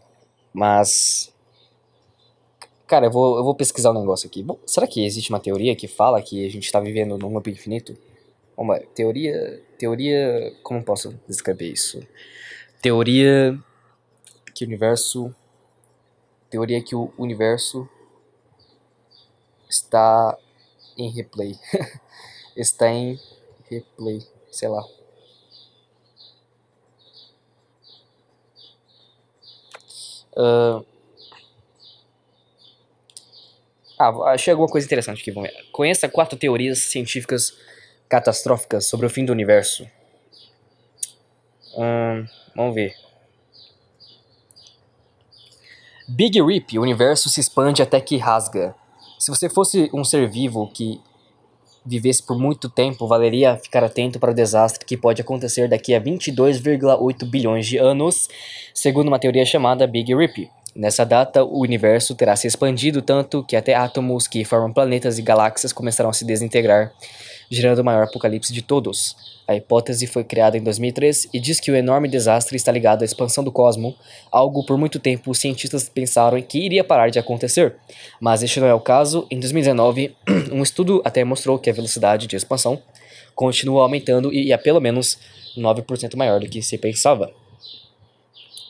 Mas 0.53 1.32
Cara, 2.93 3.07
eu 3.07 3.11
vou, 3.11 3.37
eu 3.37 3.43
vou 3.43 3.55
pesquisar 3.55 3.89
um 3.89 3.99
negócio 3.99 4.27
aqui. 4.27 4.43
Bom, 4.43 4.59
será 4.67 4.85
que 4.85 5.03
existe 5.03 5.31
uma 5.31 5.39
teoria 5.39 5.75
que 5.75 5.87
fala 5.87 6.21
que 6.21 6.45
a 6.45 6.47
gente 6.51 6.65
está 6.65 6.79
vivendo 6.79 7.17
num 7.17 7.33
loop 7.33 7.49
infinito? 7.49 7.97
Uma 8.55 8.79
teoria. 8.79 9.63
Teoria. 9.79 10.55
Como 10.61 10.83
posso 10.83 11.19
descrever 11.27 11.71
isso? 11.71 12.05
Teoria. 12.83 13.59
Que 14.53 14.63
o 14.63 14.67
universo. 14.67 15.33
Teoria 16.51 16.83
que 16.83 16.95
o 16.95 17.11
universo 17.17 17.89
está 19.67 20.37
em 20.95 21.09
replay. 21.09 21.57
está 22.55 22.91
em 22.91 23.19
replay. 23.71 24.21
Sei 24.51 24.69
lá. 24.69 24.85
Uh, 30.37 30.92
ah, 34.09 34.31
achei 34.33 34.51
alguma 34.51 34.69
coisa 34.69 34.85
interessante 34.85 35.21
aqui. 35.21 35.31
Vamos 35.31 35.49
ver. 35.49 35.55
Conheça 35.71 36.09
quatro 36.09 36.37
teorias 36.37 36.79
científicas 36.79 37.53
catastróficas 38.09 38.85
sobre 38.87 39.05
o 39.05 39.09
fim 39.09 39.25
do 39.25 39.31
universo. 39.31 39.87
Hum, 41.77 42.25
vamos 42.55 42.75
ver. 42.75 42.93
Big 46.07 46.39
Rip, 46.41 46.77
o 46.77 46.81
universo 46.81 47.29
se 47.29 47.39
expande 47.39 47.81
até 47.81 47.99
que 47.99 48.17
rasga. 48.17 48.75
Se 49.17 49.31
você 49.31 49.49
fosse 49.49 49.89
um 49.93 50.03
ser 50.03 50.29
vivo 50.29 50.69
que 50.71 51.01
vivesse 51.85 52.21
por 52.21 52.37
muito 52.37 52.69
tempo, 52.69 53.07
valeria 53.07 53.57
ficar 53.57 53.83
atento 53.83 54.19
para 54.19 54.31
o 54.31 54.33
desastre 54.33 54.85
que 54.85 54.97
pode 54.97 55.21
acontecer 55.21 55.67
daqui 55.67 55.93
a 55.95 56.01
22,8 56.01 57.25
bilhões 57.25 57.65
de 57.65 57.77
anos, 57.77 58.29
segundo 58.73 59.07
uma 59.07 59.19
teoria 59.19 59.45
chamada 59.45 59.87
Big 59.87 60.13
Rip. 60.13 60.49
Nessa 60.75 61.05
data, 61.05 61.43
o 61.43 61.61
universo 61.61 62.15
terá 62.15 62.35
se 62.35 62.47
expandido 62.47 62.99
tanto 62.99 63.43
que 63.43 63.55
até 63.55 63.75
átomos 63.75 64.27
que 64.27 64.43
formam 64.43 64.73
planetas 64.73 65.19
e 65.19 65.21
galáxias 65.21 65.71
começarão 65.71 66.09
a 66.09 66.13
se 66.13 66.25
desintegrar, 66.25 66.91
gerando 67.47 67.79
o 67.79 67.83
maior 67.83 68.05
apocalipse 68.05 68.51
de 68.51 68.63
todos. 68.63 69.15
A 69.47 69.55
hipótese 69.55 70.07
foi 70.07 70.23
criada 70.23 70.57
em 70.57 70.63
2003 70.63 71.27
e 71.31 71.39
diz 71.39 71.59
que 71.59 71.69
o 71.69 71.75
enorme 71.75 72.07
desastre 72.07 72.55
está 72.55 72.71
ligado 72.71 73.03
à 73.03 73.05
expansão 73.05 73.43
do 73.43 73.51
cosmos, 73.51 73.93
algo 74.31 74.65
por 74.65 74.75
muito 74.75 74.99
tempo 74.99 75.29
os 75.29 75.37
cientistas 75.37 75.87
pensaram 75.87 76.41
que 76.41 76.57
iria 76.57 76.83
parar 76.83 77.09
de 77.09 77.19
acontecer. 77.19 77.75
Mas 78.19 78.41
este 78.41 78.59
não 78.59 78.67
é 78.67 78.73
o 78.73 78.79
caso. 78.79 79.27
Em 79.29 79.39
2019, 79.39 80.15
um 80.51 80.63
estudo 80.63 81.03
até 81.05 81.23
mostrou 81.23 81.59
que 81.59 81.69
a 81.69 81.73
velocidade 81.73 82.25
de 82.25 82.35
expansão 82.35 82.81
continua 83.35 83.83
aumentando 83.83 84.33
e 84.33 84.51
é 84.51 84.57
pelo 84.57 84.81
menos 84.81 85.19
9% 85.55 86.15
maior 86.15 86.39
do 86.39 86.47
que 86.47 86.63
se 86.63 86.79
pensava. 86.79 87.31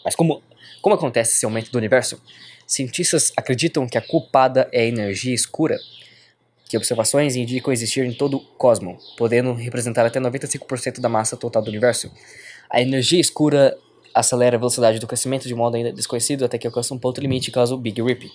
Mas 0.04 0.16
como 0.16 0.42
como 0.84 0.96
acontece 0.96 1.32
esse 1.32 1.46
aumento 1.46 1.72
do 1.72 1.78
universo? 1.78 2.22
Cientistas 2.68 3.32
acreditam 3.38 3.88
que 3.88 3.98
a 3.98 4.02
culpada 4.02 4.68
é 4.70 4.82
a 4.82 4.86
energia 4.86 5.34
escura, 5.34 5.80
que 6.68 6.76
observações 6.76 7.38
indicam 7.38 7.72
existir 7.72 8.04
em 8.04 8.14
todo 8.14 8.36
o 8.36 8.40
cosmos, 8.58 9.16
podendo 9.18 9.54
representar 9.54 10.06
até 10.06 10.20
95% 10.20 11.00
da 11.00 11.08
massa 11.08 11.38
total 11.38 11.62
do 11.62 11.70
universo. 11.70 12.12
A 12.70 12.82
energia 12.82 13.22
escura 13.22 13.78
acelera 14.14 14.58
a 14.58 14.60
velocidade 14.60 15.00
do 15.00 15.08
crescimento 15.08 15.48
de 15.48 15.56
modo 15.56 15.78
ainda 15.78 15.94
desconhecido 15.94 16.44
até 16.44 16.58
que 16.58 16.68
alcança 16.68 16.94
um 16.94 17.00
ponto 17.00 17.22
limite 17.22 17.50
causa 17.50 17.74
o 17.74 17.78
Big 17.78 18.02
Rip. 18.02 18.30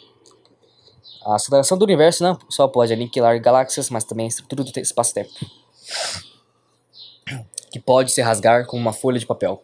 A 1.26 1.34
aceleração 1.34 1.76
do 1.76 1.84
universo 1.84 2.24
não 2.24 2.38
só 2.48 2.66
pode 2.66 2.94
aniquilar 2.94 3.38
galáxias, 3.42 3.90
mas 3.90 4.04
também 4.04 4.24
a 4.24 4.28
estrutura 4.28 4.64
do 4.64 4.80
espaço-tempo, 4.80 5.30
que 7.70 7.78
pode 7.78 8.10
se 8.10 8.22
rasgar 8.22 8.64
como 8.64 8.80
uma 8.80 8.94
folha 8.94 9.18
de 9.18 9.26
papel. 9.26 9.62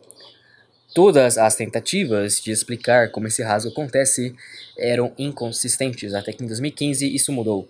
Todas 0.95 1.37
as 1.37 1.57
tentativas 1.57 2.41
de 2.41 2.53
explicar 2.53 3.11
como 3.11 3.27
esse 3.27 3.43
rasgo 3.43 3.73
acontece 3.73 4.33
eram 4.79 5.13
inconsistentes, 5.19 6.15
até 6.15 6.33
que 6.33 6.45
em 6.45 6.47
2015 6.47 7.13
isso 7.13 7.33
mudou. 7.33 7.69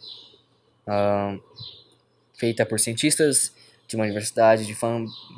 Uh, 0.86 1.42
feita 2.34 2.66
por 2.66 2.78
cientistas 2.78 3.50
de 3.88 3.96
uma 3.96 4.04
universidade 4.04 4.66
de 4.66 4.76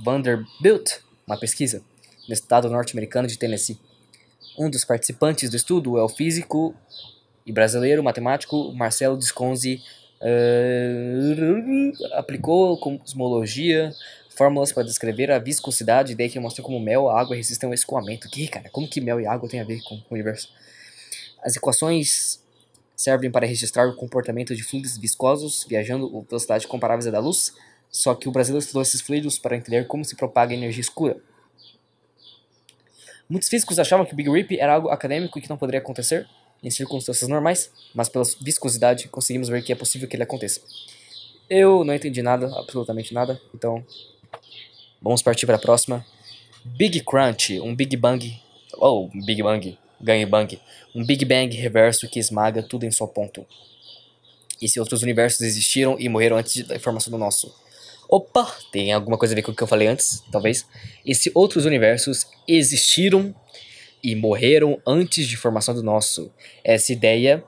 Vanderbilt, 0.03 0.99
uma 1.24 1.39
pesquisa 1.39 1.80
no 2.26 2.34
estado 2.34 2.68
norte-americano 2.68 3.28
de 3.28 3.39
Tennessee. 3.39 3.78
Um 4.59 4.68
dos 4.68 4.84
participantes 4.84 5.49
do 5.49 5.57
estudo 5.57 5.97
é 5.97 6.03
o 6.03 6.09
físico 6.09 6.74
e 7.47 7.53
brasileiro 7.53 8.03
matemático 8.03 8.72
Marcelo 8.72 9.16
Desconzi. 9.16 9.80
Uh, 10.20 11.93
aplicou 12.14 12.78
cosmologia 12.78 13.93
fórmulas 14.37 14.72
para 14.72 14.82
descrever 14.82 15.30
a 15.30 15.39
viscosidade, 15.39 16.14
daí 16.14 16.28
que 16.28 16.39
mostra 16.39 16.62
como 16.62 16.78
mel, 16.78 17.09
água 17.09 17.34
resistem 17.34 17.66
ao 17.68 17.74
escoamento. 17.74 18.28
Que, 18.28 18.47
cara, 18.47 18.68
como 18.70 18.89
que 18.89 19.01
mel 19.01 19.20
e 19.20 19.26
água 19.26 19.49
tem 19.49 19.61
a 19.61 19.64
ver 19.64 19.80
com 19.82 19.97
o 19.97 20.03
universo? 20.11 20.53
As 21.43 21.57
equações 21.57 22.43
servem 22.95 23.30
para 23.30 23.47
registrar 23.47 23.87
o 23.89 23.95
comportamento 23.95 24.55
de 24.55 24.62
fluidos 24.62 24.97
viscosos 24.97 25.64
viajando 25.68 26.07
a 26.07 26.28
velocidade 26.28 26.66
comparáveis 26.66 27.07
à 27.07 27.11
da 27.11 27.18
luz, 27.18 27.55
só 27.91 28.14
que 28.14 28.28
o 28.28 28.32
Brasil 28.32 28.57
estudou 28.59 28.82
esses 28.82 29.01
fluidos 29.01 29.39
para 29.39 29.57
entender 29.57 29.87
como 29.87 30.05
se 30.05 30.16
propaga 30.16 30.53
a 30.53 30.57
energia 30.57 30.80
escura. 30.80 31.16
Muitos 33.28 33.49
físicos 33.49 33.78
achavam 33.78 34.07
que 34.07 34.12
o 34.12 34.16
Big 34.16 34.30
Rip 34.30 34.59
era 34.59 34.74
algo 34.74 34.89
acadêmico 34.89 35.39
e 35.39 35.43
que 35.43 35.51
não 35.51 35.57
poderia 35.57 35.80
acontecer 35.80 36.28
em 36.62 36.70
circunstâncias 36.70 37.28
normais, 37.28 37.70
mas 37.95 38.09
pela 38.09 38.24
viscosidade 38.41 39.09
conseguimos 39.09 39.49
ver 39.49 39.62
que 39.62 39.72
é 39.72 39.76
possível 39.76 40.09
que 40.09 40.16
ele 40.16 40.22
aconteça. 40.22 40.61
Eu 41.49 41.84
não 41.84 41.95
entendi 41.95 42.22
nada, 42.22 42.47
absolutamente 42.59 43.12
nada, 43.12 43.41
então 43.55 43.84
Vamos 45.01 45.22
partir 45.22 45.47
para 45.47 45.57
a 45.57 45.61
próxima. 45.61 46.05
Big 46.64 47.01
Crunch, 47.01 47.61
um 47.61 47.74
Big 47.74 47.97
Bang. 47.97 48.41
Oh, 48.78 49.09
Big 49.24 49.43
Bang. 49.43 49.78
Gangue 50.01 50.26
Bang. 50.26 50.61
Um 50.95 51.05
Big 51.05 51.24
Bang 51.24 51.55
reverso 51.57 52.09
que 52.09 52.18
esmaga 52.18 52.62
tudo 52.62 52.84
em 52.84 52.91
seu 52.91 53.07
ponto. 53.07 53.47
E 54.61 54.68
se 54.68 54.80
outros 54.80 55.03
universos 55.03 55.43
existiram 55.43 55.97
e 55.99 56.09
morreram 56.09 56.37
antes 56.37 56.66
da 56.66 56.78
formação 56.78 57.11
do 57.11 57.18
nosso? 57.18 57.55
Opa, 58.09 58.57
tem 58.70 58.93
alguma 58.93 59.18
coisa 59.18 59.34
a 59.34 59.37
ver 59.37 59.43
com 59.43 59.53
o 59.53 59.55
que 59.55 59.62
eu 59.62 59.66
falei 59.66 59.89
antes, 59.89 60.22
talvez. 60.30 60.66
E 61.05 61.14
se 61.14 61.30
outros 61.34 61.64
universos 61.64 62.26
existiram 62.47 63.34
e 64.03 64.14
morreram 64.14 64.80
antes 64.87 65.26
de 65.26 65.37
formação 65.37 65.74
do 65.74 65.82
nosso? 65.82 66.32
Essa 66.62 66.93
ideia 66.93 67.45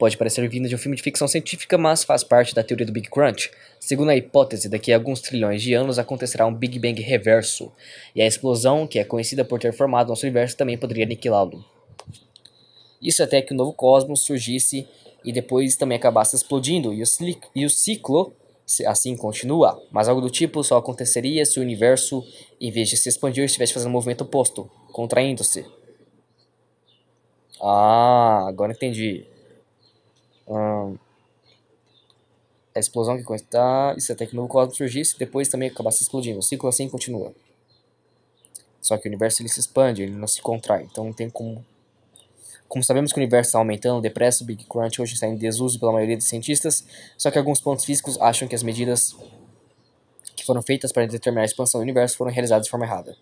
Pode 0.00 0.16
parecer 0.16 0.48
vinda 0.48 0.66
de 0.66 0.74
um 0.74 0.78
filme 0.78 0.96
de 0.96 1.02
ficção 1.02 1.28
científica, 1.28 1.76
mas 1.76 2.04
faz 2.04 2.24
parte 2.24 2.54
da 2.54 2.64
teoria 2.64 2.86
do 2.86 2.92
Big 2.92 3.10
Crunch. 3.10 3.50
Segundo 3.78 4.08
a 4.08 4.16
hipótese, 4.16 4.66
daqui 4.66 4.94
a 4.94 4.96
alguns 4.96 5.20
trilhões 5.20 5.60
de 5.60 5.74
anos 5.74 5.98
acontecerá 5.98 6.46
um 6.46 6.54
Big 6.54 6.78
Bang 6.78 6.98
reverso, 7.02 7.70
e 8.16 8.22
a 8.22 8.26
explosão, 8.26 8.86
que 8.86 8.98
é 8.98 9.04
conhecida 9.04 9.44
por 9.44 9.60
ter 9.60 9.74
formado 9.74 10.08
nosso 10.08 10.24
universo, 10.24 10.56
também 10.56 10.78
poderia 10.78 11.04
aniquilá-lo. 11.04 11.62
Isso 13.02 13.22
até 13.22 13.42
que 13.42 13.52
o 13.52 13.54
novo 13.54 13.74
cosmos 13.74 14.20
surgisse 14.20 14.88
e 15.22 15.34
depois 15.34 15.76
também 15.76 15.98
acabasse 15.98 16.34
explodindo, 16.34 16.94
e 16.94 17.02
o, 17.02 17.06
e 17.54 17.66
o 17.66 17.68
ciclo 17.68 18.32
assim 18.86 19.14
continua, 19.14 19.82
mas 19.90 20.08
algo 20.08 20.22
do 20.22 20.30
tipo 20.30 20.64
só 20.64 20.78
aconteceria 20.78 21.44
se 21.44 21.58
o 21.58 21.62
universo, 21.62 22.24
em 22.58 22.70
vez 22.70 22.88
de 22.88 22.96
se 22.96 23.10
expandir, 23.10 23.44
estivesse 23.44 23.74
fazendo 23.74 23.90
um 23.90 23.92
movimento 23.92 24.22
oposto, 24.22 24.70
contraindo-se. 24.92 25.66
Ah, 27.60 28.46
agora 28.48 28.72
entendi 28.72 29.26
a 32.74 32.78
explosão 32.78 33.22
que 33.22 33.34
está, 33.34 33.94
isso 33.96 34.12
até 34.12 34.26
que 34.26 34.32
o 34.32 34.36
novo 34.36 34.48
cosmos 34.48 34.76
surgisse, 34.76 35.18
depois 35.18 35.48
também 35.48 35.68
acabasse 35.68 36.02
explodindo. 36.02 36.38
O 36.38 36.42
ciclo 36.42 36.68
assim 36.68 36.88
continua. 36.88 37.32
Só 38.80 38.96
que 38.96 39.06
o 39.06 39.10
universo 39.10 39.42
ele 39.42 39.48
se 39.48 39.60
expande, 39.60 40.02
ele 40.02 40.14
não 40.14 40.26
se 40.26 40.40
contrai. 40.40 40.86
Então 40.90 41.04
não 41.04 41.12
tem 41.12 41.28
como. 41.28 41.64
Como 42.68 42.84
sabemos 42.84 43.12
que 43.12 43.18
o 43.18 43.22
universo 43.22 43.48
está 43.48 43.58
aumentando 43.58 44.00
depressa, 44.00 44.44
o 44.44 44.46
Big 44.46 44.64
Crunch 44.64 45.02
hoje 45.02 45.14
está 45.14 45.26
em 45.26 45.36
desuso 45.36 45.78
pela 45.78 45.92
maioria 45.92 46.16
dos 46.16 46.26
cientistas, 46.26 46.84
só 47.18 47.28
que 47.28 47.36
alguns 47.36 47.60
pontos 47.60 47.84
físicos 47.84 48.16
acham 48.20 48.46
que 48.46 48.54
as 48.54 48.62
medidas 48.62 49.16
que 50.36 50.44
foram 50.44 50.62
feitas 50.62 50.92
para 50.92 51.04
determinar 51.04 51.42
a 51.42 51.44
expansão 51.46 51.80
do 51.80 51.82
universo 51.82 52.16
foram 52.16 52.30
realizadas 52.30 52.66
de 52.66 52.70
forma 52.70 52.86
errada. 52.86 53.16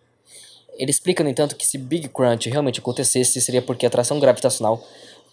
Ele 0.74 0.91
explica, 0.91 1.24
no 1.24 1.31
entanto, 1.31 1.57
que 1.57 1.66
se 1.66 1.79
Big 1.79 2.09
Crunch 2.11 2.49
realmente 2.51 2.79
acontecesse, 2.79 3.41
seria 3.41 3.62
porque 3.62 3.87
a 3.87 3.89
atração 3.89 4.20
gravitacional 4.20 4.85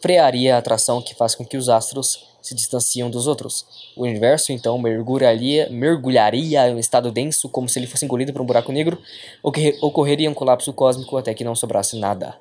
frearia 0.01 0.55
a 0.55 0.59
atração 0.59 1.01
que 1.01 1.15
faz 1.15 1.35
com 1.35 1.45
que 1.45 1.57
os 1.57 1.69
astros 1.69 2.27
se 2.41 2.53
distanciam 2.53 3.09
dos 3.09 3.27
outros. 3.27 3.65
O 3.95 4.03
universo, 4.03 4.51
então, 4.51 4.77
mergulharia, 4.77 5.67
mergulharia 5.69 6.69
em 6.69 6.75
um 6.75 6.79
estado 6.79 7.11
denso, 7.11 7.49
como 7.49 7.67
se 7.67 7.79
ele 7.79 7.87
fosse 7.87 8.05
engolido 8.05 8.31
por 8.31 8.41
um 8.41 8.45
buraco 8.45 8.71
negro, 8.71 9.01
ou 9.41 9.51
que 9.51 9.77
ocorreria 9.81 10.29
um 10.29 10.33
colapso 10.33 10.71
cósmico 10.71 11.17
até 11.17 11.33
que 11.33 11.43
não 11.43 11.55
sobrasse 11.55 11.97
nada. 11.97 12.37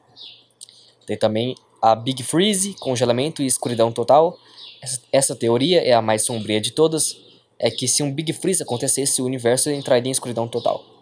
Tem 1.06 1.16
também 1.16 1.54
a 1.80 1.94
Big 1.94 2.22
Freeze, 2.22 2.74
congelamento 2.74 3.42
e 3.42 3.46
escuridão 3.46 3.90
total. 3.92 4.38
Essa, 4.82 5.00
essa 5.12 5.36
teoria 5.36 5.82
é 5.82 5.92
a 5.92 6.02
mais 6.02 6.24
sombria 6.24 6.60
de 6.60 6.70
todas, 6.70 7.16
é 7.58 7.70
que 7.70 7.88
se 7.88 8.02
um 8.02 8.12
Big 8.12 8.32
Freeze 8.32 8.62
acontecesse, 8.62 9.22
o 9.22 9.24
universo 9.24 9.70
entraria 9.70 10.08
em 10.08 10.12
escuridão 10.12 10.46
total 10.46 10.93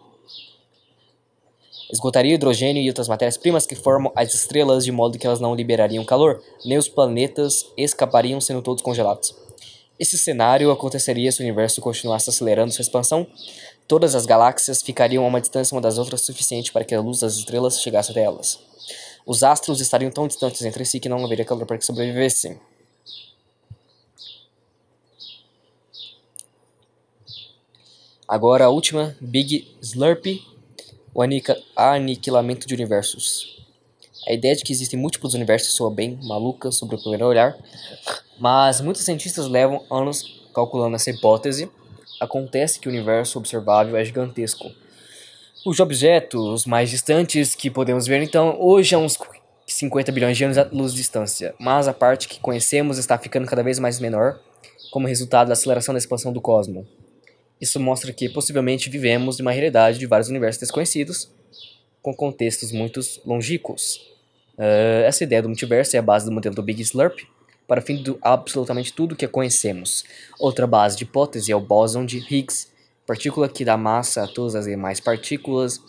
esgotaria 1.91 2.35
hidrogênio 2.35 2.81
e 2.81 2.87
outras 2.87 3.07
matérias-primas 3.07 3.65
que 3.65 3.75
formam 3.75 4.11
as 4.15 4.33
estrelas 4.33 4.83
de 4.85 4.91
modo 4.91 5.17
que 5.17 5.27
elas 5.27 5.39
não 5.39 5.55
liberariam 5.55 6.03
calor, 6.05 6.41
nem 6.65 6.77
os 6.77 6.87
planetas 6.87 7.65
escapariam 7.77 8.39
sendo 8.39 8.61
todos 8.61 8.81
congelados. 8.81 9.35
Esse 9.99 10.17
cenário 10.17 10.71
aconteceria 10.71 11.31
se 11.31 11.39
o 11.39 11.43
universo 11.43 11.79
continuasse 11.79 12.29
acelerando 12.29 12.73
sua 12.73 12.81
expansão. 12.81 13.27
Todas 13.87 14.15
as 14.15 14.25
galáxias 14.25 14.81
ficariam 14.81 15.23
a 15.23 15.27
uma 15.27 15.39
distância 15.39 15.75
uma 15.75 15.81
das 15.81 15.97
outras 15.97 16.21
suficiente 16.21 16.71
para 16.71 16.83
que 16.83 16.95
a 16.95 16.99
luz 16.99 17.19
das 17.19 17.35
estrelas 17.35 17.79
chegasse 17.79 18.11
até 18.11 18.23
elas. 18.23 18.59
Os 19.25 19.43
astros 19.43 19.79
estariam 19.79 20.11
tão 20.11 20.27
distantes 20.27 20.61
entre 20.63 20.83
si 20.83 20.99
que 20.99 21.07
não 21.07 21.23
haveria 21.23 21.45
calor 21.45 21.65
para 21.65 21.77
que 21.77 21.85
sobrevivessem. 21.85 22.59
Agora 28.27 28.65
a 28.65 28.69
última, 28.69 29.15
Big 29.21 29.77
Slurp 29.81 30.25
o 31.13 31.21
aniquilamento 31.75 32.67
de 32.67 32.73
universos. 32.73 33.65
A 34.27 34.33
ideia 34.33 34.55
de 34.55 34.63
que 34.63 34.71
existem 34.71 34.99
múltiplos 34.99 35.33
universos 35.33 35.75
soa 35.75 35.91
bem 35.91 36.17
maluca 36.23 36.71
sobre 36.71 36.95
o 36.95 36.99
primeiro 36.99 37.25
olhar, 37.25 37.55
mas 38.39 38.81
muitos 38.81 39.03
cientistas 39.03 39.47
levam 39.47 39.83
anos 39.91 40.49
calculando 40.53 40.95
essa 40.95 41.09
hipótese. 41.09 41.69
Acontece 42.19 42.79
que 42.79 42.87
o 42.87 42.91
universo 42.91 43.37
observável 43.37 43.97
é 43.97 44.03
gigantesco. 44.03 44.71
Os 45.65 45.79
objetos 45.79 46.65
mais 46.65 46.89
distantes 46.89 47.53
que 47.53 47.69
podemos 47.69 48.07
ver 48.07 48.21
então 48.21 48.57
hoje 48.59 48.95
é 48.95 48.97
uns 48.97 49.17
50 49.67 50.11
bilhões 50.11 50.37
de 50.37 50.43
anos 50.45 50.57
de 50.57 50.75
luz 50.75 50.91
de 50.91 50.97
distância, 50.97 51.53
mas 51.59 51.87
a 51.87 51.93
parte 51.93 52.27
que 52.27 52.39
conhecemos 52.39 52.97
está 52.97 53.17
ficando 53.17 53.47
cada 53.47 53.63
vez 53.63 53.79
mais 53.79 53.99
menor 53.99 54.39
como 54.91 55.07
resultado 55.07 55.47
da 55.47 55.53
aceleração 55.53 55.93
da 55.93 55.99
expansão 55.99 56.31
do 56.31 56.41
cosmos. 56.41 56.85
Isso 57.63 57.79
mostra 57.79 58.11
que 58.11 58.27
possivelmente 58.27 58.89
vivemos 58.89 59.39
em 59.39 59.41
uma 59.41 59.53
realidade 59.53 59.97
de 59.97 60.05
vários 60.05 60.27
universos 60.27 60.59
desconhecidos, 60.59 61.31
com 62.01 62.13
contextos 62.13 62.73
muito 62.73 62.99
longínquos. 63.25 64.05
Uh, 64.57 65.05
essa 65.05 65.23
ideia 65.23 65.41
do 65.41 65.47
multiverso 65.47 65.95
é 65.95 65.99
a 65.99 66.01
base 66.01 66.25
do 66.25 66.31
modelo 66.33 66.53
do 66.53 66.61
Big 66.61 66.81
Slurp 66.81 67.19
para 67.65 67.79
o 67.79 67.81
fim 67.81 68.03
de 68.03 68.13
absolutamente 68.21 68.91
tudo 68.91 69.15
que 69.15 69.25
conhecemos. 69.29 70.03
Outra 70.37 70.67
base 70.67 70.97
de 70.97 71.05
hipótese 71.05 71.53
é 71.53 71.55
o 71.55 71.61
bóson 71.61 72.05
de 72.05 72.17
Higgs, 72.17 72.67
partícula 73.07 73.47
que 73.47 73.63
dá 73.63 73.77
massa 73.77 74.25
a 74.25 74.27
todas 74.27 74.55
as 74.55 74.65
demais 74.65 74.99
partículas. 74.99 75.79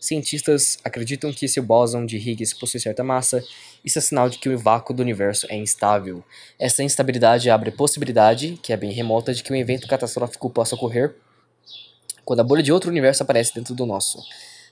Cientistas 0.00 0.78
acreditam 0.84 1.32
que 1.32 1.48
se 1.48 1.58
o 1.58 1.62
bóson 1.62 2.04
de 2.04 2.16
Higgs 2.16 2.54
possui 2.58 2.80
certa 2.80 3.02
massa, 3.02 3.42
isso 3.84 3.98
é 3.98 4.02
sinal 4.02 4.28
de 4.28 4.38
que 4.38 4.48
o 4.48 4.58
vácuo 4.58 4.94
do 4.94 5.02
universo 5.02 5.46
é 5.50 5.56
instável. 5.56 6.22
Essa 6.58 6.82
instabilidade 6.82 7.50
abre 7.50 7.70
possibilidade, 7.70 8.58
que 8.62 8.72
é 8.72 8.76
bem 8.76 8.92
remota, 8.92 9.32
de 9.32 9.42
que 9.42 9.52
um 9.52 9.56
evento 9.56 9.86
catastrófico 9.86 10.50
possa 10.50 10.74
ocorrer 10.74 11.14
quando 12.26 12.40
a 12.40 12.44
bolha 12.44 12.62
de 12.62 12.72
outro 12.72 12.90
universo 12.90 13.22
aparece 13.22 13.54
dentro 13.54 13.72
do 13.72 13.86
nosso. 13.86 14.20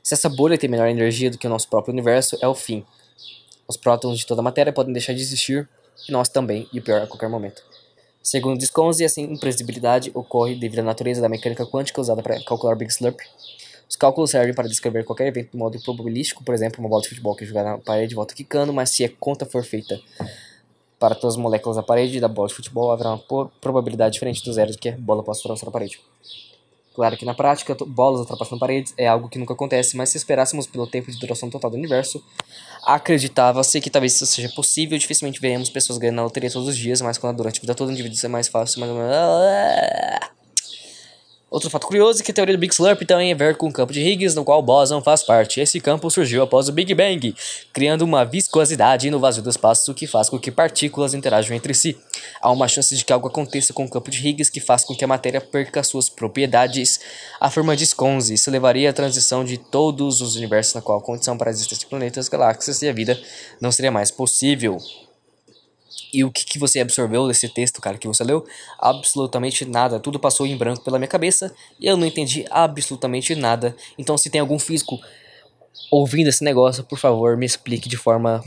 Se 0.03 0.13
essa 0.13 0.29
bolha 0.29 0.59
tem 0.59 0.69
menor 0.69 0.89
energia 0.89 1.31
do 1.31 1.39
que 1.39 1.47
o 1.47 1.51
nosso 1.51 1.69
próprio 1.69 1.93
universo, 1.93 2.37
é 2.43 2.49
o 2.49 2.55
fim. 2.55 2.85
Os 3.67 3.77
prótons 3.77 4.19
de 4.19 4.27
toda 4.27 4.41
a 4.41 4.45
matéria 4.45 4.73
podem 4.73 4.93
deixar 4.93 5.15
de 5.15 5.23
existir, 5.23 5.69
e 6.09 6.13
nós 6.13 6.29
também, 6.29 6.69
e 6.73 6.81
o 6.81 6.83
pior 6.83 7.01
a 7.01 7.07
qualquer 7.07 7.29
momento. 7.29 7.63
Segundo 8.21 8.59
Desconze, 8.59 9.05
essa 9.05 9.21
imprevisibilidade 9.21 10.11
ocorre 10.15 10.57
devido 10.57 10.81
à 10.81 10.83
natureza 10.83 11.21
da 11.21 11.29
mecânica 11.29 11.65
quântica 11.65 12.01
usada 12.01 12.23
para 12.23 12.43
calcular 12.43 12.75
Big 12.75 12.93
Slurp. 12.93 13.21
Os 13.95 13.97
cálculos 13.97 14.33
servem 14.33 14.53
para 14.53 14.67
descrever 14.67 15.05
qualquer 15.05 15.29
evento 15.29 15.53
de 15.53 15.57
modo 15.57 15.81
probabilístico, 15.81 16.43
por 16.43 16.53
exemplo, 16.53 16.81
uma 16.81 16.89
bola 16.89 17.01
de 17.01 17.09
futebol 17.11 17.33
que 17.37 17.45
é 17.45 17.47
jogar 17.47 17.63
na 17.63 17.79
parede 17.79 18.13
volta 18.13 18.35
quicando, 18.35 18.73
mas 18.73 18.91
se 18.91 19.05
a 19.05 19.09
conta 19.09 19.47
for 19.47 19.63
feita 19.63 20.01
para 20.99 21.15
todas 21.15 21.37
as 21.37 21.41
moléculas 21.41 21.77
da 21.77 21.83
parede 21.83 22.19
da 22.19 22.27
bola 22.27 22.49
de 22.49 22.55
futebol, 22.55 22.91
haverá 22.91 23.11
uma 23.11 23.51
probabilidade 23.61 24.15
diferente 24.15 24.45
do 24.45 24.53
zero 24.53 24.73
de 24.73 24.79
que 24.79 24.89
a 24.89 24.97
bola 24.99 25.23
possa 25.23 25.43
atravessar 25.43 25.69
a 25.69 25.71
parede. 25.71 26.01
Claro 26.93 27.17
que 27.17 27.25
na 27.25 27.35
prática, 27.35 27.77
bolas 27.87 28.19
ultrapassando 28.19 28.59
paredes 28.59 28.93
é 28.99 29.07
algo 29.07 29.29
que 29.29 29.39
nunca 29.39 29.53
acontece, 29.55 29.97
mas 29.97 30.09
se 30.09 30.17
esperássemos 30.17 30.67
pelo 30.67 30.89
tempo 30.89 31.13
de 31.13 31.17
duração 31.17 31.49
total 31.49 31.71
do 31.71 31.77
universo, 31.77 32.21
acreditava-se 32.83 33.81
que 33.81 33.91
talvez 33.91 34.17
isso 34.17 34.27
seja 34.27 34.49
possível. 34.49 34.99
Dificilmente 34.99 35.41
veremos 35.41 35.71
pessoas 35.71 36.01
ganhando 36.01 36.17
na 36.17 36.25
loteria 36.25 36.51
todos 36.51 36.67
os 36.67 36.77
dias, 36.77 37.01
mas 37.01 37.17
quando 37.17 37.37
durante 37.37 37.59
a 37.59 37.61
vida 37.61 37.77
toda 37.77 37.91
o 37.91 37.93
indivíduo 37.93 38.19
é 38.25 38.29
mais 38.29 38.49
fácil, 38.49 38.81
mais 38.81 38.91
ou 38.91 38.99
menos. 38.99 40.34
Outro 41.55 41.71
fato 41.71 41.87
curioso 41.87 42.21
é 42.21 42.25
que 42.25 42.33
a 42.33 42.35
teoria 42.35 42.57
do 42.57 42.59
Big 42.59 42.75
Slurp 42.75 43.03
tem 43.03 43.33
a 43.33 43.37
ver 43.37 43.57
com 43.57 43.69
o 43.69 43.73
campo 43.73 43.93
de 43.93 44.01
Higgs, 44.01 44.35
no 44.35 44.45
qual 44.45 44.59
o 44.59 44.63
bóson 44.63 45.01
faz 45.01 45.23
parte. 45.23 45.61
Esse 45.61 45.79
campo 45.79 46.11
surgiu 46.11 46.43
após 46.43 46.69
o 46.69 46.73
Big 46.73 46.93
Bang, 46.97 47.33
criando 47.73 48.03
uma 48.03 48.25
viscosidade 48.25 49.09
no 49.09 49.21
vazio 49.21 49.41
do 49.41 49.51
espaço, 49.51 49.93
o 49.93 49.95
que 49.95 50.05
faz 50.05 50.29
com 50.29 50.37
que 50.37 50.51
partículas 50.51 51.15
interajam 51.15 51.57
entre 51.57 51.73
si. 51.73 51.97
Há 52.41 52.51
uma 52.51 52.67
chance 52.67 52.97
de 52.97 53.05
que 53.05 53.13
algo 53.13 53.29
aconteça 53.29 53.73
com 53.73 53.85
o 53.85 53.89
campo 53.89 54.11
de 54.11 54.19
Higgs 54.27 54.51
que 54.51 54.59
faz 54.59 54.85
com 54.85 54.97
que 54.97 55.05
a 55.05 55.07
matéria 55.07 55.41
perca 55.41 55.85
suas 55.85 56.09
propriedades. 56.09 56.99
A 57.41 57.49
forma 57.49 57.77
de 57.77 57.87
Sconze 57.87 58.35
isso 58.35 58.51
levaria 58.51 58.91
à 58.91 58.93
transição 58.93 59.45
de 59.45 59.57
todos 59.57 60.21
os 60.21 60.35
universos 60.35 60.75
na 60.75 60.83
qual 60.83 60.99
a 60.99 61.03
condição 61.03 61.39
para 61.39 61.51
a 61.51 61.53
existência 61.53 61.85
de 61.85 61.87
planetas, 61.87 62.29
galáxias 62.29 62.83
e 62.83 62.89
a 62.89 62.93
vida 62.93 63.17
não 63.61 63.71
seria 63.71 63.93
mais 63.93 64.11
possível. 64.11 64.77
E 66.13 66.23
o 66.25 66.31
que, 66.31 66.45
que 66.45 66.59
você 66.59 66.81
absorveu 66.81 67.27
desse 67.27 67.49
texto, 67.49 67.81
cara, 67.81 67.99
que 67.99 68.07
você 68.07 68.23
leu? 68.23 68.47
Absolutamente 68.79 69.65
nada. 69.65 69.99
Tudo 69.99 70.19
passou 70.19 70.47
em 70.47 70.57
branco 70.57 70.85
pela 70.85 70.99
minha 70.99 71.09
cabeça 71.09 71.55
e 71.81 71.87
eu 71.87 71.97
não 71.97 72.07
entendi 72.07 72.45
absolutamente 72.51 73.35
nada. 73.35 73.75
Então, 73.99 74.17
se 74.17 74.31
tem 74.31 74.41
algum 74.41 74.59
físico 74.59 75.01
ouvindo 75.91 76.29
esse 76.29 76.45
negócio, 76.45 76.85
por 76.85 76.99
favor, 76.99 77.37
me 77.37 77.47
explique 77.47 77.89
de 77.89 77.97
forma 77.97 78.45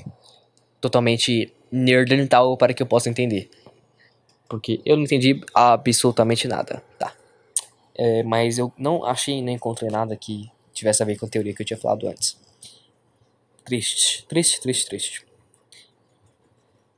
totalmente 0.80 1.54
nerdental 1.72 2.56
para 2.58 2.74
que 2.74 2.82
eu 2.82 2.88
possa 2.88 3.10
entender. 3.10 3.50
Porque 4.48 4.82
eu 4.86 4.96
não 4.96 5.04
entendi 5.04 5.42
absolutamente 5.54 6.48
nada, 6.48 6.82
tá? 6.98 7.14
É, 7.96 8.24
mas 8.24 8.58
eu 8.58 8.72
não 8.78 9.04
achei 9.04 9.42
nem 9.42 9.56
encontrei 9.56 9.90
nada 9.90 10.16
que 10.16 10.50
tivesse 10.74 11.02
a 11.02 11.06
ver 11.06 11.18
com 11.18 11.26
a 11.26 11.30
teoria 11.30 11.54
que 11.54 11.62
eu 11.62 11.66
tinha 11.66 11.78
falado 11.78 12.08
antes. 12.08 12.38
Triste, 13.66 14.26
triste, 14.28 14.62
triste, 14.62 14.86
triste. 14.86 15.27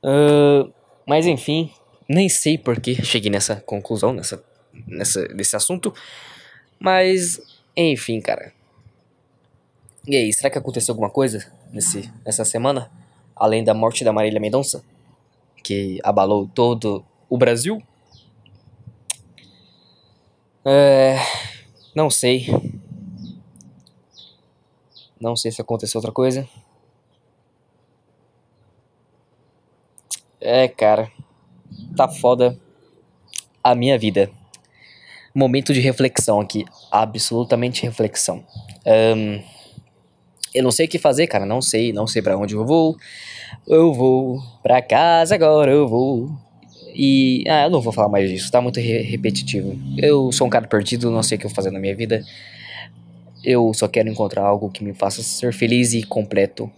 Uh, 0.02 0.72
mas 1.06 1.26
enfim, 1.26 1.72
nem 2.08 2.28
sei 2.28 2.56
por 2.56 2.80
que 2.80 3.04
cheguei 3.04 3.30
nessa 3.30 3.56
conclusão, 3.56 4.12
nessa, 4.12 4.42
nessa, 4.86 5.26
nesse 5.28 5.54
assunto. 5.54 5.94
Mas, 6.78 7.40
enfim, 7.76 8.20
cara. 8.20 8.52
E 10.06 10.16
aí, 10.16 10.32
será 10.32 10.50
que 10.50 10.58
aconteceu 10.58 10.92
alguma 10.92 11.10
coisa 11.10 11.52
nesse, 11.70 12.10
nessa 12.24 12.44
semana? 12.44 12.90
Além 13.36 13.62
da 13.62 13.74
morte 13.74 14.02
da 14.02 14.12
Marília 14.12 14.40
Mendonça? 14.40 14.82
Que 15.62 15.98
abalou 16.02 16.48
todo 16.52 17.04
o 17.28 17.36
Brasil? 17.36 17.82
É, 20.64 21.16
não 21.94 22.10
sei. 22.10 22.46
Não 25.20 25.36
sei 25.36 25.52
se 25.52 25.60
aconteceu 25.60 25.98
outra 25.98 26.12
coisa. 26.12 26.48
É, 30.40 30.66
cara. 30.68 31.10
Tá 31.94 32.08
foda 32.08 32.58
a 33.62 33.74
minha 33.74 33.98
vida. 33.98 34.30
Momento 35.34 35.74
de 35.74 35.80
reflexão 35.80 36.40
aqui. 36.40 36.64
Absolutamente 36.90 37.82
reflexão. 37.82 38.42
Um, 38.86 39.42
eu 40.54 40.64
não 40.64 40.70
sei 40.70 40.86
o 40.86 40.88
que 40.88 40.98
fazer, 40.98 41.26
cara. 41.26 41.44
Não 41.44 41.60
sei. 41.60 41.92
Não 41.92 42.06
sei 42.06 42.22
para 42.22 42.38
onde 42.38 42.54
eu 42.54 42.64
vou. 42.64 42.96
Eu 43.68 43.92
vou 43.92 44.40
pra 44.62 44.80
casa 44.80 45.34
agora, 45.34 45.70
eu 45.70 45.86
vou. 45.86 46.30
E. 46.94 47.44
Ah, 47.46 47.64
eu 47.64 47.70
não 47.70 47.80
vou 47.80 47.92
falar 47.92 48.08
mais 48.08 48.30
disso. 48.30 48.50
Tá 48.50 48.62
muito 48.62 48.80
re 48.80 49.02
repetitivo. 49.02 49.78
Eu 49.98 50.32
sou 50.32 50.46
um 50.46 50.50
cara 50.50 50.66
perdido, 50.66 51.10
não 51.10 51.22
sei 51.22 51.36
o 51.36 51.38
que 51.38 51.46
eu 51.46 51.50
vou 51.50 51.54
fazer 51.54 51.70
na 51.70 51.78
minha 51.78 51.94
vida. 51.94 52.24
Eu 53.44 53.72
só 53.74 53.86
quero 53.86 54.08
encontrar 54.08 54.44
algo 54.44 54.70
que 54.70 54.82
me 54.82 54.94
faça 54.94 55.22
ser 55.22 55.52
feliz 55.52 55.92
e 55.92 56.02
completo. 56.02 56.70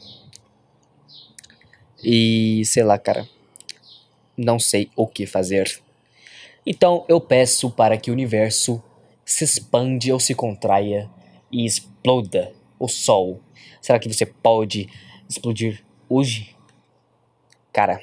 E 2.04 2.62
sei 2.64 2.82
lá, 2.82 2.98
cara 2.98 3.26
não 4.36 4.58
sei 4.58 4.90
o 4.96 5.06
que 5.06 5.26
fazer. 5.26 5.80
Então 6.66 7.04
eu 7.08 7.20
peço 7.20 7.70
para 7.70 7.96
que 7.96 8.10
o 8.10 8.14
universo 8.14 8.82
se 9.24 9.44
expande 9.44 10.12
ou 10.12 10.20
se 10.20 10.34
contraia 10.34 11.10
e 11.50 11.64
exploda 11.64 12.52
o 12.78 12.88
Sol. 12.88 13.40
Será 13.80 13.98
que 13.98 14.12
você 14.12 14.26
pode 14.26 14.88
explodir 15.28 15.84
hoje? 16.08 16.54
Cara, 17.72 18.00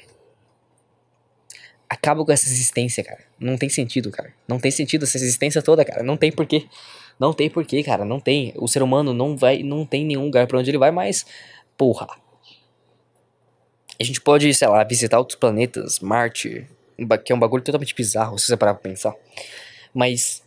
acaba 1.88 2.24
com 2.24 2.32
essa 2.32 2.46
existência, 2.46 3.02
cara. 3.02 3.24
Não 3.38 3.56
tem 3.56 3.68
sentido, 3.68 4.10
cara. 4.10 4.32
Não 4.46 4.58
tem 4.58 4.70
sentido 4.70 5.04
essa 5.04 5.16
existência 5.16 5.62
toda, 5.62 5.84
cara. 5.84 6.02
Não 6.02 6.16
tem 6.16 6.30
porquê. 6.30 6.66
Não 7.18 7.32
tem 7.32 7.50
porquê, 7.50 7.82
cara. 7.82 8.04
Não 8.04 8.20
tem. 8.20 8.52
O 8.56 8.68
ser 8.68 8.82
humano 8.82 9.12
não 9.12 9.36
vai, 9.36 9.62
não 9.62 9.84
tem 9.84 10.04
nenhum 10.04 10.24
lugar 10.24 10.46
para 10.46 10.58
onde 10.58 10.70
ele 10.70 10.78
vai, 10.78 10.90
mas 10.90 11.26
porra, 11.76 12.08
a 14.00 14.04
gente 14.04 14.20
pode, 14.20 14.52
sei 14.54 14.66
lá, 14.66 14.82
visitar 14.82 15.18
outros 15.18 15.38
planetas, 15.38 16.00
Marte, 16.00 16.66
que 17.22 17.32
é 17.32 17.36
um 17.36 17.38
bagulho 17.38 17.62
totalmente 17.62 17.94
bizarro, 17.94 18.38
se 18.38 18.46
você 18.46 18.56
parar 18.56 18.74
pra 18.74 18.90
pensar. 18.90 19.14
Mas. 19.92 20.42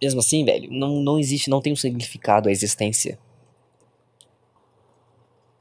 Mesmo 0.00 0.20
assim, 0.20 0.44
velho, 0.44 0.68
não, 0.72 1.00
não 1.00 1.18
existe, 1.18 1.50
não 1.50 1.60
tem 1.60 1.72
um 1.72 1.76
significado 1.76 2.48
a 2.48 2.52
existência. 2.52 3.18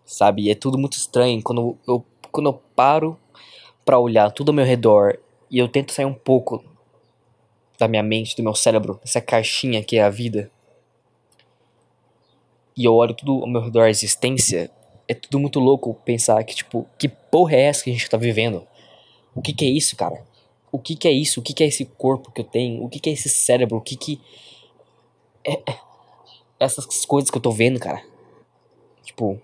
Sabe? 0.05 0.49
É 0.49 0.55
tudo 0.55 0.77
muito 0.77 0.93
estranho. 0.93 1.43
Quando 1.43 1.77
eu, 1.85 2.03
quando 2.31 2.47
eu 2.47 2.53
paro 2.75 3.19
para 3.83 3.99
olhar 3.99 4.31
tudo 4.31 4.49
ao 4.49 4.55
meu 4.55 4.65
redor 4.65 5.19
e 5.49 5.59
eu 5.59 5.67
tento 5.67 5.91
sair 5.91 6.05
um 6.05 6.13
pouco 6.13 6.63
da 7.77 7.87
minha 7.87 8.01
mente, 8.01 8.35
do 8.35 8.43
meu 8.43 8.55
cérebro, 8.55 8.99
dessa 9.03 9.19
caixinha 9.19 9.83
que 9.83 9.97
é 9.97 10.03
a 10.03 10.09
vida. 10.09 10.49
E 12.75 12.85
eu 12.85 12.95
olho 12.95 13.13
tudo 13.13 13.41
ao 13.41 13.47
meu 13.47 13.61
redor, 13.61 13.83
a 13.83 13.89
existência, 13.89 14.71
é 15.11 15.13
tudo 15.13 15.39
muito 15.39 15.59
louco 15.59 15.93
pensar 16.05 16.41
que, 16.45 16.55
tipo, 16.55 16.87
que 16.97 17.09
porra 17.09 17.55
é 17.55 17.63
essa 17.63 17.83
que 17.83 17.89
a 17.89 17.93
gente 17.93 18.09
tá 18.09 18.15
vivendo? 18.15 18.65
O 19.35 19.41
que 19.41 19.51
que 19.51 19.65
é 19.65 19.67
isso, 19.67 19.93
cara? 19.97 20.23
O 20.71 20.79
que 20.79 20.95
que 20.95 21.05
é 21.05 21.11
isso? 21.11 21.41
O 21.41 21.43
que 21.43 21.53
que 21.53 21.65
é 21.65 21.67
esse 21.67 21.83
corpo 21.83 22.31
que 22.31 22.39
eu 22.39 22.45
tenho? 22.45 22.81
O 22.81 22.87
que 22.87 22.97
que 22.97 23.09
é 23.09 23.13
esse 23.13 23.27
cérebro? 23.27 23.77
O 23.77 23.81
que 23.81 23.97
que... 23.97 24.21
É, 25.45 25.51
é 25.69 25.79
essas 26.57 27.05
coisas 27.05 27.29
que 27.29 27.37
eu 27.37 27.41
tô 27.41 27.51
vendo, 27.51 27.77
cara. 27.77 28.01
Tipo... 29.03 29.37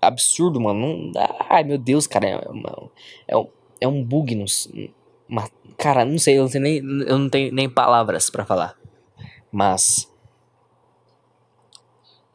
Absurdo, 0.00 0.58
mano. 0.58 1.12
Ai, 1.50 1.62
meu 1.62 1.76
Deus, 1.76 2.06
cara. 2.06 2.26
É, 2.26 2.48
uma, 2.48 2.90
é, 3.28 3.36
um, 3.36 3.48
é 3.78 3.88
um 3.88 4.02
bug 4.02 4.34
no, 4.34 4.46
Mas, 5.28 5.50
cara, 5.76 6.02
não 6.06 6.18
sei, 6.18 6.38
eu 6.38 6.44
não, 6.44 6.48
sei 6.48 6.60
nem, 6.62 6.76
eu 6.78 7.18
não 7.18 7.28
tenho 7.28 7.52
nem 7.52 7.68
palavras 7.68 8.30
para 8.30 8.46
falar. 8.46 8.74
Mas. 9.52 10.10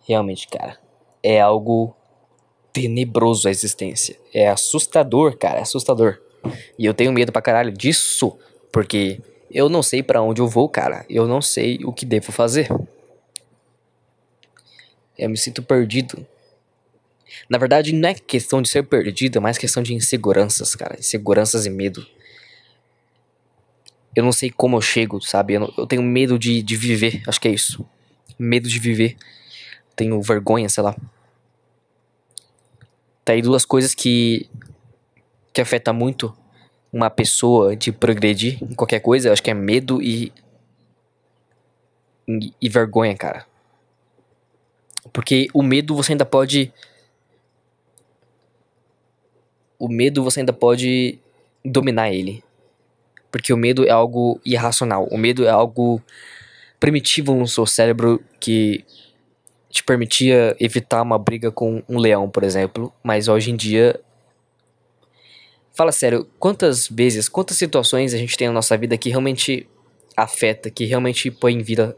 Realmente, 0.06 0.48
cara. 0.48 0.87
É 1.22 1.42
algo 1.42 1.96
tenebroso 2.72 3.48
a 3.48 3.52
existência. 3.52 4.18
É 4.34 4.48
assustador, 4.48 5.38
cara. 5.38 5.60
É 5.60 5.62
assustador. 5.62 6.20
E 6.78 6.86
eu 6.86 6.94
tenho 6.94 7.12
medo 7.12 7.32
pra 7.32 7.42
caralho 7.42 7.72
disso. 7.72 8.38
Porque 8.72 9.20
eu 9.52 9.70
não 9.70 9.82
sei 9.82 10.04
para 10.04 10.22
onde 10.22 10.42
eu 10.42 10.48
vou, 10.48 10.70
cara. 10.70 11.06
Eu 11.10 11.28
não 11.28 11.42
sei 11.42 11.80
o 11.84 11.92
que 11.92 12.06
devo 12.06 12.32
fazer. 12.32 12.70
Eu 15.18 15.30
me 15.30 15.38
sinto 15.38 15.64
perdido. 15.64 16.26
Na 17.50 17.58
verdade, 17.58 17.94
não 17.94 18.10
é 18.10 18.14
questão 18.14 18.62
de 18.62 18.70
ser 18.70 18.84
perdido, 18.84 19.38
é 19.38 19.42
mais 19.42 19.58
questão 19.58 19.82
de 19.82 19.94
inseguranças, 19.94 20.76
cara. 20.76 20.98
Inseguranças 21.00 21.66
e 21.66 21.70
medo. 21.70 22.06
Eu 24.16 24.24
não 24.24 24.32
sei 24.32 24.50
como 24.50 24.78
eu 24.78 24.82
chego, 24.82 25.22
sabe? 25.22 25.54
Eu, 25.54 25.62
não, 25.62 25.74
eu 25.78 25.86
tenho 25.86 26.02
medo 26.02 26.40
de, 26.40 26.62
de 26.62 26.76
viver, 26.76 27.22
acho 27.28 27.40
que 27.40 27.48
é 27.48 27.52
isso. 27.52 27.86
Medo 28.38 28.68
de 28.68 28.80
viver. 28.80 29.16
Tenho 29.98 30.22
vergonha, 30.22 30.70
sei 30.70 30.84
lá. 30.84 30.96
Tá 33.26 33.34
aí 33.34 33.42
duas 33.42 33.66
coisas 33.66 33.96
que. 33.96 34.48
que 35.52 35.60
afeta 35.60 35.92
muito 35.92 36.34
uma 36.94 37.10
pessoa 37.10 37.76
de 37.76 37.92
progredir 37.92 38.64
em 38.64 38.76
qualquer 38.76 39.00
coisa. 39.00 39.28
Eu 39.28 39.34
acho 39.34 39.42
que 39.42 39.50
é 39.50 39.56
medo 39.56 40.00
e. 40.02 40.32
e, 42.28 42.54
e 42.62 42.70
vergonha, 42.70 43.18
cara. 43.18 43.46
Porque 45.12 45.48
o 45.52 45.64
medo 45.64 45.96
você 45.96 46.12
ainda 46.12 46.26
pode. 46.26 46.72
O 49.80 49.90
medo 49.90 50.24
você 50.24 50.42
ainda 50.42 50.54
pode 50.54 51.20
dominar 51.66 52.12
ele. 52.12 52.44
Porque 53.32 53.52
o 53.52 53.58
medo 53.58 53.84
é 53.84 53.90
algo 53.90 54.40
irracional. 54.46 55.08
O 55.12 55.18
medo 55.18 55.44
é 55.44 55.50
algo 55.50 56.00
primitivo 56.80 57.34
no 57.34 57.48
seu 57.48 57.66
cérebro 57.66 58.24
que 58.40 58.86
te 59.70 59.84
permitia 59.84 60.56
evitar 60.60 61.02
uma 61.02 61.18
briga 61.18 61.52
com 61.52 61.84
um 61.88 61.98
leão, 61.98 62.30
por 62.30 62.44
exemplo. 62.44 62.94
Mas 63.04 63.28
hoje 63.28 63.52
em 63.52 63.56
dia. 63.56 64.00
Fala 65.74 65.92
sério, 65.92 66.28
quantas 66.40 66.88
vezes, 66.88 67.30
quantas 67.30 67.58
situações 67.58 68.14
a 68.14 68.18
gente 68.18 68.36
tem 68.36 68.48
na 68.48 68.54
nossa 68.54 68.76
vida 68.76 68.98
que 68.98 69.10
realmente 69.10 69.68
afeta, 70.16 70.72
que 70.72 70.86
realmente 70.86 71.30
põe 71.30 71.62
vida 71.62 71.96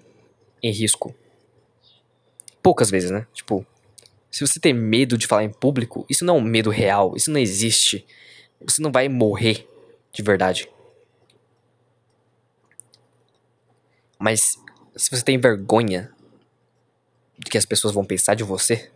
em 0.62 0.72
risco? 0.72 1.16
poucas 2.62 2.90
vezes, 2.90 3.12
né? 3.12 3.26
Tipo, 3.34 3.66
se 4.30 4.46
você 4.46 4.60
tem 4.60 4.74
medo 4.74 5.18
de 5.18 5.28
falar 5.28 5.44
em 5.44 5.52
público, 5.52 6.06
isso 6.10 6.24
não 6.24 6.36
é 6.36 6.38
um 6.38 6.44
medo 6.44 6.70
real, 6.70 7.16
isso 7.16 7.32
não 7.32 7.40
existe. 7.40 8.06
Você 8.62 8.82
não 8.82 8.92
vai 8.92 9.10
morrer 9.10 9.68
de 10.12 10.22
verdade. 10.22 10.70
Mas 14.18 14.58
se 14.96 15.10
você 15.10 15.24
tem 15.24 15.40
vergonha 15.40 16.12
do 17.40 17.50
que 17.50 17.58
as 17.58 17.66
pessoas 17.66 17.94
vão 17.94 18.04
pensar 18.04 18.36
de 18.36 18.44
você, 18.44 18.92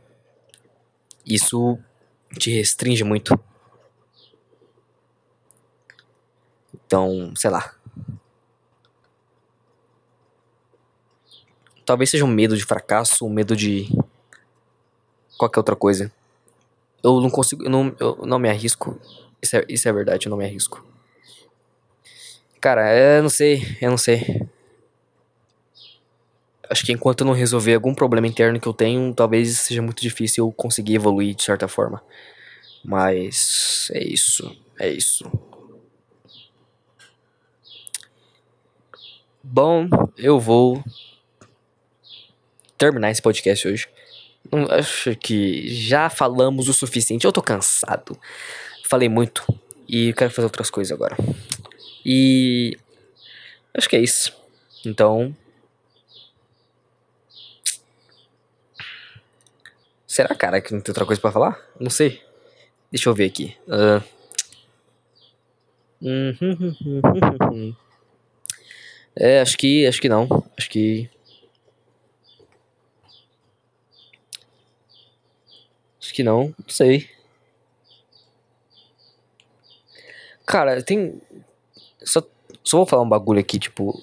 isso 1.26 1.80
te 2.38 2.52
restringe 2.52 3.04
muito. 3.04 3.40
Então, 6.86 7.34
sei 7.36 7.50
lá. 7.50 7.74
Talvez 11.86 12.10
seja 12.10 12.26
um 12.26 12.28
medo 12.28 12.56
de 12.56 12.66
fracasso, 12.66 13.26
um 13.26 13.30
medo 13.30 13.56
de 13.56 13.88
qualquer 15.38 15.60
outra 15.60 15.76
coisa. 15.76 16.12
Eu 17.04 17.20
não 17.20 17.30
consigo, 17.30 17.64
eu 17.64 17.70
não, 17.70 17.96
eu 18.00 18.26
não 18.26 18.40
me 18.40 18.50
arrisco. 18.50 19.00
Isso 19.42 19.58
é, 19.58 19.66
isso 19.68 19.90
é 19.90 19.94
verdade, 19.94 20.28
eu 20.28 20.30
não 20.30 20.38
me 20.38 20.46
arrisco. 20.46 20.86
Cara, 22.62 22.96
eu 22.96 23.24
não 23.24 23.30
sei, 23.30 23.78
eu 23.82 23.90
não 23.90 23.98
sei. 23.98 24.48
Acho 26.74 26.88
que 26.88 26.92
enquanto 26.92 27.22
eu 27.22 27.28
não 27.28 27.34
resolver 27.34 27.76
algum 27.76 27.94
problema 27.94 28.26
interno 28.26 28.60
que 28.60 28.68
eu 28.68 28.74
tenho, 28.74 29.14
talvez 29.14 29.60
seja 29.60 29.80
muito 29.80 30.02
difícil 30.02 30.48
eu 30.48 30.52
conseguir 30.52 30.96
evoluir 30.96 31.36
de 31.36 31.44
certa 31.44 31.68
forma. 31.68 32.02
Mas 32.84 33.92
é 33.94 34.04
isso, 34.04 34.58
é 34.80 34.90
isso. 34.90 35.24
Bom, 39.44 39.88
eu 40.18 40.40
vou 40.40 40.84
terminar 42.76 43.12
esse 43.12 43.22
podcast 43.22 43.68
hoje. 43.68 43.88
Acho 44.72 45.16
que 45.16 45.68
já 45.68 46.10
falamos 46.10 46.68
o 46.68 46.74
suficiente. 46.74 47.24
Eu 47.24 47.32
tô 47.32 47.44
cansado. 47.44 48.20
Falei 48.84 49.08
muito. 49.08 49.46
E 49.88 50.12
quero 50.14 50.32
fazer 50.32 50.48
outras 50.48 50.72
coisas 50.72 50.92
agora. 50.92 51.16
E. 52.04 52.76
Acho 53.78 53.88
que 53.88 53.96
é 53.96 54.02
isso. 54.02 54.34
Então. 54.84 55.36
Será, 60.14 60.36
cara, 60.36 60.62
que 60.62 60.72
não 60.72 60.80
tem 60.80 60.92
outra 60.92 61.08
coisa 61.08 61.20
para 61.20 61.32
falar? 61.32 61.60
Não 61.80 61.90
sei. 61.90 62.22
Deixa 62.92 63.10
eu 63.10 63.16
ver 63.16 63.26
aqui. 63.26 63.58
Uh... 63.68 64.00
É, 69.16 69.42
acho 69.42 69.58
que. 69.58 69.88
Acho 69.88 70.00
que 70.00 70.10
não. 70.10 70.28
Acho 70.56 70.70
que. 70.70 71.10
Acho 76.00 76.14
que 76.14 76.24
não, 76.24 76.54
não 76.60 76.70
sei. 76.70 77.10
Cara, 80.46 80.84
tem. 80.84 81.20
Só, 82.04 82.22
só 82.64 82.78
vou 82.78 82.86
falar 82.86 83.02
um 83.02 83.10
bagulho 83.10 83.40
aqui, 83.40 83.58
tipo. 83.58 84.00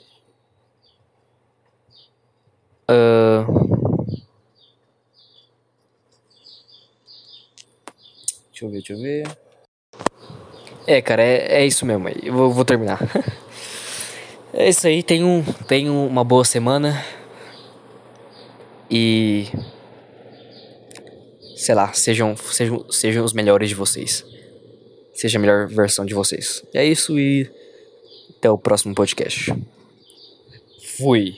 Uh... 2.90 3.79
Deixa 8.60 8.64
eu 8.64 8.70
ver, 8.70 8.76
deixa 8.76 8.92
eu 8.92 8.98
ver. 8.98 9.38
É, 10.86 11.00
cara, 11.00 11.22
é, 11.22 11.62
é 11.62 11.66
isso 11.66 11.86
mesmo. 11.86 12.08
Eu 12.08 12.34
vou, 12.34 12.52
vou 12.52 12.64
terminar. 12.64 13.00
é 14.52 14.68
isso 14.68 14.86
aí. 14.86 15.02
Tenham, 15.02 15.42
tenham 15.66 16.06
uma 16.06 16.24
boa 16.24 16.44
semana. 16.44 17.02
E 18.90 19.46
sei 21.56 21.74
lá, 21.74 21.92
sejam, 21.92 22.36
sejam, 22.36 22.90
sejam 22.90 23.24
os 23.24 23.32
melhores 23.32 23.68
de 23.68 23.74
vocês. 23.74 24.24
Seja 25.14 25.38
a 25.38 25.40
melhor 25.40 25.66
versão 25.66 26.04
de 26.04 26.12
vocês. 26.12 26.62
É 26.74 26.84
isso 26.84 27.18
e 27.18 27.50
até 28.36 28.50
o 28.50 28.58
próximo 28.58 28.94
podcast. 28.94 29.54
Fui. 30.98 31.36